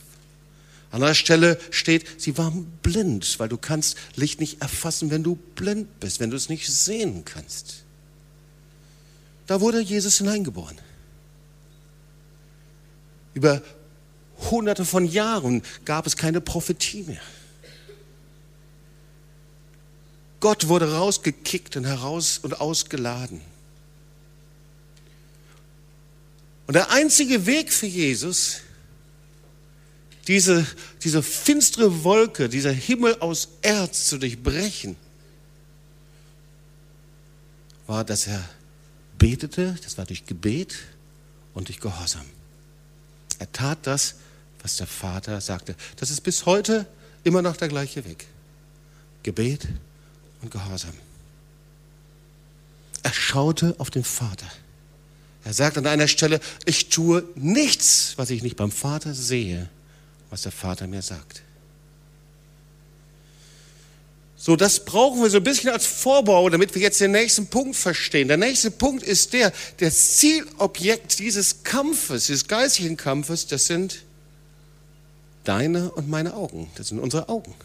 An 0.98 1.04
einer 1.04 1.14
Stelle 1.14 1.60
steht, 1.70 2.20
sie 2.20 2.40
waren 2.40 2.66
blind, 2.82 3.38
weil 3.38 3.50
du 3.50 3.58
kannst 3.58 3.98
Licht 4.16 4.40
nicht 4.40 4.64
erfassen, 4.64 5.12
wenn 5.12 5.22
du 5.22 5.36
blind 5.36 6.00
bist, 6.00 6.20
wenn 6.20 6.32
du 6.32 6.36
es 6.36 6.50
nicht 6.50 6.68
sehen 6.68 7.24
kannst. 7.24 7.84
Da 9.46 9.62
wurde 9.62 9.80
Jesus 9.80 10.18
hineingeboren. 10.18 10.76
Über 13.36 13.62
hunderte 14.50 14.86
von 14.86 15.06
Jahren 15.06 15.62
gab 15.86 16.08
es 16.08 16.18
keine 16.18 16.42
Prophetie 16.42 17.04
mehr. 17.04 17.22
Gott 20.40 20.68
wurde 20.68 20.94
rausgekickt 20.94 21.78
und 21.78 21.86
heraus 21.86 22.40
und 22.40 22.60
ausgeladen. 22.60 23.42
Und 26.66 26.74
der 26.74 26.90
einzige 26.90 27.46
Weg 27.46 27.72
für 27.72 27.86
Jesus, 27.86 28.62
diese, 30.28 30.66
diese 31.04 31.24
finstere 31.24 32.04
Wolke, 32.04 32.50
dieser 32.50 32.72
Himmel 32.72 33.18
aus 33.20 33.50
Erz 33.62 34.08
zu 34.08 34.18
durchbrechen, 34.18 34.98
war, 37.88 38.04
dass 38.04 38.28
er 38.28 38.44
betete, 39.18 39.78
das 39.84 39.98
war 39.98 40.06
durch 40.06 40.26
Gebet 40.26 40.76
und 41.54 41.70
durch 41.70 41.80
Gehorsam. 41.80 42.26
Er 43.40 43.52
tat 43.52 43.80
das, 43.84 44.16
was 44.62 44.78
der 44.78 44.88
Vater 44.88 45.40
sagte. 45.40 45.76
Das 45.96 46.10
ist 46.10 46.22
bis 46.22 46.46
heute 46.46 46.86
immer 47.24 47.42
noch 47.42 47.56
der 47.56 47.70
gleiche 47.70 48.04
Weg. 48.04 48.26
Gebet 49.24 49.68
und 50.42 50.52
Gehorsam. 50.52 50.94
Er 53.04 53.14
schaute 53.14 53.76
auf 53.78 53.90
den 53.90 54.04
Vater. 54.04 54.48
Er 55.46 55.54
sagt 55.54 55.78
an 55.78 55.88
einer 55.88 56.10
Stelle, 56.10 56.42
ich 56.66 56.90
tue 56.90 57.24
nichts, 57.36 58.14
was 58.18 58.30
ich 58.30 58.44
nicht 58.44 58.58
beim 58.58 58.72
Vater 58.72 59.14
sehe, 59.14 59.70
was 60.30 60.44
der 60.44 60.52
Vater 60.52 60.88
mir 60.88 61.02
sagt. 61.02 61.42
So, 64.40 64.56
das 64.56 64.86
brauchen 64.86 65.22
wir 65.22 65.30
so 65.30 65.38
ein 65.38 65.44
bisschen 65.44 65.72
als 65.72 65.88
Vorbau, 65.88 66.50
damit 66.50 66.76
wir 66.76 66.82
jetzt 66.82 67.02
den 67.02 67.12
nächsten 67.12 67.48
Punkt 67.48 67.76
verstehen. 67.76 68.28
Der 68.28 68.38
nächste 68.38 68.70
Punkt 68.70 69.04
ist 69.04 69.34
der, 69.34 69.52
das 69.78 70.18
Zielobjekt 70.18 71.18
dieses 71.20 71.64
Kampfes, 71.64 72.28
dieses 72.28 72.48
geistigen 72.48 72.98
Kampfes, 72.98 73.48
das 73.48 73.66
sind 73.66 74.04
deine 75.44 75.92
und 75.92 76.08
meine 76.08 76.36
Augen. 76.36 76.70
Das 76.76 76.90
sind 76.90 77.00
unsere 77.00 77.30
Augen. 77.30 77.56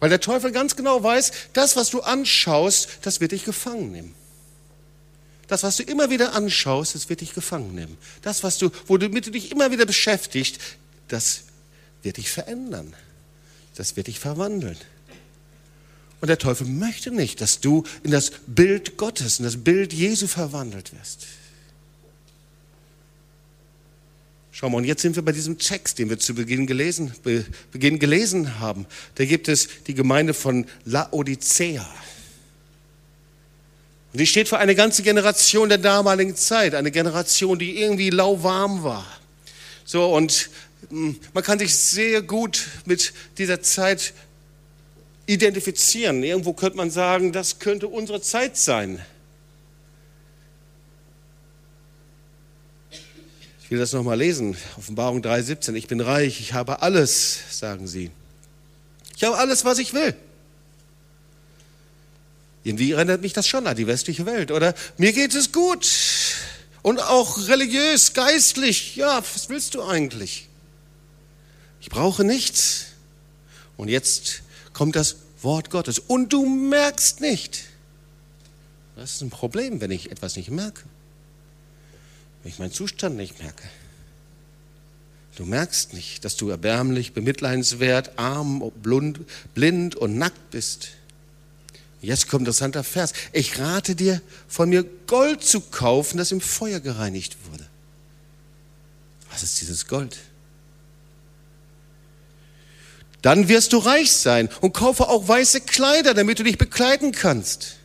Weil 0.00 0.10
der 0.10 0.20
Teufel 0.20 0.52
ganz 0.52 0.76
genau 0.76 1.02
weiß, 1.02 1.32
das, 1.52 1.76
was 1.76 1.90
du 1.90 2.00
anschaust, 2.00 2.88
das 3.02 3.20
wird 3.20 3.32
dich 3.32 3.44
gefangen 3.44 3.92
nehmen. 3.92 4.14
Das, 5.48 5.62
was 5.62 5.76
du 5.76 5.82
immer 5.82 6.10
wieder 6.10 6.34
anschaust, 6.34 6.94
das 6.94 7.08
wird 7.08 7.22
dich 7.22 7.34
gefangen 7.34 7.74
nehmen. 7.74 7.96
Das, 8.22 8.42
was 8.44 8.58
du, 8.58 8.70
womit 8.86 9.26
du 9.26 9.30
dich 9.30 9.50
immer 9.50 9.70
wieder 9.70 9.86
beschäftigt, 9.86 10.60
das 11.08 11.44
wird 12.02 12.18
dich 12.18 12.30
verändern 12.30 12.94
das 13.78 13.96
wird 13.96 14.08
dich 14.08 14.18
verwandeln. 14.18 14.76
Und 16.20 16.26
der 16.26 16.38
Teufel 16.38 16.66
möchte 16.66 17.12
nicht, 17.12 17.40
dass 17.40 17.60
du 17.60 17.84
in 18.02 18.10
das 18.10 18.32
Bild 18.46 18.96
Gottes, 18.96 19.38
in 19.38 19.44
das 19.44 19.56
Bild 19.56 19.92
Jesu 19.92 20.26
verwandelt 20.26 20.92
wirst. 20.98 21.26
Schau 24.50 24.68
mal, 24.68 24.78
und 24.78 24.84
jetzt 24.84 25.02
sind 25.02 25.14
wir 25.14 25.22
bei 25.24 25.30
diesem 25.30 25.58
Text, 25.58 26.00
den 26.00 26.10
wir 26.10 26.18
zu 26.18 26.34
Beginn 26.34 26.66
gelesen, 26.66 27.12
Be, 27.22 27.46
Beginn 27.70 28.00
gelesen 28.00 28.58
haben. 28.58 28.86
Da 29.14 29.24
gibt 29.24 29.46
es 29.46 29.68
die 29.86 29.94
Gemeinde 29.94 30.34
von 30.34 30.66
Laodicea. 30.84 31.88
Und 34.12 34.20
die 34.20 34.26
steht 34.26 34.48
für 34.48 34.58
eine 34.58 34.74
ganze 34.74 35.02
Generation 35.02 35.68
der 35.68 35.78
damaligen 35.78 36.34
Zeit, 36.34 36.74
eine 36.74 36.90
Generation, 36.90 37.58
die 37.58 37.78
irgendwie 37.80 38.10
lauwarm 38.10 38.82
war. 38.82 39.06
So, 39.84 40.14
und 40.14 40.50
hm, 40.88 41.18
man 41.34 41.44
kann 41.44 41.58
sich 41.58 41.76
sehr 41.76 42.22
gut 42.22 42.66
mit 42.86 43.12
dieser 43.36 43.60
Zeit 43.60 44.14
identifizieren. 45.26 46.22
Irgendwo 46.22 46.54
könnte 46.54 46.78
man 46.78 46.90
sagen, 46.90 47.32
das 47.32 47.58
könnte 47.58 47.88
unsere 47.88 48.22
Zeit 48.22 48.56
sein. 48.56 49.04
Ich 53.62 53.70
will 53.70 53.78
das 53.78 53.92
nochmal 53.92 54.16
lesen. 54.16 54.56
Offenbarung 54.78 55.20
3,17. 55.20 55.74
Ich 55.74 55.86
bin 55.86 56.00
reich, 56.00 56.40
ich 56.40 56.54
habe 56.54 56.80
alles, 56.80 57.38
sagen 57.50 57.86
sie. 57.86 58.10
Ich 59.14 59.24
habe 59.24 59.36
alles, 59.36 59.66
was 59.66 59.78
ich 59.78 59.92
will. 59.92 60.14
Irgendwie 62.68 62.92
erinnert 62.92 63.22
mich 63.22 63.32
das 63.32 63.48
schon 63.48 63.66
an 63.66 63.74
die 63.78 63.86
westliche 63.86 64.26
Welt, 64.26 64.50
oder? 64.50 64.74
Mir 64.98 65.14
geht 65.14 65.34
es 65.34 65.52
gut. 65.52 65.90
Und 66.82 67.00
auch 67.00 67.48
religiös, 67.48 68.12
geistlich. 68.12 68.94
Ja, 68.94 69.24
was 69.32 69.48
willst 69.48 69.74
du 69.74 69.82
eigentlich? 69.82 70.48
Ich 71.80 71.88
brauche 71.88 72.24
nichts. 72.24 72.88
Und 73.78 73.88
jetzt 73.88 74.42
kommt 74.74 74.96
das 74.96 75.16
Wort 75.40 75.70
Gottes. 75.70 75.98
Und 75.98 76.34
du 76.34 76.44
merkst 76.44 77.22
nicht. 77.22 77.64
Das 78.96 79.14
ist 79.14 79.22
ein 79.22 79.30
Problem, 79.30 79.80
wenn 79.80 79.90
ich 79.90 80.10
etwas 80.10 80.36
nicht 80.36 80.50
merke. 80.50 80.82
Wenn 82.42 82.52
ich 82.52 82.58
meinen 82.58 82.72
Zustand 82.72 83.16
nicht 83.16 83.42
merke. 83.42 83.66
Du 85.36 85.46
merkst 85.46 85.94
nicht, 85.94 86.22
dass 86.22 86.36
du 86.36 86.50
erbärmlich, 86.50 87.14
bemitleidenswert, 87.14 88.18
arm, 88.18 88.70
blind 89.54 89.96
und 89.96 90.18
nackt 90.18 90.50
bist. 90.50 90.97
Jetzt 92.00 92.28
kommt 92.28 92.42
ein 92.42 92.46
interessanter 92.46 92.84
Vers. 92.84 93.12
Ich 93.32 93.58
rate 93.58 93.96
dir, 93.96 94.22
von 94.46 94.68
mir 94.68 94.84
Gold 95.06 95.42
zu 95.42 95.60
kaufen, 95.60 96.18
das 96.18 96.30
im 96.30 96.40
Feuer 96.40 96.80
gereinigt 96.80 97.36
wurde. 97.50 97.66
Was 99.30 99.42
ist 99.42 99.60
dieses 99.60 99.86
Gold? 99.86 100.16
Dann 103.22 103.48
wirst 103.48 103.72
du 103.72 103.78
reich 103.78 104.12
sein 104.12 104.48
und 104.60 104.74
kaufe 104.74 105.08
auch 105.08 105.26
weiße 105.26 105.62
Kleider, 105.62 106.14
damit 106.14 106.38
du 106.38 106.44
dich 106.44 106.56
bekleiden 106.56 107.10
kannst. 107.10 107.76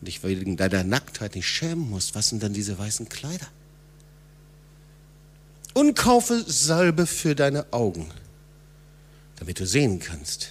Und 0.00 0.08
dich 0.08 0.24
wegen 0.24 0.56
deiner 0.56 0.82
Nacktheit 0.82 1.36
nicht 1.36 1.48
schämen 1.48 1.88
musst. 1.88 2.16
Was 2.16 2.28
sind 2.30 2.42
dann 2.42 2.52
diese 2.52 2.76
weißen 2.76 3.08
Kleider? 3.08 3.46
Und 5.72 5.94
kaufe 5.96 6.44
Salbe 6.46 7.06
für 7.06 7.36
deine 7.36 7.72
Augen, 7.72 8.10
damit 9.38 9.60
du 9.60 9.66
sehen 9.66 10.00
kannst. 10.00 10.48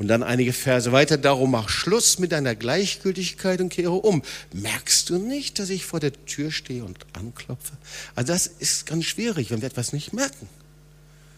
Und 0.00 0.08
dann 0.08 0.22
einige 0.22 0.54
Verse 0.54 0.92
weiter, 0.92 1.18
darum 1.18 1.50
mach 1.50 1.68
Schluss 1.68 2.18
mit 2.18 2.32
deiner 2.32 2.54
Gleichgültigkeit 2.54 3.60
und 3.60 3.68
kehre 3.68 3.90
um. 3.90 4.22
Merkst 4.50 5.10
du 5.10 5.18
nicht, 5.18 5.58
dass 5.58 5.68
ich 5.68 5.84
vor 5.84 6.00
der 6.00 6.12
Tür 6.24 6.50
stehe 6.50 6.84
und 6.84 6.96
anklopfe? 7.12 7.74
Also 8.14 8.32
das 8.32 8.46
ist 8.46 8.86
ganz 8.86 9.04
schwierig, 9.04 9.50
wenn 9.50 9.60
wir 9.60 9.68
etwas 9.68 9.92
nicht 9.92 10.14
merken. 10.14 10.48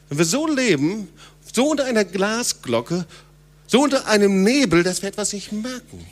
Wenn 0.08 0.18
wir 0.18 0.24
so 0.24 0.46
leben, 0.46 1.08
so 1.52 1.70
unter 1.70 1.86
einer 1.86 2.04
Glasglocke, 2.04 3.04
so 3.66 3.82
unter 3.82 4.06
einem 4.06 4.44
Nebel, 4.44 4.84
dass 4.84 5.02
wir 5.02 5.08
etwas 5.08 5.32
nicht 5.32 5.50
merken. 5.50 6.06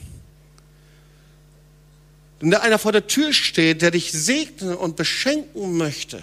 Wenn 2.40 2.50
da 2.50 2.58
einer 2.58 2.80
vor 2.80 2.90
der 2.90 3.06
Tür 3.06 3.32
steht, 3.32 3.80
der 3.80 3.92
dich 3.92 4.10
segnen 4.10 4.74
und 4.74 4.96
beschenken 4.96 5.76
möchte, 5.76 6.20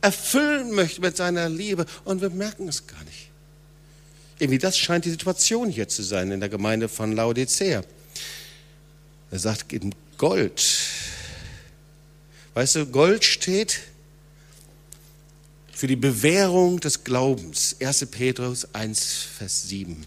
erfüllen 0.00 0.72
möchte 0.72 1.02
mit 1.02 1.16
seiner 1.16 1.48
Liebe 1.48 1.86
und 2.04 2.20
wir 2.20 2.30
merken 2.30 2.66
es 2.66 2.88
gar 2.88 3.04
nicht. 3.04 3.27
Irgendwie 4.38 4.58
das 4.58 4.78
scheint 4.78 5.04
die 5.04 5.10
Situation 5.10 5.68
hier 5.68 5.88
zu 5.88 6.02
sein 6.02 6.30
in 6.30 6.40
der 6.40 6.48
Gemeinde 6.48 6.88
von 6.88 7.12
Laodicea. 7.12 7.82
Er 9.30 9.38
sagt 9.38 9.72
eben 9.72 9.94
Gold. 10.16 10.64
Weißt 12.54 12.76
du, 12.76 12.86
Gold 12.86 13.24
steht 13.24 13.80
für 15.72 15.86
die 15.86 15.96
Bewährung 15.96 16.80
des 16.80 17.04
Glaubens. 17.04 17.76
1. 17.80 18.06
Petrus 18.06 18.66
1, 18.74 19.26
Vers 19.38 19.68
7. 19.68 20.06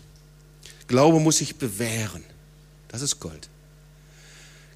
Glaube 0.87 1.19
muss 1.19 1.37
sich 1.37 1.55
bewähren. 1.55 2.23
Das 2.89 3.01
ist 3.01 3.19
Gold. 3.19 3.47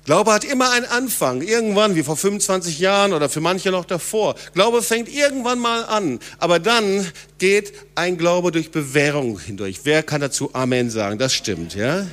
Glaube 0.06 0.32
hat 0.34 0.44
immer 0.44 0.70
einen 0.72 0.86
Anfang, 0.86 1.42
irgendwann, 1.42 1.96
wie 1.96 2.04
vor 2.04 2.16
25 2.16 2.78
Jahren 2.78 3.12
oder 3.12 3.28
für 3.28 3.42
manche 3.42 3.72
noch 3.72 3.86
davor. 3.86 4.36
Glaube 4.54 4.84
fängt 4.84 5.10
irgendwann 5.10 5.58
mal 5.58 5.84
an, 5.84 6.20
aber 6.38 6.60
dann 6.60 7.12
geht 7.40 7.74
ein 7.96 8.18
Glaube 8.18 8.52
durch 8.52 8.70
Bewährung 8.70 9.40
hindurch. 9.40 9.80
Wer 9.84 10.04
kann 10.04 10.22
dazu 10.22 10.54
Amen 10.54 10.92
sagen? 10.92 11.18
Das 11.18 11.34
stimmt, 11.34 11.74
ja? 11.74 12.06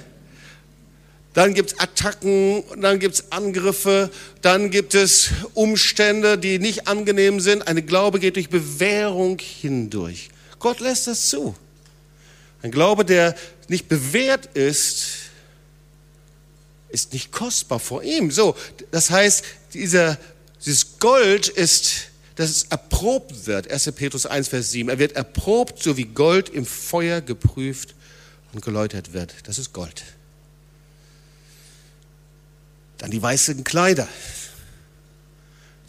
Dann 1.34 1.52
gibt 1.52 1.72
es 1.72 1.80
Attacken, 1.80 2.64
dann 2.80 2.98
gibt 2.98 3.14
es 3.14 3.32
Angriffe, 3.32 4.10
dann 4.40 4.70
gibt 4.70 4.94
es 4.94 5.28
Umstände, 5.52 6.38
die 6.38 6.58
nicht 6.58 6.88
angenehm 6.88 7.40
sind. 7.40 7.68
Eine 7.68 7.82
Glaube 7.82 8.20
geht 8.20 8.36
durch 8.36 8.48
Bewährung 8.48 9.38
hindurch. 9.38 10.30
Gott 10.58 10.80
lässt 10.80 11.08
das 11.08 11.28
zu. 11.28 11.54
Ein 12.62 12.70
Glaube, 12.70 13.04
der 13.04 13.34
nicht 13.68 13.88
bewährt 13.88 14.46
ist, 14.54 15.21
ist 16.92 17.12
nicht 17.12 17.32
kostbar 17.32 17.80
vor 17.80 18.02
ihm. 18.02 18.30
So, 18.30 18.54
das 18.90 19.10
heißt, 19.10 19.44
dieser, 19.74 20.18
dieses 20.64 20.98
Gold 20.98 21.48
ist, 21.48 22.08
dass 22.36 22.50
es 22.50 22.64
erprobt 22.64 23.46
wird. 23.46 23.70
1. 23.70 23.92
Petrus 23.92 24.26
1, 24.26 24.48
Vers 24.48 24.70
7. 24.70 24.88
Er 24.88 24.98
wird 24.98 25.12
erprobt, 25.12 25.82
so 25.82 25.96
wie 25.96 26.04
Gold 26.04 26.48
im 26.48 26.66
Feuer 26.66 27.20
geprüft 27.20 27.94
und 28.52 28.64
geläutert 28.64 29.12
wird. 29.12 29.34
Das 29.44 29.58
ist 29.58 29.72
Gold. 29.72 30.02
Dann 32.98 33.10
die 33.10 33.20
weißen 33.20 33.64
Kleider. 33.64 34.08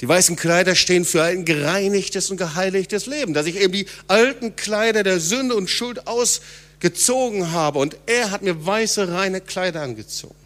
Die 0.01 0.07
weißen 0.07 0.35
Kleider 0.35 0.75
stehen 0.75 1.05
für 1.05 1.23
ein 1.23 1.45
gereinigtes 1.45 2.29
und 2.29 2.37
geheiligtes 2.37 3.05
Leben, 3.05 3.33
dass 3.33 3.45
ich 3.45 3.55
eben 3.55 3.71
die 3.71 3.85
alten 4.07 4.55
Kleider 4.55 5.03
der 5.03 5.19
Sünde 5.19 5.55
und 5.55 5.69
Schuld 5.69 6.07
ausgezogen 6.07 7.51
habe 7.51 7.79
und 7.79 7.95
er 8.05 8.31
hat 8.31 8.41
mir 8.41 8.65
weiße, 8.65 9.13
reine 9.13 9.39
Kleider 9.39 9.81
angezogen. 9.81 10.42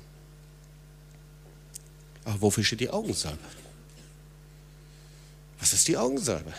Aber 2.28 2.42
wofür 2.42 2.64
steht 2.66 2.82
die 2.82 2.90
Augensalbe? 2.90 3.40
Was 5.62 5.72
ist 5.72 5.88
die 5.88 5.96
Augensalbe? 5.96 6.54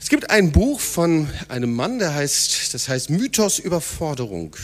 Es 0.00 0.08
gibt 0.08 0.30
ein 0.30 0.50
Buch 0.50 0.80
von 0.80 1.28
einem 1.48 1.74
Mann, 1.74 1.98
der 1.98 2.14
heißt, 2.14 2.72
das 2.72 2.88
heißt 2.88 3.10
Mythos 3.10 3.58
Überforderung. 3.58 4.56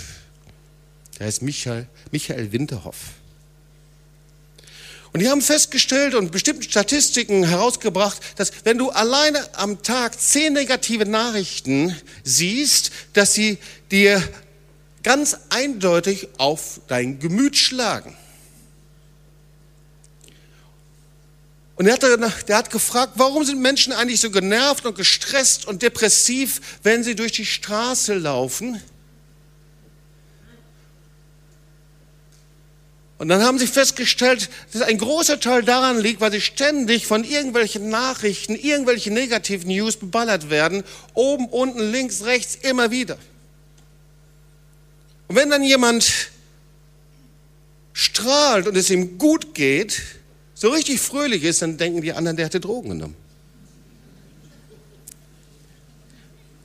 Der 1.19 1.27
heißt 1.27 1.43
Michael, 1.43 1.87
Michael 2.11 2.53
Winterhoff. 2.53 2.97
Und 5.13 5.21
die 5.21 5.29
haben 5.29 5.43
festgestellt 5.43 6.15
und 6.15 6.33
bestimmte 6.33 6.69
Statistiken 6.69 7.45
herausgebracht, 7.45 8.19
dass 8.37 8.51
wenn 8.65 8.79
du 8.79 8.89
alleine 8.89 9.47
am 9.57 9.83
Tag 9.83 10.19
zehn 10.19 10.55
negative 10.55 11.05
Nachrichten 11.05 11.95
siehst, 12.23 12.93
dass 13.13 13.35
sie 13.35 13.59
dir 13.91 14.27
ganz 15.05 15.37
eindeutig 15.51 16.29
auf 16.39 16.81
dein 16.89 17.21
Gemüt 17.21 17.57
schlagen. 17.57 18.17
Und 21.77 21.87
er 21.87 21.95
hat, 21.95 22.49
der 22.49 22.57
hat 22.57 22.71
gefragt, 22.71 23.15
warum 23.17 23.45
sind 23.45 23.61
Menschen 23.61 23.93
eigentlich 23.93 24.21
so 24.21 24.31
genervt 24.31 24.87
und 24.87 24.97
gestresst 24.97 25.67
und 25.67 25.83
depressiv, 25.83 26.61
wenn 26.83 27.03
sie 27.05 27.15
durch 27.15 27.33
die 27.33 27.47
Straße 27.47 28.15
laufen? 28.15 28.81
Und 33.19 33.29
dann 33.29 33.43
haben 33.43 33.59
sie 33.59 33.67
festgestellt, 33.67 34.51
dass 34.73 34.83
ein 34.83 34.99
großer 34.99 35.41
Teil 35.41 35.63
daran 35.63 35.99
liegt, 35.99 36.21
weil 36.21 36.33
sie 36.33 36.41
ständig 36.41 37.07
von 37.07 37.25
irgendwelchen 37.25 37.89
Nachrichten, 37.89 38.55
irgendwelche 38.55 39.11
negativen 39.11 39.69
News 39.69 39.97
beballert 39.97 40.51
werden, 40.51 40.85
oben, 41.15 41.49
unten, 41.49 41.91
links, 41.91 42.25
rechts, 42.25 42.57
immer 42.57 42.91
wieder. 42.91 43.17
Und 45.35 45.41
wenn 45.41 45.51
dann 45.51 45.65
jemand 45.65 46.31
strahlt 47.93 48.69
und 48.69 48.77
es 48.77 48.89
ihm 48.89 49.19
gut 49.19 49.53
geht, 49.53 50.01
so 50.55 50.69
richtig 50.69 51.01
fröhlich 51.01 51.43
ist, 51.43 51.61
dann 51.61 51.77
denken 51.77 52.03
die 52.03 52.13
anderen, 52.13 52.37
der 52.37 52.47
hatte 52.47 52.61
Drogen 52.61 52.91
genommen. 52.91 53.17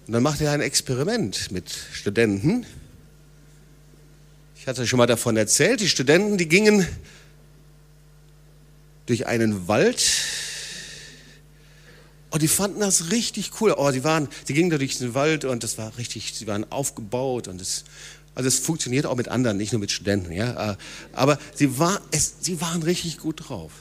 Und 0.05 0.13
dann 0.13 0.21
macht 0.21 0.39
er 0.41 0.51
ein 0.51 0.61
Experiment 0.61 1.49
mit 1.51 1.71
Studenten. 1.93 2.63
Ich 4.55 4.67
hatte 4.67 4.85
schon 4.85 4.97
mal 4.97 5.07
davon 5.07 5.35
erzählt, 5.35 5.79
die 5.79 5.89
Studenten, 5.89 6.37
die 6.37 6.47
gingen 6.47 6.87
durch 9.07 9.25
einen 9.25 9.67
Wald 9.67 9.99
und 12.29 12.43
die 12.43 12.47
fanden 12.47 12.81
das 12.81 13.09
richtig 13.09 13.59
cool. 13.59 13.73
Oh, 13.75 13.89
die 13.89 14.03
waren, 14.03 14.27
die 14.47 14.53
gingen 14.53 14.69
da 14.69 14.77
durch 14.77 14.99
den 14.99 15.15
Wald 15.15 15.45
und 15.45 15.63
das 15.63 15.79
war 15.79 15.97
richtig, 15.97 16.33
sie 16.35 16.45
waren 16.45 16.71
aufgebaut 16.71 17.47
und 17.47 17.59
es, 17.59 17.85
also 18.39 18.47
es 18.47 18.57
funktioniert 18.57 19.05
auch 19.05 19.17
mit 19.17 19.27
anderen, 19.27 19.57
nicht 19.57 19.73
nur 19.73 19.81
mit 19.81 19.91
Studenten, 19.91 20.31
ja. 20.31 20.77
Aber 21.11 21.37
sie, 21.53 21.77
war, 21.77 21.99
es, 22.11 22.35
sie 22.39 22.61
waren 22.61 22.81
richtig 22.83 23.17
gut 23.17 23.49
drauf. 23.49 23.73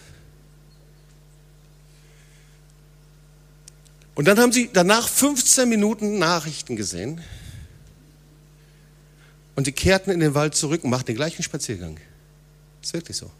Und 4.17 4.27
dann 4.27 4.41
haben 4.41 4.51
sie 4.51 4.69
danach 4.73 5.09
15 5.09 5.69
Minuten 5.69 6.19
Nachrichten 6.19 6.75
gesehen. 6.75 7.21
Und 9.55 9.69
die 9.69 9.73
kehrten 9.73 10.11
in 10.11 10.19
den 10.19 10.35
Wald 10.35 10.57
zurück 10.57 10.83
und 10.83 10.91
machten 10.91 11.07
den 11.07 11.15
gleichen 11.15 11.45
Spaziergang. 11.45 12.01
Ist 12.83 12.95
wirklich 12.95 13.17
so. 13.17 13.31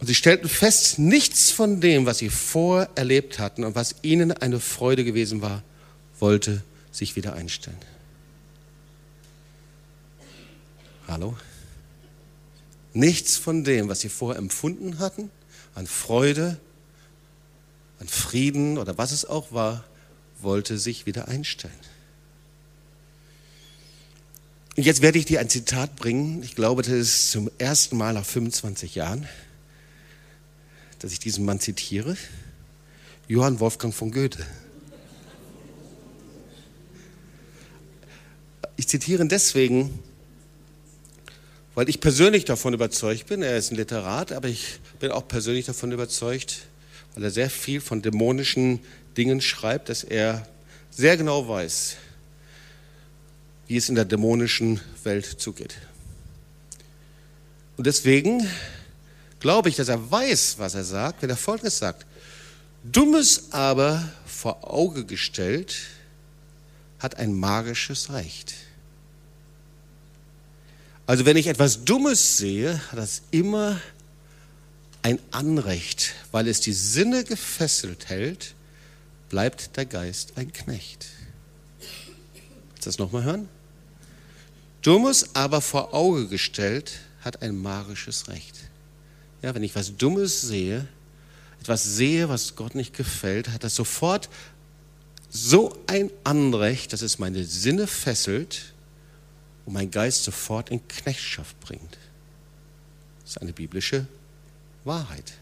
Und 0.00 0.08
sie 0.08 0.16
stellten 0.16 0.48
fest, 0.48 0.98
nichts 0.98 1.52
von 1.52 1.80
dem, 1.80 2.06
was 2.06 2.18
sie 2.18 2.28
vorher 2.28 2.90
erlebt 2.96 3.38
hatten 3.38 3.62
und 3.62 3.76
was 3.76 3.94
ihnen 4.02 4.32
eine 4.32 4.58
Freude 4.58 5.04
gewesen 5.04 5.42
war, 5.42 5.62
wollte 6.18 6.64
sich 6.90 7.14
wieder 7.14 7.34
einstellen. 7.34 7.91
Hallo? 11.12 11.36
Nichts 12.94 13.36
von 13.36 13.64
dem, 13.64 13.90
was 13.90 14.00
sie 14.00 14.08
vorher 14.08 14.38
empfunden 14.38 14.98
hatten, 14.98 15.30
an 15.74 15.86
Freude, 15.86 16.58
an 17.98 18.08
Frieden 18.08 18.78
oder 18.78 18.96
was 18.96 19.12
es 19.12 19.26
auch 19.26 19.52
war, 19.52 19.84
wollte 20.40 20.78
sich 20.78 21.04
wieder 21.04 21.28
einstellen. 21.28 21.74
Und 24.74 24.84
jetzt 24.84 25.02
werde 25.02 25.18
ich 25.18 25.26
dir 25.26 25.40
ein 25.40 25.50
Zitat 25.50 25.96
bringen. 25.96 26.42
Ich 26.42 26.54
glaube, 26.54 26.80
das 26.80 26.94
ist 26.94 27.30
zum 27.30 27.50
ersten 27.58 27.98
Mal 27.98 28.14
nach 28.14 28.24
25 28.24 28.94
Jahren, 28.94 29.28
dass 30.98 31.12
ich 31.12 31.18
diesen 31.18 31.44
Mann 31.44 31.60
zitiere. 31.60 32.16
Johann 33.28 33.60
Wolfgang 33.60 33.92
von 33.92 34.12
Goethe. 34.12 34.46
Ich 38.76 38.88
zitiere 38.88 39.22
ihn 39.22 39.28
deswegen, 39.28 40.02
weil 41.74 41.88
ich 41.88 42.00
persönlich 42.00 42.44
davon 42.44 42.74
überzeugt 42.74 43.26
bin, 43.26 43.42
er 43.42 43.56
ist 43.56 43.72
ein 43.72 43.76
Literat, 43.76 44.32
aber 44.32 44.48
ich 44.48 44.80
bin 45.00 45.10
auch 45.10 45.26
persönlich 45.26 45.66
davon 45.66 45.92
überzeugt, 45.92 46.62
weil 47.14 47.24
er 47.24 47.30
sehr 47.30 47.50
viel 47.50 47.80
von 47.80 48.02
dämonischen 48.02 48.80
Dingen 49.16 49.40
schreibt, 49.40 49.88
dass 49.88 50.04
er 50.04 50.46
sehr 50.90 51.16
genau 51.16 51.48
weiß, 51.48 51.96
wie 53.68 53.76
es 53.76 53.88
in 53.88 53.94
der 53.94 54.04
dämonischen 54.04 54.80
Welt 55.04 55.24
zugeht. 55.24 55.76
Und 57.76 57.86
deswegen 57.86 58.46
glaube 59.40 59.68
ich, 59.68 59.76
dass 59.76 59.88
er 59.88 60.10
weiß, 60.10 60.56
was 60.58 60.74
er 60.74 60.84
sagt, 60.84 61.22
wenn 61.22 61.30
er 61.30 61.36
Folgendes 61.36 61.78
sagt. 61.78 62.06
Dummes 62.84 63.52
aber 63.52 64.08
vor 64.26 64.72
Auge 64.72 65.04
gestellt 65.04 65.74
hat 66.98 67.16
ein 67.16 67.34
magisches 67.34 68.12
Recht. 68.12 68.54
Also 71.12 71.26
wenn 71.26 71.36
ich 71.36 71.46
etwas 71.46 71.84
Dummes 71.84 72.38
sehe, 72.38 72.80
hat 72.90 72.98
das 72.98 73.20
immer 73.32 73.78
ein 75.02 75.18
Anrecht, 75.30 76.14
weil 76.30 76.48
es 76.48 76.60
die 76.60 76.72
Sinne 76.72 77.22
gefesselt 77.22 78.08
hält, 78.08 78.54
bleibt 79.28 79.76
der 79.76 79.84
Geist 79.84 80.32
ein 80.36 80.54
Knecht. 80.54 81.08
Willst 81.78 82.86
du 82.86 82.88
das 82.88 82.98
nochmal 82.98 83.24
hören? 83.24 83.48
Dummes 84.80 85.34
aber 85.34 85.60
vor 85.60 85.92
Auge 85.92 86.28
gestellt 86.28 87.00
hat 87.20 87.42
ein 87.42 87.58
magisches 87.58 88.28
Recht. 88.28 88.56
Ja, 89.42 89.54
wenn 89.54 89.64
ich 89.64 89.74
was 89.74 89.94
Dummes 89.94 90.40
sehe, 90.40 90.88
etwas 91.60 91.84
sehe, 91.84 92.30
was 92.30 92.56
Gott 92.56 92.74
nicht 92.74 92.96
gefällt, 92.96 93.50
hat 93.50 93.64
das 93.64 93.74
sofort 93.74 94.30
so 95.28 95.76
ein 95.86 96.10
Anrecht, 96.24 96.94
dass 96.94 97.02
es 97.02 97.18
meine 97.18 97.44
Sinne 97.44 97.86
fesselt 97.86 98.71
und 99.66 99.72
mein 99.72 99.90
Geist 99.90 100.24
sofort 100.24 100.70
in 100.70 100.86
Knechtschaft 100.88 101.58
bringt. 101.60 101.98
Das 103.22 103.32
ist 103.32 103.42
eine 103.42 103.52
biblische 103.52 104.06
Wahrheit. 104.84 105.32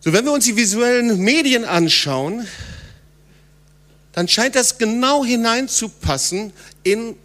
So, 0.00 0.12
wenn 0.12 0.24
wir 0.24 0.32
uns 0.32 0.44
die 0.44 0.56
visuellen 0.56 1.18
Medien 1.18 1.64
anschauen, 1.64 2.46
dann 4.12 4.28
scheint 4.28 4.54
das 4.54 4.78
genau 4.78 5.24
hineinzupassen 5.24 6.52
in 6.82 7.16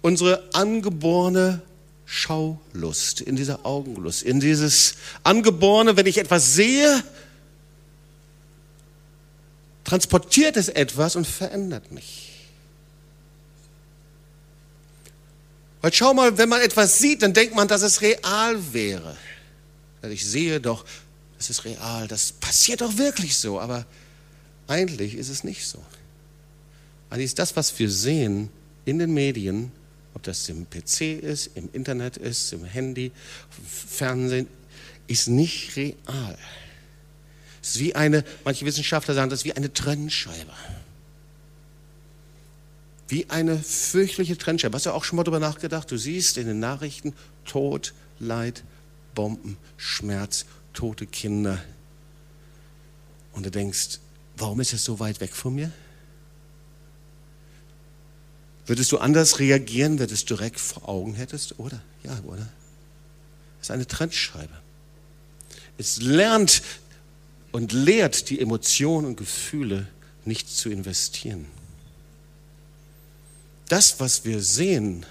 unsere 0.00 0.42
angeborene 0.52 1.62
Schaulust, 2.06 3.20
in 3.20 3.36
diese 3.36 3.64
Augenlust, 3.64 4.22
in 4.22 4.40
dieses 4.40 4.96
angeborene, 5.22 5.96
wenn 5.96 6.06
ich 6.06 6.18
etwas 6.18 6.54
sehe, 6.54 7.02
transportiert 9.84 10.56
es 10.56 10.68
etwas 10.68 11.14
und 11.14 11.26
verändert 11.26 11.92
mich. 11.92 12.31
Weil 15.82 15.92
schau 15.92 16.14
mal, 16.14 16.38
wenn 16.38 16.48
man 16.48 16.62
etwas 16.62 16.98
sieht, 16.98 17.22
dann 17.22 17.34
denkt 17.34 17.54
man, 17.54 17.66
dass 17.66 17.82
es 17.82 18.00
real 18.00 18.72
wäre. 18.72 19.16
Also 20.00 20.14
ich 20.14 20.24
sehe 20.24 20.60
doch, 20.60 20.84
das 21.36 21.50
ist 21.50 21.64
real, 21.64 22.06
das 22.06 22.32
passiert 22.32 22.80
doch 22.80 22.96
wirklich 22.98 23.36
so, 23.36 23.60
aber 23.60 23.84
eigentlich 24.68 25.16
ist 25.16 25.28
es 25.28 25.42
nicht 25.42 25.66
so. 25.66 25.84
Eigentlich 27.10 27.26
ist 27.26 27.38
das, 27.38 27.56
was 27.56 27.76
wir 27.78 27.90
sehen 27.90 28.48
in 28.84 29.00
den 29.00 29.12
Medien, 29.12 29.72
ob 30.14 30.22
das 30.22 30.48
im 30.48 30.70
PC 30.70 31.20
ist, 31.20 31.50
im 31.56 31.68
Internet 31.72 32.16
ist, 32.16 32.52
im 32.52 32.64
Handy, 32.64 33.10
Fernsehen, 33.88 34.46
ist 35.08 35.28
nicht 35.28 35.76
real. 35.76 36.38
Es 37.60 37.70
ist 37.70 37.78
wie 37.80 37.94
eine, 37.94 38.24
manche 38.44 38.64
Wissenschaftler 38.64 39.14
sagen, 39.14 39.30
das 39.30 39.40
ist 39.40 39.44
wie 39.44 39.52
eine 39.52 39.72
Trennscheibe 39.72 40.52
wie 43.12 43.28
eine 43.28 43.58
fürchterliche 43.58 44.38
Trennscheibe. 44.38 44.74
Hast 44.74 44.86
du 44.86 44.90
auch 44.90 45.04
schon 45.04 45.18
mal 45.18 45.22
darüber 45.22 45.38
nachgedacht? 45.38 45.90
Du 45.90 45.98
siehst 45.98 46.38
in 46.38 46.46
den 46.46 46.60
Nachrichten 46.60 47.12
Tod, 47.44 47.92
Leid, 48.18 48.64
Bomben, 49.14 49.58
Schmerz, 49.76 50.46
tote 50.72 51.06
Kinder. 51.06 51.62
Und 53.34 53.44
du 53.44 53.50
denkst, 53.50 53.98
warum 54.38 54.60
ist 54.60 54.72
es 54.72 54.82
so 54.82 54.98
weit 54.98 55.20
weg 55.20 55.34
von 55.34 55.54
mir? 55.54 55.70
Würdest 58.64 58.90
du 58.92 58.96
anders 58.96 59.38
reagieren, 59.38 59.98
wenn 59.98 60.08
du 60.08 60.14
es 60.14 60.24
direkt 60.24 60.58
vor 60.58 60.88
Augen 60.88 61.12
hättest? 61.12 61.58
Oder? 61.58 61.82
Ja, 62.04 62.18
oder? 62.24 62.48
Es 63.60 63.66
ist 63.66 63.72
eine 63.72 63.86
Trennscheibe. 63.86 64.54
Es 65.76 66.00
lernt 66.00 66.62
und 67.50 67.72
lehrt 67.72 68.30
die 68.30 68.40
Emotionen 68.40 69.06
und 69.06 69.16
Gefühle 69.16 69.86
nicht 70.24 70.48
zu 70.48 70.70
investieren 70.70 71.46
das, 73.72 73.98
was 74.00 74.26
wir 74.26 74.42
sehen 74.42 75.06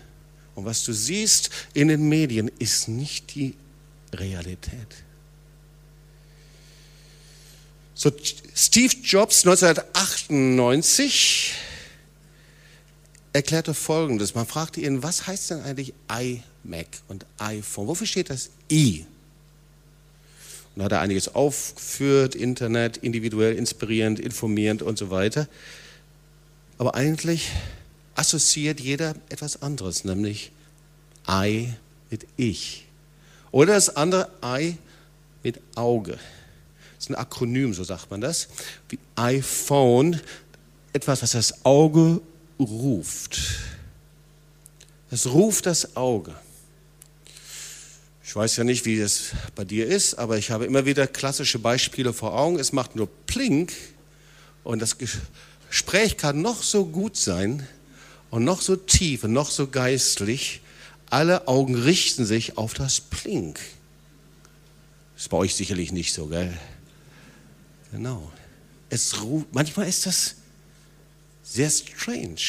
und 0.53 0.65
was 0.65 0.83
du 0.83 0.93
siehst 0.93 1.49
in 1.73 1.87
den 1.87 2.07
Medien, 2.07 2.51
ist 2.59 2.87
nicht 2.87 3.33
die 3.33 3.55
Realität. 4.13 4.87
So, 7.95 8.11
Steve 8.55 8.95
Jobs 9.03 9.47
1998 9.47 11.55
erklärte 13.33 13.73
Folgendes. 13.73 14.35
Man 14.35 14.45
fragte 14.45 14.79
ihn, 14.79 15.01
was 15.01 15.25
heißt 15.25 15.49
denn 15.49 15.61
eigentlich 15.61 15.95
iMac 16.07 16.85
und 17.07 17.25
iPhone? 17.39 17.87
Wofür 17.87 18.05
steht 18.05 18.29
das 18.29 18.51
I? 18.71 19.07
Und 20.75 20.81
da 20.81 20.85
hat 20.85 20.91
er 20.91 21.01
einiges 21.01 21.33
aufgeführt, 21.33 22.35
Internet, 22.35 22.97
individuell, 22.97 23.55
inspirierend, 23.55 24.19
informierend 24.19 24.83
und 24.83 24.99
so 24.99 25.09
weiter. 25.09 25.47
Aber 26.77 26.93
eigentlich 26.93 27.49
assoziiert 28.15 28.79
jeder 28.79 29.15
etwas 29.29 29.61
anderes, 29.61 30.03
nämlich 30.03 30.51
I 31.29 31.73
mit 32.09 32.27
Ich. 32.37 32.85
Oder 33.51 33.73
das 33.73 33.95
andere 33.95 34.29
I 34.43 34.77
mit 35.43 35.59
Auge. 35.75 36.13
Das 36.13 37.05
ist 37.05 37.09
ein 37.09 37.15
Akronym, 37.15 37.73
so 37.73 37.83
sagt 37.83 38.11
man 38.11 38.21
das. 38.21 38.47
Wie 38.89 38.99
iPhone, 39.15 40.19
etwas, 40.93 41.21
was 41.21 41.31
das 41.31 41.65
Auge 41.65 42.21
ruft. 42.59 43.39
Es 45.09 45.27
ruft 45.27 45.65
das 45.65 45.95
Auge. 45.95 46.33
Ich 48.23 48.35
weiß 48.35 48.55
ja 48.57 48.63
nicht, 48.63 48.85
wie 48.85 48.97
es 48.97 49.31
bei 49.55 49.65
dir 49.65 49.87
ist, 49.87 50.15
aber 50.15 50.37
ich 50.37 50.51
habe 50.51 50.65
immer 50.65 50.85
wieder 50.85 51.05
klassische 51.05 51.59
Beispiele 51.59 52.13
vor 52.13 52.37
Augen. 52.37 52.59
Es 52.59 52.71
macht 52.71 52.95
nur 52.95 53.09
Plink 53.25 53.73
und 54.63 54.79
das 54.79 54.95
Gespräch 55.69 56.15
kann 56.15 56.41
noch 56.41 56.63
so 56.63 56.85
gut 56.85 57.17
sein 57.17 57.67
und 58.31 58.45
noch 58.45 58.61
so 58.61 58.75
tief 58.75 59.25
und 59.25 59.33
noch 59.33 59.51
so 59.51 59.67
geistlich. 59.67 60.61
Alle 61.09 61.47
Augen 61.47 61.75
richten 61.75 62.25
sich 62.25 62.57
auf 62.57 62.73
das 62.73 63.01
Plink. 63.01 63.59
Das 65.13 65.23
ist 65.23 65.29
bei 65.29 65.37
euch 65.37 65.53
sicherlich 65.53 65.91
nicht 65.91 66.13
so, 66.13 66.27
gell? 66.27 66.57
Genau. 67.91 68.31
Es 68.89 69.21
ruft, 69.21 69.53
manchmal 69.53 69.87
ist 69.87 70.05
das 70.05 70.35
sehr 71.43 71.69
strange. 71.69 72.41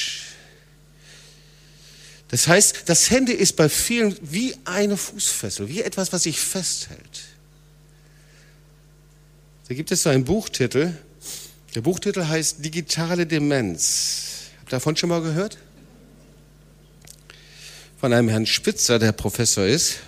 Das 2.29 2.49
heißt, 2.49 2.85
das 2.87 3.11
Handy 3.11 3.33
ist 3.33 3.57
bei 3.57 3.68
vielen 3.68 4.16
wie 4.23 4.55
eine 4.64 4.97
Fußfessel, 4.97 5.68
wie 5.68 5.83
etwas, 5.83 6.12
was 6.12 6.23
sich 6.23 6.38
festhält. 6.40 7.21
Da 9.68 9.75
gibt 9.75 9.90
es 9.90 10.05
so 10.05 10.11
einen 10.11 10.25
Buchtitel. 10.25 10.97
Der 11.75 11.81
Buchtitel 11.81 12.25
heißt 12.25 12.64
Digitale 12.64 13.27
Demenz. 13.27 14.51
Habt 14.61 14.68
ihr 14.68 14.77
davon 14.77 14.97
schon 14.97 15.11
mal 15.11 15.21
gehört? 15.21 15.59
Von 18.03 18.12
einem 18.12 18.29
Herrn 18.29 18.45
Spitzer, 18.47 18.99
der 18.99 19.12
Professor 19.12 19.65
ist. 19.65 20.01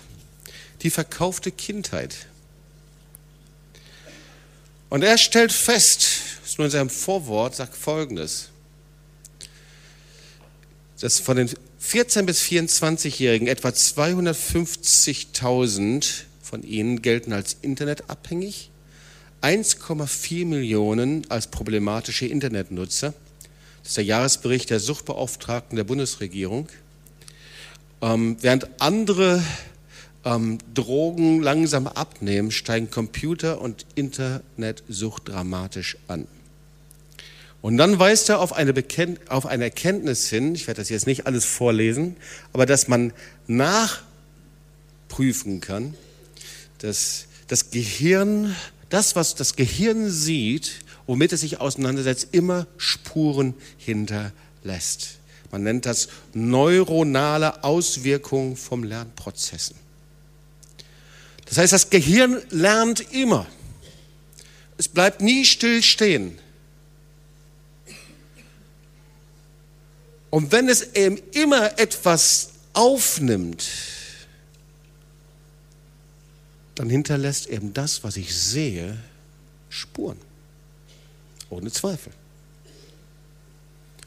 Die 0.81 0.89
verkaufte 0.89 1.49
Kindheit. 1.49 2.27
Und 4.89 5.01
er 5.01 5.17
stellt 5.17 5.53
fest, 5.53 6.05
ist 6.45 6.57
nur 6.57 6.65
in 6.65 6.71
seinem 6.71 6.89
Vorwort, 6.89 7.55
sagt 7.55 7.77
Folgendes 7.77 8.49
dass 10.99 11.19
von 11.19 11.37
den 11.37 11.49
14- 11.81 12.23
bis 12.23 12.41
24-Jährigen 12.41 13.47
etwa 13.47 13.69
250.000 13.69 16.23
von 16.41 16.63
ihnen 16.63 17.01
gelten 17.01 17.31
als 17.31 17.55
internetabhängig, 17.61 18.71
1,4 19.41 20.45
Millionen 20.45 21.31
als 21.31 21.47
problematische 21.47 22.25
Internetnutzer. 22.25 23.13
Das 23.83 23.91
ist 23.91 23.97
der 23.97 24.03
Jahresbericht 24.03 24.69
der 24.69 24.81
Suchtbeauftragten 24.81 25.77
der 25.77 25.85
Bundesregierung. 25.85 26.67
Ähm, 28.01 28.37
während 28.41 28.81
andere 28.81 29.41
ähm, 30.25 30.57
Drogen 30.73 31.41
langsam 31.41 31.87
abnehmen, 31.87 32.51
steigen 32.51 32.89
Computer- 32.89 33.61
und 33.61 33.85
Internetsucht 33.95 35.29
dramatisch 35.29 35.97
an. 36.07 36.27
Und 37.61 37.77
dann 37.77 37.97
weist 37.97 38.29
er 38.29 38.41
auf 38.41 38.53
eine, 38.53 38.73
auf 39.29 39.45
eine 39.45 39.63
Erkenntnis 39.63 40.29
hin, 40.29 40.53
ich 40.53 40.67
werde 40.67 40.81
das 40.81 40.89
jetzt 40.89 41.07
nicht 41.07 41.25
alles 41.25 41.45
vorlesen, 41.45 42.15
aber 42.53 42.65
dass 42.65 42.87
man 42.87 43.11
nachprüfen 43.47 44.01
kann, 45.61 45.95
dass 46.79 47.25
das 47.47 47.71
Gehirn, 47.71 48.55
das, 48.89 49.15
was 49.15 49.33
das 49.35 49.55
Gehirn 49.55 50.11
sieht, 50.11 50.73
womit 51.07 51.33
es 51.33 51.41
sich 51.41 51.59
auseinandersetzt, 51.59 52.29
immer 52.33 52.67
Spuren 52.77 53.55
hinterlässt. 53.77 55.19
Man 55.51 55.63
nennt 55.63 55.85
das 55.85 56.09
neuronale 56.33 57.63
Auswirkungen 57.63 58.57
vom 58.57 58.83
Lernprozessen. 58.83 59.75
Das 61.45 61.57
heißt, 61.57 61.73
das 61.73 61.89
Gehirn 61.89 62.41
lernt 62.49 63.13
immer. 63.13 63.47
Es 64.77 64.87
bleibt 64.87 65.21
nie 65.21 65.45
still 65.45 65.83
stehen. 65.83 66.37
Und 70.29 70.51
wenn 70.51 70.67
es 70.67 70.81
eben 70.95 71.17
immer 71.31 71.79
etwas 71.79 72.49
aufnimmt, 72.73 73.65
dann 76.73 76.89
hinterlässt 76.89 77.47
eben 77.47 77.73
das, 77.73 78.03
was 78.03 78.17
ich 78.17 78.35
sehe, 78.35 78.97
Spuren. 79.69 80.19
Ohne 81.49 81.71
Zweifel. 81.71 82.11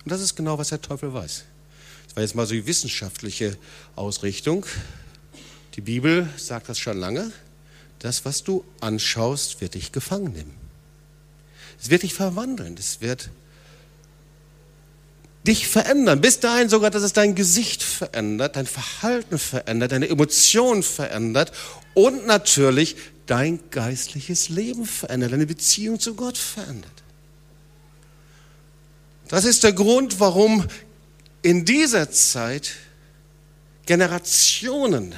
Und 0.08 0.12
das 0.12 0.22
ist 0.22 0.36
genau, 0.36 0.56
was 0.56 0.70
der 0.70 0.80
Teufel 0.80 1.12
weiß. 1.12 1.44
Das 2.06 2.16
war 2.16 2.22
jetzt 2.22 2.34
mal 2.34 2.46
so 2.46 2.54
die 2.54 2.66
wissenschaftliche 2.66 3.58
Ausrichtung. 3.94 4.64
Die 5.74 5.82
Bibel 5.82 6.30
sagt 6.38 6.70
das 6.70 6.78
schon 6.78 6.96
lange. 6.96 7.30
Das, 7.98 8.24
was 8.24 8.42
du 8.42 8.64
anschaust, 8.80 9.60
wird 9.60 9.74
dich 9.74 9.92
gefangen 9.92 10.32
nehmen. 10.32 10.54
Es 11.78 11.90
wird 11.90 12.04
dich 12.04 12.14
verwandeln. 12.14 12.74
Es 12.78 13.02
wird 13.02 13.28
dich 15.46 15.68
verändern. 15.68 16.22
Bis 16.22 16.40
dahin 16.40 16.70
sogar, 16.70 16.90
dass 16.90 17.02
es 17.02 17.12
dein 17.12 17.34
Gesicht 17.34 17.82
verändert, 17.82 18.56
dein 18.56 18.64
Verhalten 18.64 19.38
verändert, 19.38 19.92
deine 19.92 20.08
Emotionen 20.08 20.82
verändert 20.82 21.52
und 21.92 22.26
natürlich 22.26 22.96
dein 23.26 23.60
geistliches 23.70 24.48
Leben 24.48 24.86
verändert, 24.86 25.32
deine 25.32 25.44
Beziehung 25.44 26.00
zu 26.00 26.14
Gott 26.14 26.38
verändert. 26.38 26.97
Das 29.28 29.44
ist 29.44 29.62
der 29.62 29.72
Grund, 29.72 30.20
warum 30.20 30.66
in 31.42 31.64
dieser 31.64 32.10
Zeit 32.10 32.72
Generationen 33.86 35.14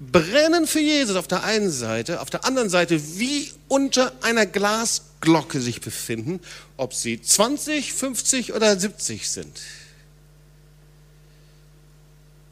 brennen 0.00 0.66
für 0.66 0.80
Jesus 0.80 1.16
auf 1.16 1.28
der 1.28 1.44
einen 1.44 1.70
Seite, 1.70 2.20
auf 2.20 2.30
der 2.30 2.44
anderen 2.44 2.68
Seite 2.68 3.00
wie 3.18 3.50
unter 3.68 4.12
einer 4.22 4.46
Glasglocke 4.46 5.60
sich 5.60 5.80
befinden, 5.80 6.40
ob 6.76 6.94
sie 6.94 7.20
20, 7.20 7.92
50 7.92 8.52
oder 8.52 8.78
70 8.78 9.30
sind. 9.30 9.60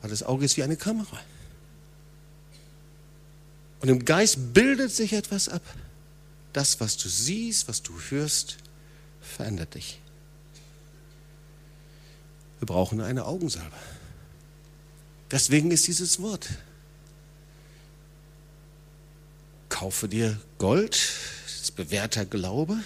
Weil 0.01 0.11
das 0.11 0.23
Auge 0.23 0.45
ist 0.45 0.57
wie 0.57 0.63
eine 0.63 0.77
Kamera. 0.77 1.21
Und 3.81 3.89
im 3.89 4.05
Geist 4.05 4.55
bildet 4.55 4.93
sich 4.93 5.13
etwas 5.13 5.49
ab. 5.49 5.63
Das, 6.53 6.81
was 6.81 6.97
du 6.97 7.09
siehst, 7.09 7.69
was 7.69 7.83
du 7.83 7.93
hörst, 8.11 8.57
verändert 9.21 9.75
dich. 9.75 10.02
Wir 12.63 12.67
brauchen 12.67 13.01
eine 13.01 13.25
Augensalbe. 13.25 13.75
Deswegen 15.33 15.73
ist 15.73 15.89
dieses 15.89 16.23
Wort 16.23 16.49
kaufe 19.69 20.07
dir 20.07 20.39
Gold, 20.59 20.93
das 21.45 21.63
ist 21.63 21.75
bewährter 21.75 22.25
Glaube, 22.25 22.79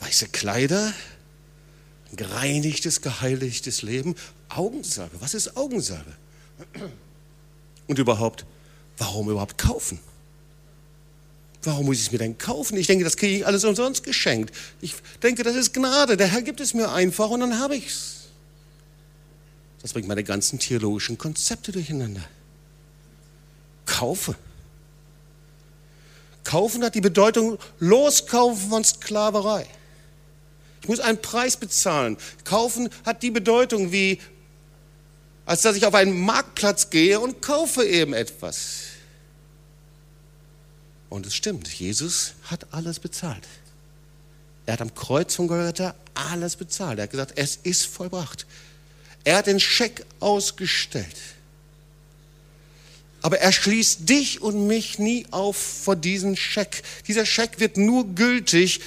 weiße 0.00 0.28
Kleider, 0.28 0.92
ein 2.10 2.16
gereinigtes, 2.16 3.00
geheiligtes 3.00 3.80
Leben. 3.80 4.14
Augensalbe, 4.50 5.18
was 5.20 5.32
ist 5.32 5.56
Augensalbe? 5.56 6.12
Und 7.86 7.98
überhaupt, 7.98 8.44
warum 8.98 9.30
überhaupt 9.30 9.56
kaufen? 9.56 10.00
Warum 11.62 11.86
muss 11.86 11.96
ich 11.96 12.08
es 12.08 12.12
mir 12.12 12.18
denn 12.18 12.36
kaufen? 12.36 12.76
Ich 12.76 12.88
denke, 12.88 13.04
das 13.04 13.16
kriege 13.16 13.38
ich 13.38 13.46
alles 13.46 13.64
umsonst 13.64 14.02
geschenkt. 14.02 14.54
Ich 14.82 14.96
denke, 15.22 15.44
das 15.44 15.56
ist 15.56 15.72
Gnade. 15.72 16.18
Der 16.18 16.26
Herr 16.26 16.42
gibt 16.42 16.60
es 16.60 16.74
mir 16.74 16.92
einfach 16.92 17.30
und 17.30 17.40
dann 17.40 17.58
habe 17.58 17.74
ich 17.74 17.86
es. 17.86 18.17
Das 19.82 19.92
bringt 19.92 20.08
meine 20.08 20.24
ganzen 20.24 20.58
theologischen 20.58 21.18
Konzepte 21.18 21.72
durcheinander. 21.72 22.24
Kaufe. 23.86 24.34
Kaufen 26.44 26.82
hat 26.82 26.94
die 26.94 27.00
Bedeutung 27.00 27.58
Loskaufen 27.78 28.70
von 28.70 28.84
Sklaverei. 28.84 29.66
Ich 30.82 30.88
muss 30.88 31.00
einen 31.00 31.20
Preis 31.20 31.56
bezahlen. 31.56 32.16
Kaufen 32.44 32.88
hat 33.04 33.22
die 33.22 33.30
Bedeutung 33.30 33.92
wie, 33.92 34.20
als 35.44 35.62
dass 35.62 35.76
ich 35.76 35.84
auf 35.86 35.94
einen 35.94 36.20
Marktplatz 36.20 36.90
gehe 36.90 37.20
und 37.20 37.42
kaufe 37.42 37.84
eben 37.84 38.14
etwas. 38.14 38.84
Und 41.08 41.26
es 41.26 41.34
stimmt, 41.34 41.68
Jesus 41.68 42.34
hat 42.44 42.66
alles 42.72 42.98
bezahlt. 43.00 43.46
Er 44.66 44.74
hat 44.74 44.82
am 44.82 44.94
Kreuz 44.94 45.34
von 45.34 45.48
Golgatha 45.48 45.94
alles 46.14 46.56
bezahlt. 46.56 46.98
Er 46.98 47.04
hat 47.04 47.10
gesagt, 47.10 47.32
es 47.36 47.56
ist 47.56 47.86
vollbracht. 47.86 48.46
Er 49.28 49.36
hat 49.36 49.46
den 49.46 49.60
Scheck 49.60 50.06
ausgestellt. 50.20 51.04
Aber 53.20 53.40
er 53.40 53.52
schließt 53.52 54.08
dich 54.08 54.40
und 54.40 54.66
mich 54.66 54.98
nie 54.98 55.26
auf 55.30 55.54
vor 55.54 55.96
diesem 55.96 56.34
Scheck. 56.34 56.82
Dieser 57.08 57.26
Scheck 57.26 57.60
wird 57.60 57.76
nur 57.76 58.06
gültig, 58.14 58.80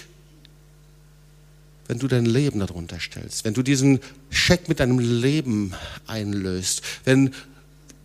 wenn 1.85 1.99
du 1.99 2.07
dein 2.07 2.25
Leben 2.25 2.59
darunter 2.59 2.99
stellst, 2.99 3.45
wenn 3.45 3.53
du 3.53 3.61
diesen 3.61 3.99
Scheck 4.31 4.67
mit 4.67 4.79
deinem 4.79 4.97
Leben 4.97 5.75
einlöst, 6.07 6.81
wenn 7.05 7.35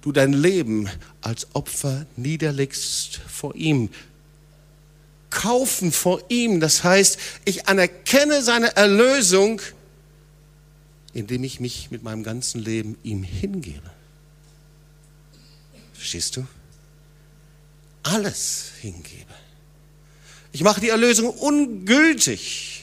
du 0.03 0.12
dein 0.12 0.34
Leben 0.34 0.91
als 1.22 1.47
Opfer 1.55 2.05
niederlegst 2.16 3.18
vor 3.26 3.55
ihm. 3.55 3.89
Kaufen 5.30 5.91
vor 5.91 6.20
ihm, 6.28 6.61
das 6.61 6.84
heißt, 6.84 7.18
ich 7.47 7.66
anerkenne 7.66 8.43
seine 8.43 8.76
Erlösung, 8.76 9.62
indem 11.17 11.45
ich 11.45 11.61
mich 11.61 11.91
mit 11.91 12.03
meinem 12.03 12.23
ganzen 12.23 12.61
Leben 12.61 12.97
ihm 13.03 13.23
hingebe. 13.23 13.91
Verstehst 15.93 16.37
du? 16.37 16.47
Alles 18.03 18.73
hingebe. 18.81 19.35
Ich 20.53 20.62
mache 20.62 20.81
die 20.81 20.91
Erlösung 20.91 21.29
ungültig, 21.29 22.83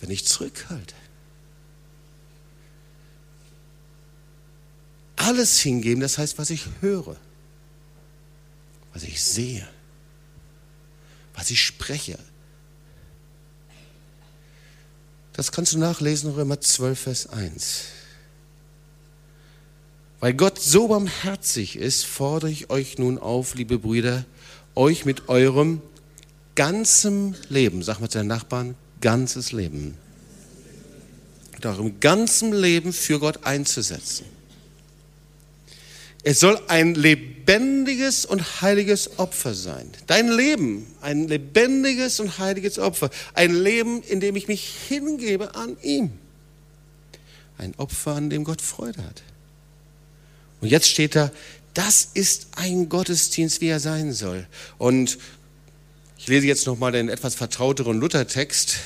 wenn 0.00 0.10
ich 0.10 0.24
zurückhalte. 0.24 0.94
alles 5.28 5.60
hingeben, 5.60 6.00
das 6.00 6.16
heißt, 6.16 6.38
was 6.38 6.48
ich 6.48 6.64
höre, 6.80 7.16
was 8.94 9.02
ich 9.02 9.22
sehe, 9.22 9.68
was 11.34 11.50
ich 11.50 11.62
spreche. 11.62 12.18
Das 15.38 15.52
kannst 15.52 15.72
du 15.72 15.78
nachlesen, 15.78 16.32
Römer 16.32 16.60
12, 16.60 16.98
Vers 16.98 17.28
1. 17.28 17.82
Weil 20.18 20.34
Gott 20.34 20.58
so 20.58 20.88
barmherzig 20.88 21.76
ist, 21.76 22.06
fordere 22.06 22.50
ich 22.50 22.70
euch 22.70 22.98
nun 22.98 23.20
auf, 23.20 23.54
liebe 23.54 23.78
Brüder, 23.78 24.24
euch 24.74 25.04
mit 25.04 25.28
eurem 25.28 25.80
ganzem 26.56 27.36
Leben, 27.48 27.84
sag 27.84 28.00
mal 28.00 28.08
zu 28.08 28.18
deinen 28.18 28.26
Nachbarn, 28.26 28.74
ganzes 29.00 29.52
Leben, 29.52 29.96
mit 31.52 31.64
eurem 31.64 32.00
ganzen 32.00 32.52
Leben 32.52 32.92
für 32.92 33.20
Gott 33.20 33.44
einzusetzen. 33.44 34.26
Es 36.30 36.40
soll 36.40 36.60
ein 36.68 36.94
lebendiges 36.94 38.26
und 38.26 38.60
heiliges 38.60 39.18
Opfer 39.18 39.54
sein. 39.54 39.90
Dein 40.06 40.28
Leben, 40.28 40.86
ein 41.00 41.26
lebendiges 41.26 42.20
und 42.20 42.38
heiliges 42.38 42.78
Opfer. 42.78 43.08
Ein 43.32 43.54
Leben, 43.54 44.02
in 44.02 44.20
dem 44.20 44.36
ich 44.36 44.46
mich 44.46 44.68
hingebe 44.88 45.54
an 45.54 45.78
ihm. 45.80 46.10
Ein 47.56 47.72
Opfer, 47.78 48.14
an 48.14 48.28
dem 48.28 48.44
Gott 48.44 48.60
Freude 48.60 49.02
hat. 49.04 49.22
Und 50.60 50.68
jetzt 50.68 50.88
steht 50.88 51.16
da, 51.16 51.32
das 51.72 52.10
ist 52.12 52.48
ein 52.56 52.90
Gottesdienst, 52.90 53.62
wie 53.62 53.68
er 53.68 53.80
sein 53.80 54.12
soll. 54.12 54.46
Und 54.76 55.16
ich 56.18 56.26
lese 56.26 56.46
jetzt 56.46 56.66
nochmal 56.66 56.92
den 56.92 57.08
etwas 57.08 57.36
vertrauteren 57.36 57.98
Luthertext. 57.98 58.76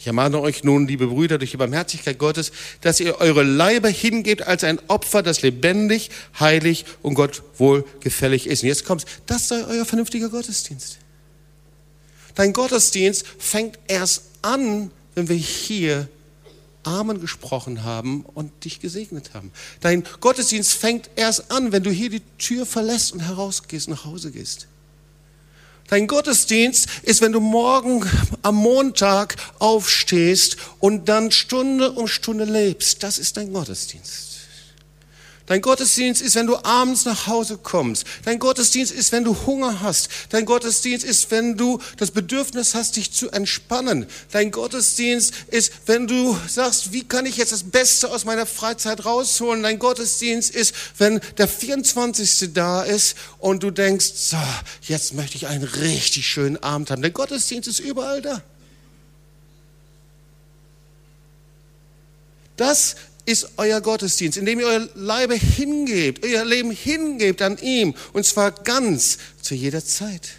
Ich 0.00 0.06
ermahne 0.06 0.40
euch 0.40 0.64
nun, 0.64 0.88
liebe 0.88 1.08
Brüder, 1.08 1.36
durch 1.36 1.50
die 1.50 1.58
Barmherzigkeit 1.58 2.18
Gottes, 2.18 2.52
dass 2.80 3.00
ihr 3.00 3.20
eure 3.20 3.42
Leiber 3.42 3.90
hingebt 3.90 4.40
als 4.40 4.64
ein 4.64 4.80
Opfer, 4.88 5.22
das 5.22 5.42
lebendig, 5.42 6.08
heilig 6.40 6.86
und 7.02 7.12
Gott 7.12 7.42
wohlgefällig 7.58 8.46
ist. 8.46 8.62
Und 8.62 8.70
jetzt 8.70 8.86
kommt's, 8.86 9.04
das 9.26 9.48
sei 9.48 9.62
euer 9.66 9.84
vernünftiger 9.84 10.30
Gottesdienst. 10.30 10.96
Dein 12.34 12.54
Gottesdienst 12.54 13.26
fängt 13.38 13.78
erst 13.88 14.22
an, 14.40 14.90
wenn 15.14 15.28
wir 15.28 15.36
hier 15.36 16.08
Amen 16.82 17.20
gesprochen 17.20 17.84
haben 17.84 18.24
und 18.24 18.64
dich 18.64 18.80
gesegnet 18.80 19.34
haben. 19.34 19.52
Dein 19.80 20.04
Gottesdienst 20.20 20.72
fängt 20.72 21.10
erst 21.14 21.50
an, 21.50 21.72
wenn 21.72 21.82
du 21.82 21.90
hier 21.90 22.08
die 22.08 22.22
Tür 22.38 22.64
verlässt 22.64 23.12
und 23.12 23.20
herausgehst, 23.20 23.90
nach 23.90 24.06
Hause 24.06 24.30
gehst. 24.30 24.66
Dein 25.90 26.06
Gottesdienst 26.06 26.88
ist, 27.02 27.20
wenn 27.20 27.32
du 27.32 27.40
morgen 27.40 28.08
am 28.42 28.54
Montag 28.54 29.34
aufstehst 29.58 30.56
und 30.78 31.08
dann 31.08 31.32
Stunde 31.32 31.90
um 31.90 32.06
Stunde 32.06 32.44
lebst. 32.44 33.02
Das 33.02 33.18
ist 33.18 33.36
dein 33.36 33.52
Gottesdienst. 33.52 34.29
Dein 35.50 35.62
Gottesdienst 35.62 36.22
ist, 36.22 36.36
wenn 36.36 36.46
du 36.46 36.56
abends 36.58 37.04
nach 37.06 37.26
Hause 37.26 37.58
kommst. 37.60 38.04
Dein 38.24 38.38
Gottesdienst 38.38 38.92
ist, 38.92 39.10
wenn 39.10 39.24
du 39.24 39.36
Hunger 39.46 39.80
hast. 39.80 40.08
Dein 40.28 40.44
Gottesdienst 40.44 41.04
ist, 41.04 41.32
wenn 41.32 41.56
du 41.56 41.80
das 41.96 42.12
Bedürfnis 42.12 42.76
hast, 42.76 42.94
dich 42.94 43.10
zu 43.10 43.32
entspannen. 43.32 44.06
Dein 44.30 44.52
Gottesdienst 44.52 45.34
ist, 45.48 45.72
wenn 45.86 46.06
du 46.06 46.38
sagst, 46.46 46.92
wie 46.92 47.02
kann 47.02 47.26
ich 47.26 47.36
jetzt 47.36 47.50
das 47.50 47.64
Beste 47.64 48.12
aus 48.12 48.24
meiner 48.24 48.46
Freizeit 48.46 49.04
rausholen? 49.04 49.64
Dein 49.64 49.80
Gottesdienst 49.80 50.54
ist, 50.54 50.72
wenn 50.98 51.20
der 51.36 51.48
24. 51.48 52.52
da 52.54 52.84
ist 52.84 53.16
und 53.40 53.64
du 53.64 53.72
denkst, 53.72 54.12
so, 54.14 54.36
jetzt 54.82 55.14
möchte 55.14 55.34
ich 55.34 55.48
einen 55.48 55.64
richtig 55.64 56.28
schönen 56.28 56.62
Abend 56.62 56.92
haben. 56.92 57.02
Dein 57.02 57.12
Gottesdienst 57.12 57.68
ist 57.68 57.80
überall 57.80 58.22
da. 58.22 58.40
Das 62.56 62.94
ist 63.26 63.50
euer 63.56 63.80
Gottesdienst, 63.80 64.38
indem 64.38 64.60
ihr 64.60 64.66
euer 64.66 64.88
Leibe 64.94 65.34
hingebt, 65.34 66.24
euer 66.24 66.44
Leben 66.44 66.70
hingebt 66.70 67.42
an 67.42 67.58
ihm, 67.58 67.94
und 68.12 68.24
zwar 68.24 68.50
ganz 68.52 69.18
zu 69.40 69.54
jeder 69.54 69.84
Zeit. 69.84 70.30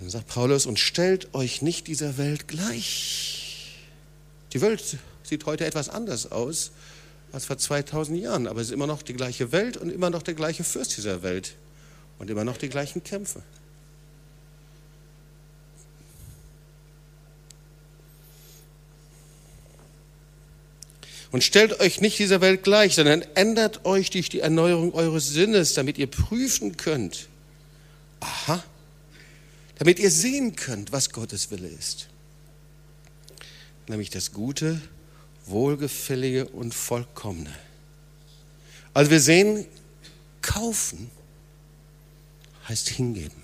Dann 0.00 0.10
sagt 0.10 0.28
Paulus, 0.28 0.66
und 0.66 0.78
stellt 0.78 1.34
euch 1.34 1.62
nicht 1.62 1.86
dieser 1.86 2.18
Welt 2.18 2.46
gleich. 2.48 3.76
Die 4.52 4.60
Welt 4.60 4.98
sieht 5.22 5.44
heute 5.46 5.66
etwas 5.66 5.88
anders 5.88 6.30
aus 6.30 6.70
als 7.32 7.44
vor 7.44 7.58
2000 7.58 8.18
Jahren, 8.20 8.46
aber 8.46 8.60
es 8.60 8.68
ist 8.68 8.72
immer 8.72 8.86
noch 8.86 9.02
die 9.02 9.12
gleiche 9.12 9.52
Welt 9.52 9.76
und 9.76 9.90
immer 9.90 10.10
noch 10.10 10.22
der 10.22 10.34
gleiche 10.34 10.64
Fürst 10.64 10.96
dieser 10.96 11.22
Welt 11.22 11.54
und 12.18 12.30
immer 12.30 12.44
noch 12.44 12.56
die 12.56 12.68
gleichen 12.68 13.04
Kämpfe. 13.04 13.42
Und 21.30 21.44
stellt 21.44 21.80
euch 21.80 22.00
nicht 22.00 22.18
dieser 22.18 22.40
Welt 22.40 22.62
gleich, 22.62 22.94
sondern 22.94 23.22
ändert 23.34 23.84
euch 23.84 24.10
durch 24.10 24.28
die 24.28 24.40
Erneuerung 24.40 24.94
eures 24.94 25.28
Sinnes, 25.28 25.74
damit 25.74 25.98
ihr 25.98 26.06
prüfen 26.06 26.76
könnt. 26.76 27.28
Aha. 28.20 28.64
Damit 29.78 29.98
ihr 29.98 30.10
sehen 30.10 30.56
könnt, 30.56 30.90
was 30.90 31.10
Gottes 31.10 31.50
Wille 31.50 31.68
ist. 31.68 32.08
Nämlich 33.88 34.10
das 34.10 34.32
Gute, 34.32 34.80
Wohlgefällige 35.46 36.46
und 36.48 36.74
Vollkommene. 36.74 37.54
Also 38.94 39.10
wir 39.10 39.20
sehen, 39.20 39.66
kaufen 40.40 41.10
heißt 42.68 42.88
hingeben. 42.88 43.42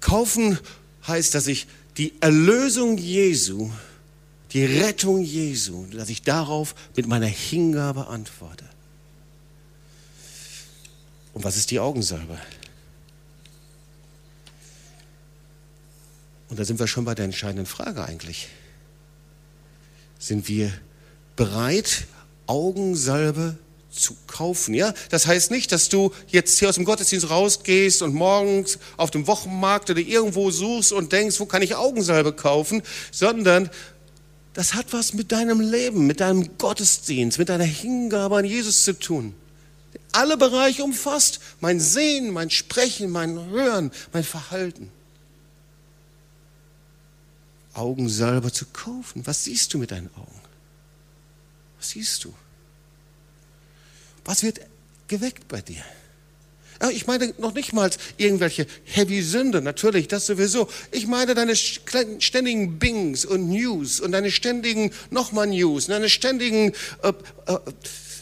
Kaufen 0.00 0.58
heißt, 1.06 1.34
dass 1.34 1.46
ich 1.46 1.66
die 1.96 2.12
Erlösung 2.20 2.96
Jesu 2.98 3.70
die 4.52 4.64
Rettung 4.64 5.22
Jesu, 5.22 5.86
dass 5.86 6.08
ich 6.08 6.22
darauf 6.22 6.74
mit 6.96 7.06
meiner 7.06 7.26
Hingabe 7.26 8.06
antworte. 8.06 8.64
Und 11.34 11.44
was 11.44 11.56
ist 11.56 11.70
die 11.70 11.78
Augensalbe? 11.78 12.38
Und 16.48 16.58
da 16.58 16.64
sind 16.64 16.80
wir 16.80 16.86
schon 16.86 17.04
bei 17.04 17.14
der 17.14 17.26
entscheidenden 17.26 17.66
Frage 17.66 18.04
eigentlich. 18.04 18.48
Sind 20.18 20.48
wir 20.48 20.72
bereit, 21.36 22.06
Augensalbe 22.46 23.58
zu 23.90 24.16
kaufen. 24.26 24.74
Ja, 24.74 24.94
das 25.10 25.26
heißt 25.26 25.50
nicht, 25.50 25.72
dass 25.72 25.88
du 25.88 26.12
jetzt 26.28 26.58
hier 26.58 26.68
aus 26.68 26.76
dem 26.76 26.84
Gottesdienst 26.84 27.30
rausgehst 27.30 28.02
und 28.02 28.14
morgens 28.14 28.78
auf 28.96 29.10
dem 29.10 29.26
Wochenmarkt 29.26 29.90
oder 29.90 30.00
irgendwo 30.00 30.50
suchst 30.50 30.92
und 30.92 31.12
denkst, 31.12 31.38
wo 31.40 31.46
kann 31.46 31.62
ich 31.62 31.74
Augensalbe 31.74 32.32
kaufen, 32.32 32.82
sondern 33.10 33.70
das 34.58 34.74
hat 34.74 34.92
was 34.92 35.12
mit 35.12 35.30
deinem 35.30 35.60
Leben, 35.60 36.08
mit 36.08 36.18
deinem 36.18 36.58
Gottesdienst, 36.58 37.38
mit 37.38 37.48
deiner 37.48 37.62
Hingabe 37.62 38.38
an 38.38 38.44
Jesus 38.44 38.82
zu 38.82 38.92
tun. 38.98 39.32
Alle 40.10 40.36
Bereiche 40.36 40.82
umfasst. 40.82 41.38
Mein 41.60 41.78
Sehen, 41.78 42.32
mein 42.32 42.50
Sprechen, 42.50 43.08
mein 43.12 43.38
Hören, 43.50 43.92
mein 44.12 44.24
Verhalten. 44.24 44.90
Augen 47.72 48.08
selber 48.08 48.52
zu 48.52 48.66
kaufen. 48.66 49.24
Was 49.28 49.44
siehst 49.44 49.74
du 49.74 49.78
mit 49.78 49.92
deinen 49.92 50.10
Augen? 50.16 50.40
Was 51.78 51.90
siehst 51.90 52.24
du? 52.24 52.34
Was 54.24 54.42
wird 54.42 54.58
geweckt 55.06 55.46
bei 55.46 55.60
dir? 55.60 55.84
Ich 56.92 57.06
meine 57.08 57.34
noch 57.38 57.54
nicht 57.54 57.72
mal 57.72 57.90
irgendwelche 58.18 58.66
heavy 58.84 59.20
Sünde, 59.22 59.60
natürlich, 59.60 60.06
das 60.06 60.26
sowieso. 60.26 60.68
Ich 60.92 61.08
meine 61.08 61.34
deine 61.34 61.56
ständigen 61.56 62.78
Bings 62.78 63.24
und 63.24 63.48
News 63.48 63.98
und 63.98 64.12
deine 64.12 64.30
ständigen 64.30 64.92
nochmal 65.10 65.48
News, 65.48 65.86
und 65.86 65.92
deine 65.92 66.08
ständigen 66.08 66.72
äh, 67.02 67.12
äh, 67.46 67.58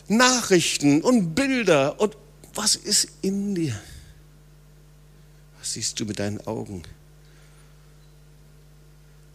Nachrichten 0.09 1.03
und 1.03 1.35
Bilder 1.35 2.01
und 2.01 2.17
was 2.55 2.77
ist 2.77 3.09
in 3.21 3.55
dir? 3.55 3.79
Was 5.59 5.75
siehst 5.75 6.01
du 6.01 6.07
mit 6.07 6.19
deinen 6.19 6.41
Augen? 6.47 6.83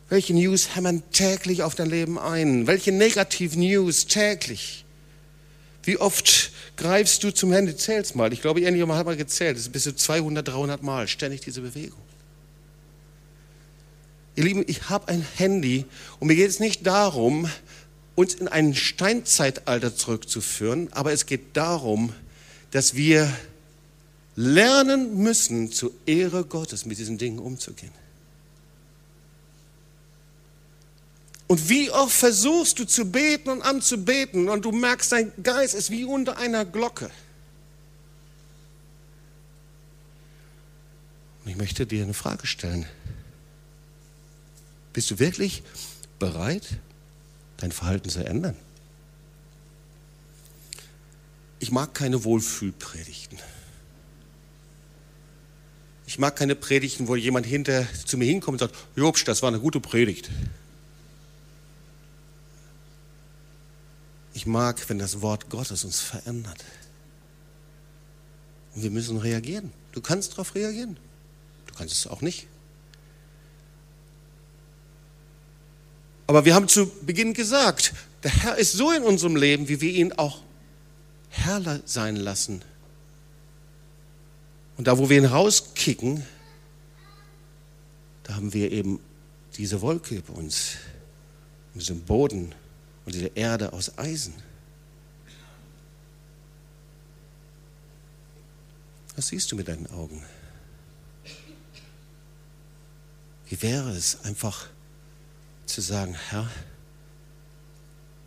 Welche 0.10 0.34
News 0.34 0.76
hämmern 0.76 1.04
täglich 1.12 1.62
auf 1.62 1.76
dein 1.76 1.90
Leben 1.90 2.18
ein? 2.18 2.66
Welche 2.66 2.92
negativen 2.92 3.62
News 3.62 4.08
täglich? 4.08 4.84
Wie 5.84 5.98
oft 5.98 6.52
greifst 6.78 7.24
du 7.24 7.32
zum 7.32 7.52
Handy? 7.52 7.76
Zähl's 7.76 8.16
mal. 8.16 8.32
Ich 8.34 8.42
glaube, 8.42 8.62
irgendjemand 8.62 9.00
hat 9.00 9.06
mal 9.06 9.18
gezählt. 9.18 9.58
Das 9.58 9.64
ist 9.64 9.72
bis 9.72 9.84
zu 9.84 9.96
200, 9.96 10.48
300 10.48 10.84
Mal 10.84 11.08
ständig 11.08 11.42
diese 11.42 11.62
Bewegung. 11.62 12.02
Ihr 14.36 14.46
Lieben, 14.46 14.64
ich 14.68 14.90
habe 14.90 15.08
ein 15.10 15.26
Handy 15.36 15.86
und 16.20 16.28
mir 16.28 16.36
geht 16.36 16.50
es 16.50 16.60
nicht 16.60 16.88
darum, 16.88 17.50
uns 18.16 18.34
in 18.34 18.48
ein 18.48 18.76
Steinzeitalter 18.76 19.96
zurückzuführen, 19.96 20.90
aber 20.92 21.12
es 21.12 21.26
geht 21.26 21.58
darum, 21.58 22.14
dass 22.72 22.96
wir 22.96 23.32
lernen 24.36 25.18
müssen, 25.18 25.72
zur 25.72 25.92
Ehre 26.06 26.46
Gottes 26.46 26.86
mit 26.86 26.98
diesen 26.98 27.18
Dingen 27.18 27.40
umzugehen. 27.40 27.92
Und 31.52 31.68
wie 31.68 31.92
oft 31.92 32.16
versuchst 32.16 32.80
du 32.80 32.86
zu 32.86 33.12
beten 33.12 33.50
und 33.50 33.62
anzubeten 33.62 34.48
und 34.48 34.64
du 34.64 34.72
merkst, 34.72 35.12
dein 35.12 35.34
Geist 35.44 35.74
ist 35.74 35.92
wie 35.92 36.06
unter 36.06 36.38
einer 36.38 36.64
Glocke. 36.64 37.12
Und 41.44 41.52
ich 41.52 41.58
möchte 41.58 41.86
dir 41.86 42.04
eine 42.04 42.14
Frage 42.14 42.48
stellen. 42.48 42.86
Bist 44.94 45.12
du 45.12 45.20
wirklich 45.20 45.62
bereit, 46.20 46.70
dein 47.58 47.74
Verhalten 47.74 48.08
zu 48.08 48.26
ändern? 48.26 48.56
ich 51.60 51.70
mag 51.70 51.94
keine 51.94 52.24
Wohlfühlpredigten. 52.24 53.40
Ich 56.08 56.18
mag 56.18 56.38
keine 56.38 56.56
Predigten, 56.56 57.10
wo 57.10 57.18
jemand 57.18 57.46
hinter 57.46 57.86
zu 58.06 58.18
mir 58.18 58.24
hinkommt 58.24 58.62
und 58.62 58.70
sagt, 58.70 58.76
Jobsch, 58.96 59.26
das 59.26 59.42
war 59.42 59.50
eine 59.50 59.60
gute 59.60 59.82
Predigt. 59.82 60.30
Ich 64.42 64.48
mag, 64.48 64.90
wenn 64.90 64.98
das 64.98 65.22
Wort 65.22 65.52
Gottes 65.52 65.84
uns 65.84 66.00
verändert. 66.00 66.66
Und 68.74 68.82
wir 68.82 68.90
müssen 68.90 69.18
reagieren. 69.18 69.72
Du 69.92 70.02
kannst 70.02 70.32
darauf 70.32 70.56
reagieren. 70.56 70.98
Du 71.68 71.76
kannst 71.76 71.94
es 71.94 72.08
auch 72.08 72.22
nicht. 72.22 72.48
Aber 76.26 76.44
wir 76.44 76.56
haben 76.56 76.68
zu 76.68 76.90
Beginn 77.06 77.36
gesagt, 77.36 77.94
der 78.24 78.32
Herr 78.32 78.58
ist 78.58 78.72
so 78.72 78.90
in 78.92 79.04
unserem 79.04 79.36
Leben, 79.36 79.68
wie 79.68 79.80
wir 79.80 79.92
ihn 79.92 80.12
auch 80.14 80.42
Herr 81.30 81.80
sein 81.86 82.16
lassen. 82.16 82.64
Und 84.76 84.88
da, 84.88 84.98
wo 84.98 85.08
wir 85.08 85.20
ihn 85.20 85.26
rauskicken, 85.26 86.26
da 88.24 88.38
haben 88.38 88.54
wir 88.54 88.72
eben 88.72 89.00
diese 89.58 89.82
Wolke 89.82 90.16
über 90.16 90.34
uns, 90.34 90.78
diesen 91.76 92.02
Boden 92.06 92.56
und 93.12 93.16
diese 93.16 93.32
Erde 93.36 93.74
aus 93.74 93.98
Eisen. 93.98 94.34
Was 99.18 99.28
siehst 99.28 99.52
du 99.52 99.58
mit 99.58 99.68
deinen 99.68 99.88
Augen? 99.88 100.24
Wie 103.50 103.62
wäre 103.62 103.92
es 103.92 104.24
einfach 104.24 104.70
zu 105.66 105.82
sagen, 105.82 106.16
Herr, 106.30 106.50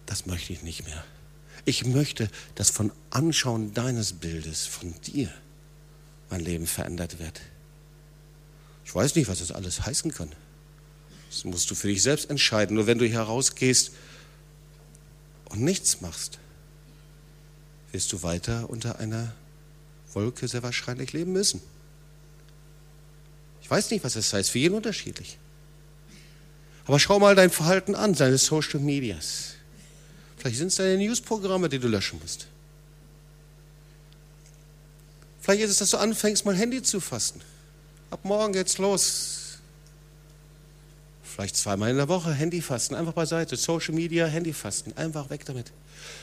das 0.05 0.27
möchte 0.27 0.53
ich 0.53 0.63
nicht 0.63 0.85
mehr. 0.85 1.03
Ich 1.65 1.87
möchte, 1.87 2.29
dass 2.55 2.69
von 2.69 2.93
Anschauen 3.09 3.73
deines 3.73 4.13
Bildes, 4.13 4.67
von 4.67 4.95
dir, 5.01 5.33
mein 6.29 6.41
Leben 6.41 6.67
verändert 6.67 7.19
wird. 7.19 7.41
Ich 8.85 8.95
weiß 8.95 9.15
nicht, 9.15 9.29
was 9.29 9.39
das 9.39 9.51
alles 9.51 9.87
heißen 9.87 10.13
kann. 10.13 10.31
Das 11.31 11.45
musst 11.45 11.71
du 11.71 11.75
für 11.75 11.89
dich 11.89 12.03
selbst 12.03 12.29
entscheiden. 12.29 12.77
Nur 12.77 12.87
wenn 12.87 12.99
du 12.99 13.07
hier 13.07 13.21
rausgehst 13.21 13.93
und 15.51 15.61
nichts 15.61 16.01
machst, 16.01 16.39
wirst 17.93 18.13
du 18.13 18.23
weiter 18.23 18.69
unter 18.71 18.99
einer 18.99 19.33
Wolke 20.13 20.49
sehr 20.49 20.63
wahrscheinlich 20.63 21.13
leben 21.13 21.33
müssen. 21.33 21.61
Ich 23.63 23.71
weiß 23.71 23.91
nicht, 23.91 24.05
was 24.05 24.15
das 24.15 24.33
heißt, 24.33 24.51
für 24.51 24.59
jeden 24.59 24.75
unterschiedlich. 24.75 25.39
Aber 26.87 26.99
schau 26.99 27.19
mal 27.19 27.35
dein 27.35 27.51
Verhalten 27.51 27.95
an, 27.95 28.15
deine 28.15 28.39
Social 28.39 28.81
Medias. 28.81 29.55
Vielleicht 30.37 30.59
sind 30.59 30.67
es 30.69 30.77
deine 30.77 30.99
Newsprogramme, 30.99 31.69
die 31.69 31.79
du 31.79 31.89
löschen 31.89 32.21
musst. 32.21 32.47
Vielleicht 35.41 35.63
ist 35.63 35.71
es, 35.71 35.79
dass 35.79 35.91
du 35.91 35.97
anfängst, 35.99 36.45
mal 36.45 36.55
Handy 36.55 36.83
zu 36.83 37.01
fassen. 37.01 37.41
Ab 38.11 38.25
morgen 38.25 38.53
geht's 38.53 38.79
los. 38.79 39.44
Vielleicht 41.35 41.57
zweimal 41.57 41.91
in 41.91 41.97
der 41.97 42.09
Woche 42.09 42.33
Handy 42.33 42.63
fasten, 42.63 42.95
einfach 42.95 43.13
beiseite. 43.13 43.57
Social 43.57 43.93
Media, 43.93 44.25
Handy 44.27 44.53
fasten, 44.53 44.93
einfach 44.97 45.31
weg 45.31 45.45
damit. 45.45 45.73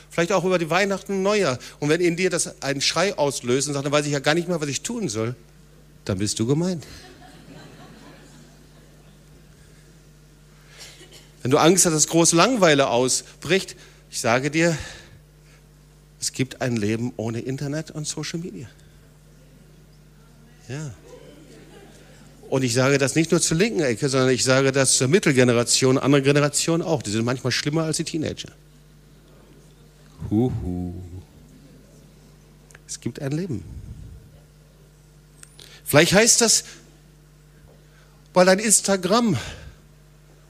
Vielleicht 0.08 0.32
auch 0.32 0.42
über 0.42 0.58
die 0.58 0.70
Weihnachten 0.70 1.22
Neujahr. 1.22 1.58
Und 1.80 1.90
wenn 1.90 2.00
in 2.00 2.16
dir 2.16 2.30
das 2.30 2.62
einen 2.62 2.80
Schrei 2.80 3.18
auslöst 3.18 3.68
und 3.68 3.74
sagt, 3.74 3.84
dann 3.84 3.92
weiß 3.92 4.06
ich 4.06 4.12
ja 4.12 4.20
gar 4.20 4.32
nicht 4.32 4.48
mehr, 4.48 4.58
was 4.58 4.68
ich 4.68 4.80
tun 4.80 5.10
soll, 5.10 5.34
dann 6.06 6.16
bist 6.16 6.38
du 6.38 6.46
gemeint. 6.46 6.86
Wenn 11.42 11.50
du 11.50 11.58
Angst 11.58 11.84
hast, 11.84 11.92
dass 11.92 12.06
große 12.06 12.34
Langeweile 12.34 12.88
ausbricht, 12.88 13.76
ich 14.10 14.18
sage 14.18 14.50
dir, 14.50 14.78
es 16.18 16.32
gibt 16.32 16.62
ein 16.62 16.76
Leben 16.76 17.12
ohne 17.18 17.40
Internet 17.40 17.90
und 17.90 18.06
Social 18.06 18.38
Media. 18.38 18.66
Ja. 20.68 20.94
Und 22.52 22.64
ich 22.64 22.74
sage 22.74 22.98
das 22.98 23.14
nicht 23.14 23.30
nur 23.30 23.40
zur 23.40 23.56
linken 23.56 23.80
Ecke, 23.80 24.10
sondern 24.10 24.28
ich 24.28 24.44
sage 24.44 24.72
das 24.72 24.98
zur 24.98 25.08
Mittelgeneration, 25.08 25.96
andere 25.96 26.20
Generationen 26.20 26.82
auch. 26.82 27.00
Die 27.00 27.10
sind 27.10 27.24
manchmal 27.24 27.50
schlimmer 27.50 27.84
als 27.84 27.96
die 27.96 28.04
Teenager. 28.04 28.52
Huhu. 30.28 30.92
Es 32.86 33.00
gibt 33.00 33.22
ein 33.22 33.32
Leben. 33.32 33.64
Vielleicht 35.82 36.12
heißt 36.12 36.42
das, 36.42 36.64
weil 38.34 38.44
dein 38.44 38.58
Instagram 38.58 39.38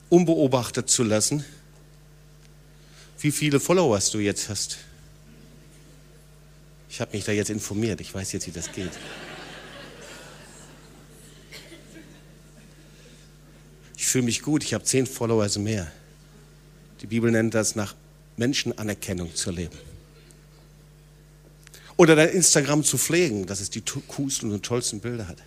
unbeobachtet 0.08 0.90
zu 0.90 1.04
lassen, 1.04 1.44
wie 3.20 3.30
viele 3.30 3.60
Followers 3.60 4.10
du 4.10 4.18
jetzt 4.18 4.48
hast. 4.48 4.78
Ich 6.90 7.00
habe 7.00 7.12
mich 7.12 7.24
da 7.24 7.30
jetzt 7.30 7.50
informiert, 7.50 8.00
ich 8.00 8.12
weiß 8.12 8.32
jetzt, 8.32 8.48
wie 8.48 8.50
das 8.50 8.72
geht. 8.72 8.90
Ich 14.02 14.08
fühle 14.08 14.24
mich 14.24 14.42
gut, 14.42 14.64
ich 14.64 14.74
habe 14.74 14.82
zehn 14.82 15.06
Followers 15.06 15.58
mehr. 15.58 15.90
Die 17.02 17.06
Bibel 17.06 17.30
nennt 17.30 17.54
das 17.54 17.76
nach 17.76 17.94
Menschenanerkennung 18.36 19.32
zu 19.32 19.52
leben. 19.52 19.78
Oder 21.96 22.16
dein 22.16 22.30
Instagram 22.30 22.82
zu 22.82 22.98
pflegen, 22.98 23.46
dass 23.46 23.60
es 23.60 23.70
die 23.70 23.80
coolsten 24.08 24.50
und 24.50 24.64
tollsten 24.64 24.98
Bilder 24.98 25.28
hat. 25.28 25.38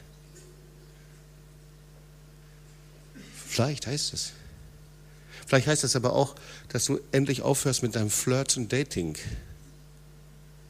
Vielleicht 3.46 3.88
heißt 3.88 4.14
es. 4.14 4.32
Vielleicht 5.46 5.68
heißt 5.68 5.84
es 5.84 5.98
aber 5.98 6.14
auch, 6.14 6.36
dass 6.70 6.86
du 6.86 7.02
endlich 7.12 7.42
aufhörst 7.42 7.84
mit 7.84 7.94
deinem 7.94 8.10
Flirt 8.10 8.56
und 8.56 8.72
Dating 8.72 9.18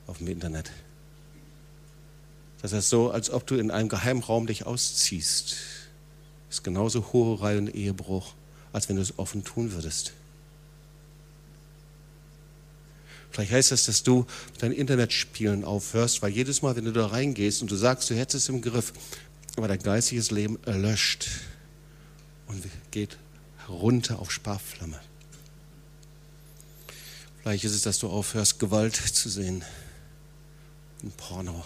auf 0.07 0.17
dem 0.17 0.27
Internet. 0.27 0.71
Das 2.63 2.71
ist 2.71 2.89
so, 2.89 3.11
als 3.11 3.29
ob 3.29 3.45
du 3.45 3.57
in 3.57 3.69
einem 3.69 3.89
Geheimraum 3.89 4.47
dich 4.47 4.65
ausziehst. 4.65 5.74
Ist 6.55 6.63
genauso 6.63 7.11
Hurerei 7.11 7.57
und 7.57 7.75
Ehebruch, 7.75 8.33
als 8.71 8.87
wenn 8.87 8.95
du 8.95 9.01
es 9.01 9.19
offen 9.19 9.43
tun 9.43 9.73
würdest. 9.73 10.13
Vielleicht 13.29 13.51
heißt 13.51 13.71
das, 13.73 13.83
dass 13.83 14.03
du 14.03 14.25
dein 14.59 14.71
Internetspielen 14.71 15.65
aufhörst, 15.65 16.21
weil 16.21 16.31
jedes 16.31 16.61
Mal, 16.61 16.77
wenn 16.77 16.85
du 16.85 16.93
da 16.93 17.07
reingehst 17.07 17.61
und 17.61 17.69
du 17.69 17.75
sagst, 17.75 18.09
du 18.09 18.15
hättest 18.15 18.45
es 18.45 18.47
im 18.47 18.61
Griff, 18.61 18.93
aber 19.57 19.67
dein 19.67 19.79
geistiges 19.79 20.31
Leben 20.31 20.57
erlöscht 20.63 21.27
und 22.47 22.63
geht 22.91 23.17
runter 23.67 24.19
auf 24.19 24.31
Sparflamme. 24.31 25.01
Vielleicht 27.41 27.65
ist 27.65 27.73
es, 27.73 27.81
dass 27.81 27.99
du 27.99 28.07
aufhörst, 28.07 28.59
Gewalt 28.59 28.95
zu 28.95 29.27
sehen 29.27 29.65
in 31.03 31.11
Porno, 31.11 31.65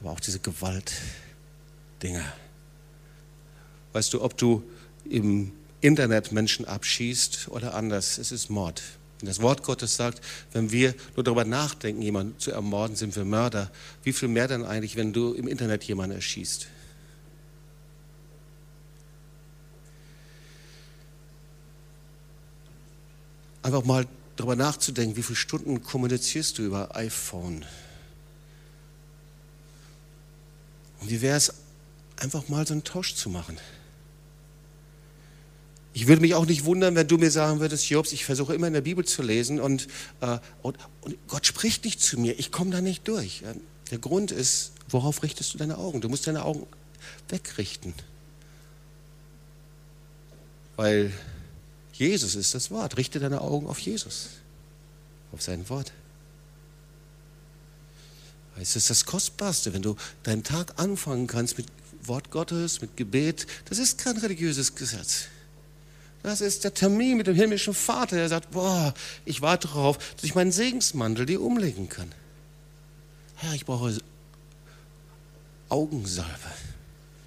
aber 0.00 0.12
auch 0.12 0.20
diese 0.20 0.38
Gewalt-Dinger. 0.38 2.32
Weißt 3.92 4.12
du, 4.12 4.22
ob 4.22 4.36
du 4.36 4.62
im 5.08 5.52
Internet 5.80 6.32
Menschen 6.32 6.64
abschießt 6.64 7.48
oder 7.48 7.74
anders, 7.74 8.18
es 8.18 8.32
ist 8.32 8.50
Mord. 8.50 8.82
Und 9.20 9.28
das 9.28 9.40
Wort 9.40 9.62
Gottes 9.62 9.96
sagt, 9.96 10.20
wenn 10.52 10.72
wir 10.72 10.94
nur 11.14 11.24
darüber 11.24 11.44
nachdenken, 11.44 12.02
jemanden 12.02 12.38
zu 12.38 12.50
ermorden, 12.50 12.96
sind 12.96 13.14
wir 13.14 13.24
Mörder. 13.24 13.70
Wie 14.02 14.12
viel 14.12 14.28
mehr 14.28 14.48
dann 14.48 14.64
eigentlich, 14.64 14.96
wenn 14.96 15.12
du 15.12 15.32
im 15.34 15.46
Internet 15.46 15.84
jemanden 15.84 16.16
erschießt? 16.16 16.66
Einfach 23.62 23.84
mal 23.84 24.08
darüber 24.34 24.56
nachzudenken, 24.56 25.16
wie 25.16 25.22
viele 25.22 25.36
Stunden 25.36 25.82
kommunizierst 25.82 26.58
du 26.58 26.62
über 26.62 26.96
iPhone? 26.96 27.64
Und 31.00 31.10
wie 31.10 31.20
wäre 31.20 31.36
es, 31.36 31.54
einfach 32.16 32.48
mal 32.48 32.66
so 32.66 32.74
einen 32.74 32.82
Tausch 32.82 33.14
zu 33.14 33.30
machen? 33.30 33.56
Ich 35.94 36.06
würde 36.06 36.22
mich 36.22 36.34
auch 36.34 36.46
nicht 36.46 36.64
wundern, 36.64 36.94
wenn 36.94 37.06
du 37.06 37.18
mir 37.18 37.30
sagen 37.30 37.60
würdest, 37.60 37.88
Jobs, 37.90 38.12
ich 38.12 38.24
versuche 38.24 38.54
immer 38.54 38.66
in 38.66 38.72
der 38.72 38.80
Bibel 38.80 39.04
zu 39.04 39.22
lesen 39.22 39.60
und, 39.60 39.88
äh, 40.20 40.38
und, 40.62 40.78
und 41.02 41.16
Gott 41.28 41.46
spricht 41.46 41.84
nicht 41.84 42.00
zu 42.00 42.18
mir, 42.18 42.38
ich 42.38 42.50
komme 42.50 42.70
da 42.70 42.80
nicht 42.80 43.06
durch. 43.08 43.42
Der 43.90 43.98
Grund 43.98 44.30
ist, 44.30 44.72
worauf 44.88 45.22
richtest 45.22 45.52
du 45.52 45.58
deine 45.58 45.76
Augen? 45.76 46.00
Du 46.00 46.08
musst 46.08 46.26
deine 46.26 46.44
Augen 46.44 46.66
wegrichten. 47.28 47.92
Weil 50.76 51.12
Jesus 51.92 52.34
ist 52.34 52.54
das 52.54 52.70
Wort. 52.70 52.96
Richte 52.96 53.20
deine 53.20 53.42
Augen 53.42 53.66
auf 53.66 53.78
Jesus, 53.78 54.30
auf 55.32 55.42
sein 55.42 55.68
Wort. 55.68 55.92
Es 58.58 58.76
ist 58.76 58.90
das 58.90 59.04
Kostbarste, 59.04 59.72
wenn 59.72 59.82
du 59.82 59.96
deinen 60.22 60.42
Tag 60.42 60.78
anfangen 60.78 61.26
kannst 61.26 61.58
mit 61.58 61.66
Wort 62.02 62.30
Gottes, 62.30 62.80
mit 62.80 62.96
Gebet. 62.96 63.46
Das 63.66 63.78
ist 63.78 63.98
kein 63.98 64.16
religiöses 64.18 64.74
Gesetz. 64.74 65.26
Das 66.22 66.40
ist 66.40 66.62
der 66.62 66.72
Termin 66.72 67.16
mit 67.16 67.26
dem 67.26 67.34
himmlischen 67.34 67.74
Vater, 67.74 68.16
der 68.16 68.28
sagt, 68.28 68.52
boah, 68.52 68.94
ich 69.24 69.42
warte 69.42 69.66
darauf, 69.66 69.98
dass 70.14 70.24
ich 70.24 70.34
meinen 70.34 70.52
Segensmantel 70.52 71.26
dir 71.26 71.42
umlegen 71.42 71.88
kann. 71.88 72.12
Herr, 73.36 73.54
ich 73.54 73.66
brauche 73.66 73.98
Augensalbe, 75.68 76.30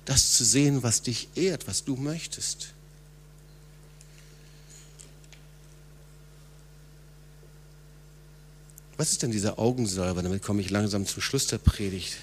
das 0.06 0.34
zu 0.34 0.46
sehen, 0.46 0.82
was 0.82 1.02
dich 1.02 1.30
ehrt, 1.36 1.68
was 1.68 1.84
du 1.84 1.98
möchtest. 1.98 2.74
Was 8.98 9.12
ist 9.12 9.24
denn 9.24 9.32
dieser 9.32 9.60
Augensalbe? 9.60 10.24
Damit 10.24 10.42
komme 10.42 10.62
ich 10.62 10.70
langsam 10.70 11.06
zum 11.06 11.22
Schluss 11.22 11.48
der 11.48 11.58
Predigt. 11.58 12.16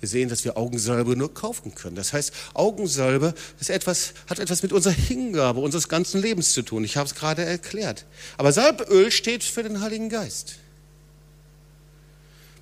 Wir 0.00 0.08
sehen, 0.08 0.30
dass 0.30 0.44
wir 0.44 0.56
Augensalbe 0.56 1.14
nur 1.14 1.32
kaufen 1.32 1.74
können. 1.74 1.94
Das 1.94 2.14
heißt, 2.14 2.32
Augensalbe 2.54 3.34
ist 3.60 3.68
etwas, 3.68 4.14
hat 4.28 4.38
etwas 4.38 4.62
mit 4.62 4.72
unserer 4.72 4.94
Hingabe 4.94 5.60
unseres 5.60 5.88
ganzen 5.88 6.22
Lebens 6.22 6.52
zu 6.52 6.62
tun. 6.62 6.84
Ich 6.84 6.96
habe 6.96 7.06
es 7.06 7.14
gerade 7.14 7.44
erklärt. 7.44 8.06
Aber 8.38 8.50
Salböl 8.52 9.10
steht 9.12 9.44
für 9.44 9.62
den 9.62 9.80
Heiligen 9.82 10.08
Geist. 10.08 10.56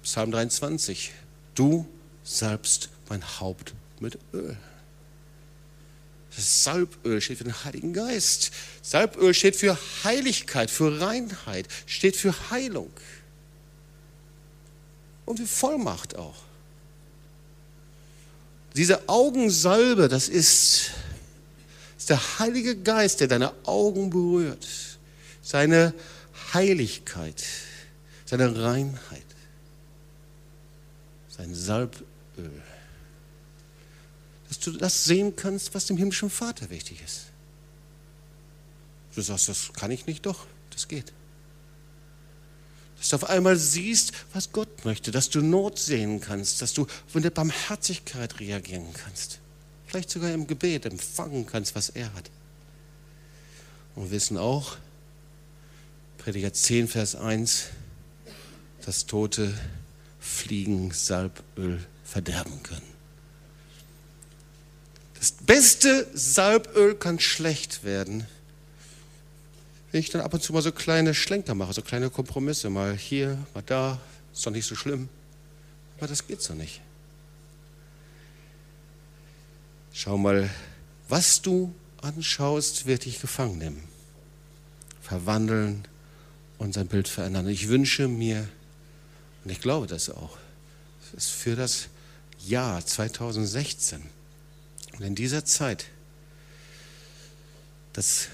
Psalm 0.03 0.33
23. 0.33 1.13
Du 1.55 1.87
salbst 2.25 2.89
mein 3.09 3.23
Haupt 3.41 3.75
mit 4.01 4.19
Öl. 4.33 4.57
Salböl 6.31 7.21
steht 7.21 7.39
für 7.39 7.45
den 7.45 7.65
Heiligen 7.65 7.93
Geist. 7.93 8.51
Salböl 8.83 9.33
steht 9.33 9.55
für 9.57 9.79
Heiligkeit, 10.03 10.71
für 10.71 11.01
Reinheit, 11.01 11.69
steht 11.87 12.17
für 12.17 12.35
Heilung. 12.51 12.91
Und 15.25 15.39
für 15.39 15.47
Vollmacht 15.47 16.17
auch. 16.17 16.48
Diese 18.75 19.09
Augensalbe, 19.09 20.09
das 20.09 20.29
ist, 20.29 20.91
ist 21.97 22.11
der 22.11 22.39
Heilige 22.39 22.77
Geist, 22.77 23.21
der 23.21 23.29
deine 23.29 23.53
Augen 23.65 24.11
berührt. 24.11 24.67
Seine 25.43 25.95
Heiligkeit, 26.53 27.43
seine 28.25 28.63
Reinheit, 28.63 29.25
sein 31.29 31.55
Salböl 31.55 32.05
dass 34.49 34.59
du 34.59 34.73
das 34.73 35.05
sehen 35.05 35.37
kannst, 35.37 35.75
was 35.75 35.87
dem 35.87 35.97
himmlischen 35.97 36.31
Vater 36.31 36.71
wichtig 36.71 37.03
ist. 37.05 37.27
Du 39.15 39.21
sagst, 39.21 39.49
das 39.49 39.73
kann 39.75 39.91
ich 39.91 40.07
nicht, 40.07 40.25
doch, 40.25 40.47
das 40.71 40.89
geht. 40.89 41.13
Dass 42.99 43.11
du 43.11 43.17
auf 43.17 43.29
einmal 43.29 43.57
siehst, 43.57 44.13
was 44.33 44.53
Gott 44.53 44.85
möchte, 44.85 45.11
dass 45.11 45.31
du 45.31 45.41
Not 45.41 45.79
sehen 45.79 46.21
kannst, 46.21 46.61
dass 46.63 46.73
du 46.73 46.87
von 47.07 47.23
der 47.23 47.31
Barmherzigkeit 47.31 48.41
reagieren 48.41 48.93
kannst. 48.93 49.39
Vielleicht 49.87 50.11
sogar 50.11 50.33
im 50.33 50.47
Gebet 50.47 50.85
empfangen 50.85 51.47
kannst, 51.47 51.75
was 51.75 51.91
er 51.91 52.13
hat. 52.15 52.31
Und 53.95 54.05
wir 54.05 54.11
wissen 54.11 54.37
auch, 54.37 54.77
Prediger 56.19 56.53
10, 56.53 56.89
Vers 56.89 57.15
1, 57.15 57.67
dass 58.85 59.07
Tote 59.07 59.55
Fliegen 60.21 60.93
Salböl 60.93 61.85
verderben 62.05 62.63
können. 62.63 62.99
Das 65.19 65.33
beste 65.33 66.07
Salböl 66.15 66.95
kann 66.95 67.19
schlecht 67.19 67.83
werden, 67.83 68.27
wenn 69.91 70.01
ich 70.01 70.11
dann 70.11 70.21
ab 70.21 70.35
und 70.35 70.43
zu 70.43 70.53
mal 70.53 70.63
so 70.63 70.73
kleine 70.73 71.15
Schlenker 71.15 71.55
mache, 71.55 71.73
so 71.73 71.83
kleine 71.83 72.11
Kompromisse, 72.11 72.69
mal 72.71 72.97
hier, 72.97 73.39
mal 73.55 73.63
da, 73.65 74.01
ist 74.33 74.47
doch 74.47 74.51
nicht 74.51 74.67
so 74.67 74.75
schlimm. 74.75 75.09
Aber 75.97 76.07
das 76.07 76.27
geht 76.27 76.43
so 76.43 76.55
nicht. 76.55 76.81
Schau 79.93 80.19
mal, 80.19 80.49
was 81.09 81.43
du 81.43 81.75
anschaust, 82.03 82.87
wird 82.87 83.05
dich 83.05 83.21
gefangen 83.21 83.59
nehmen, 83.59 83.83
verwandeln 85.01 85.89
und 86.59 86.75
sein 86.75 86.87
Bild 86.87 87.09
verändern. 87.09 87.49
Ich 87.49 87.69
wünsche 87.69 88.07
mir, 88.07 88.49
und 89.45 89.51
ich 89.51 89.61
glaube 89.61 89.87
das 89.87 90.11
auch, 90.11 90.37
das 91.01 91.25
ist 91.25 91.31
für 91.31 91.57
das 91.57 91.89
Jahr 92.47 92.85
2016 92.85 94.03
und 94.99 95.05
in 95.05 95.15
dieser 95.15 95.45
Zeit, 95.45 95.87
dass 97.93 98.29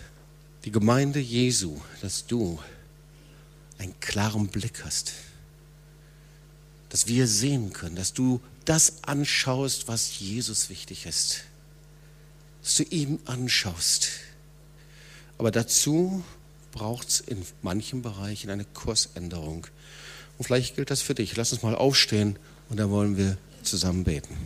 die 0.65 0.73
Gemeinde 0.73 1.21
Jesu, 1.21 1.81
dass 2.01 2.27
du 2.27 2.59
einen 3.79 3.99
klaren 4.01 4.49
Blick 4.49 4.85
hast, 4.85 5.13
dass 6.89 7.07
wir 7.07 7.27
sehen 7.27 7.73
können, 7.73 7.97
dass 7.97 8.13
du 8.13 8.41
das 8.65 9.05
anschaust, 9.05 9.89
was 9.89 10.19
Jesus 10.19 10.71
wichtig 10.71 11.07
ist, 11.07 11.43
dass 12.63 12.77
du 12.77 12.85
ihn 12.85 13.19
anschaust. 13.27 14.09
Aber 15.37 15.51
dazu 15.51 16.25
braucht 16.73 17.09
es 17.09 17.21
in 17.21 17.45
manchen 17.63 18.01
Bereichen 18.01 18.49
eine 18.49 18.65
Kursänderung. 18.65 19.67
Und 20.39 20.45
vielleicht 20.45 20.77
gilt 20.77 20.91
das 20.91 21.03
für 21.03 21.15
dich. 21.15 21.37
Lass 21.37 21.53
uns 21.53 21.63
mal 21.63 21.75
aufstehen 21.75 22.39
und 22.71 22.79
dann 22.79 22.91
wollen 22.91 23.17
wir 23.17 23.37
zusammen 23.63 24.05
beten. 24.05 24.37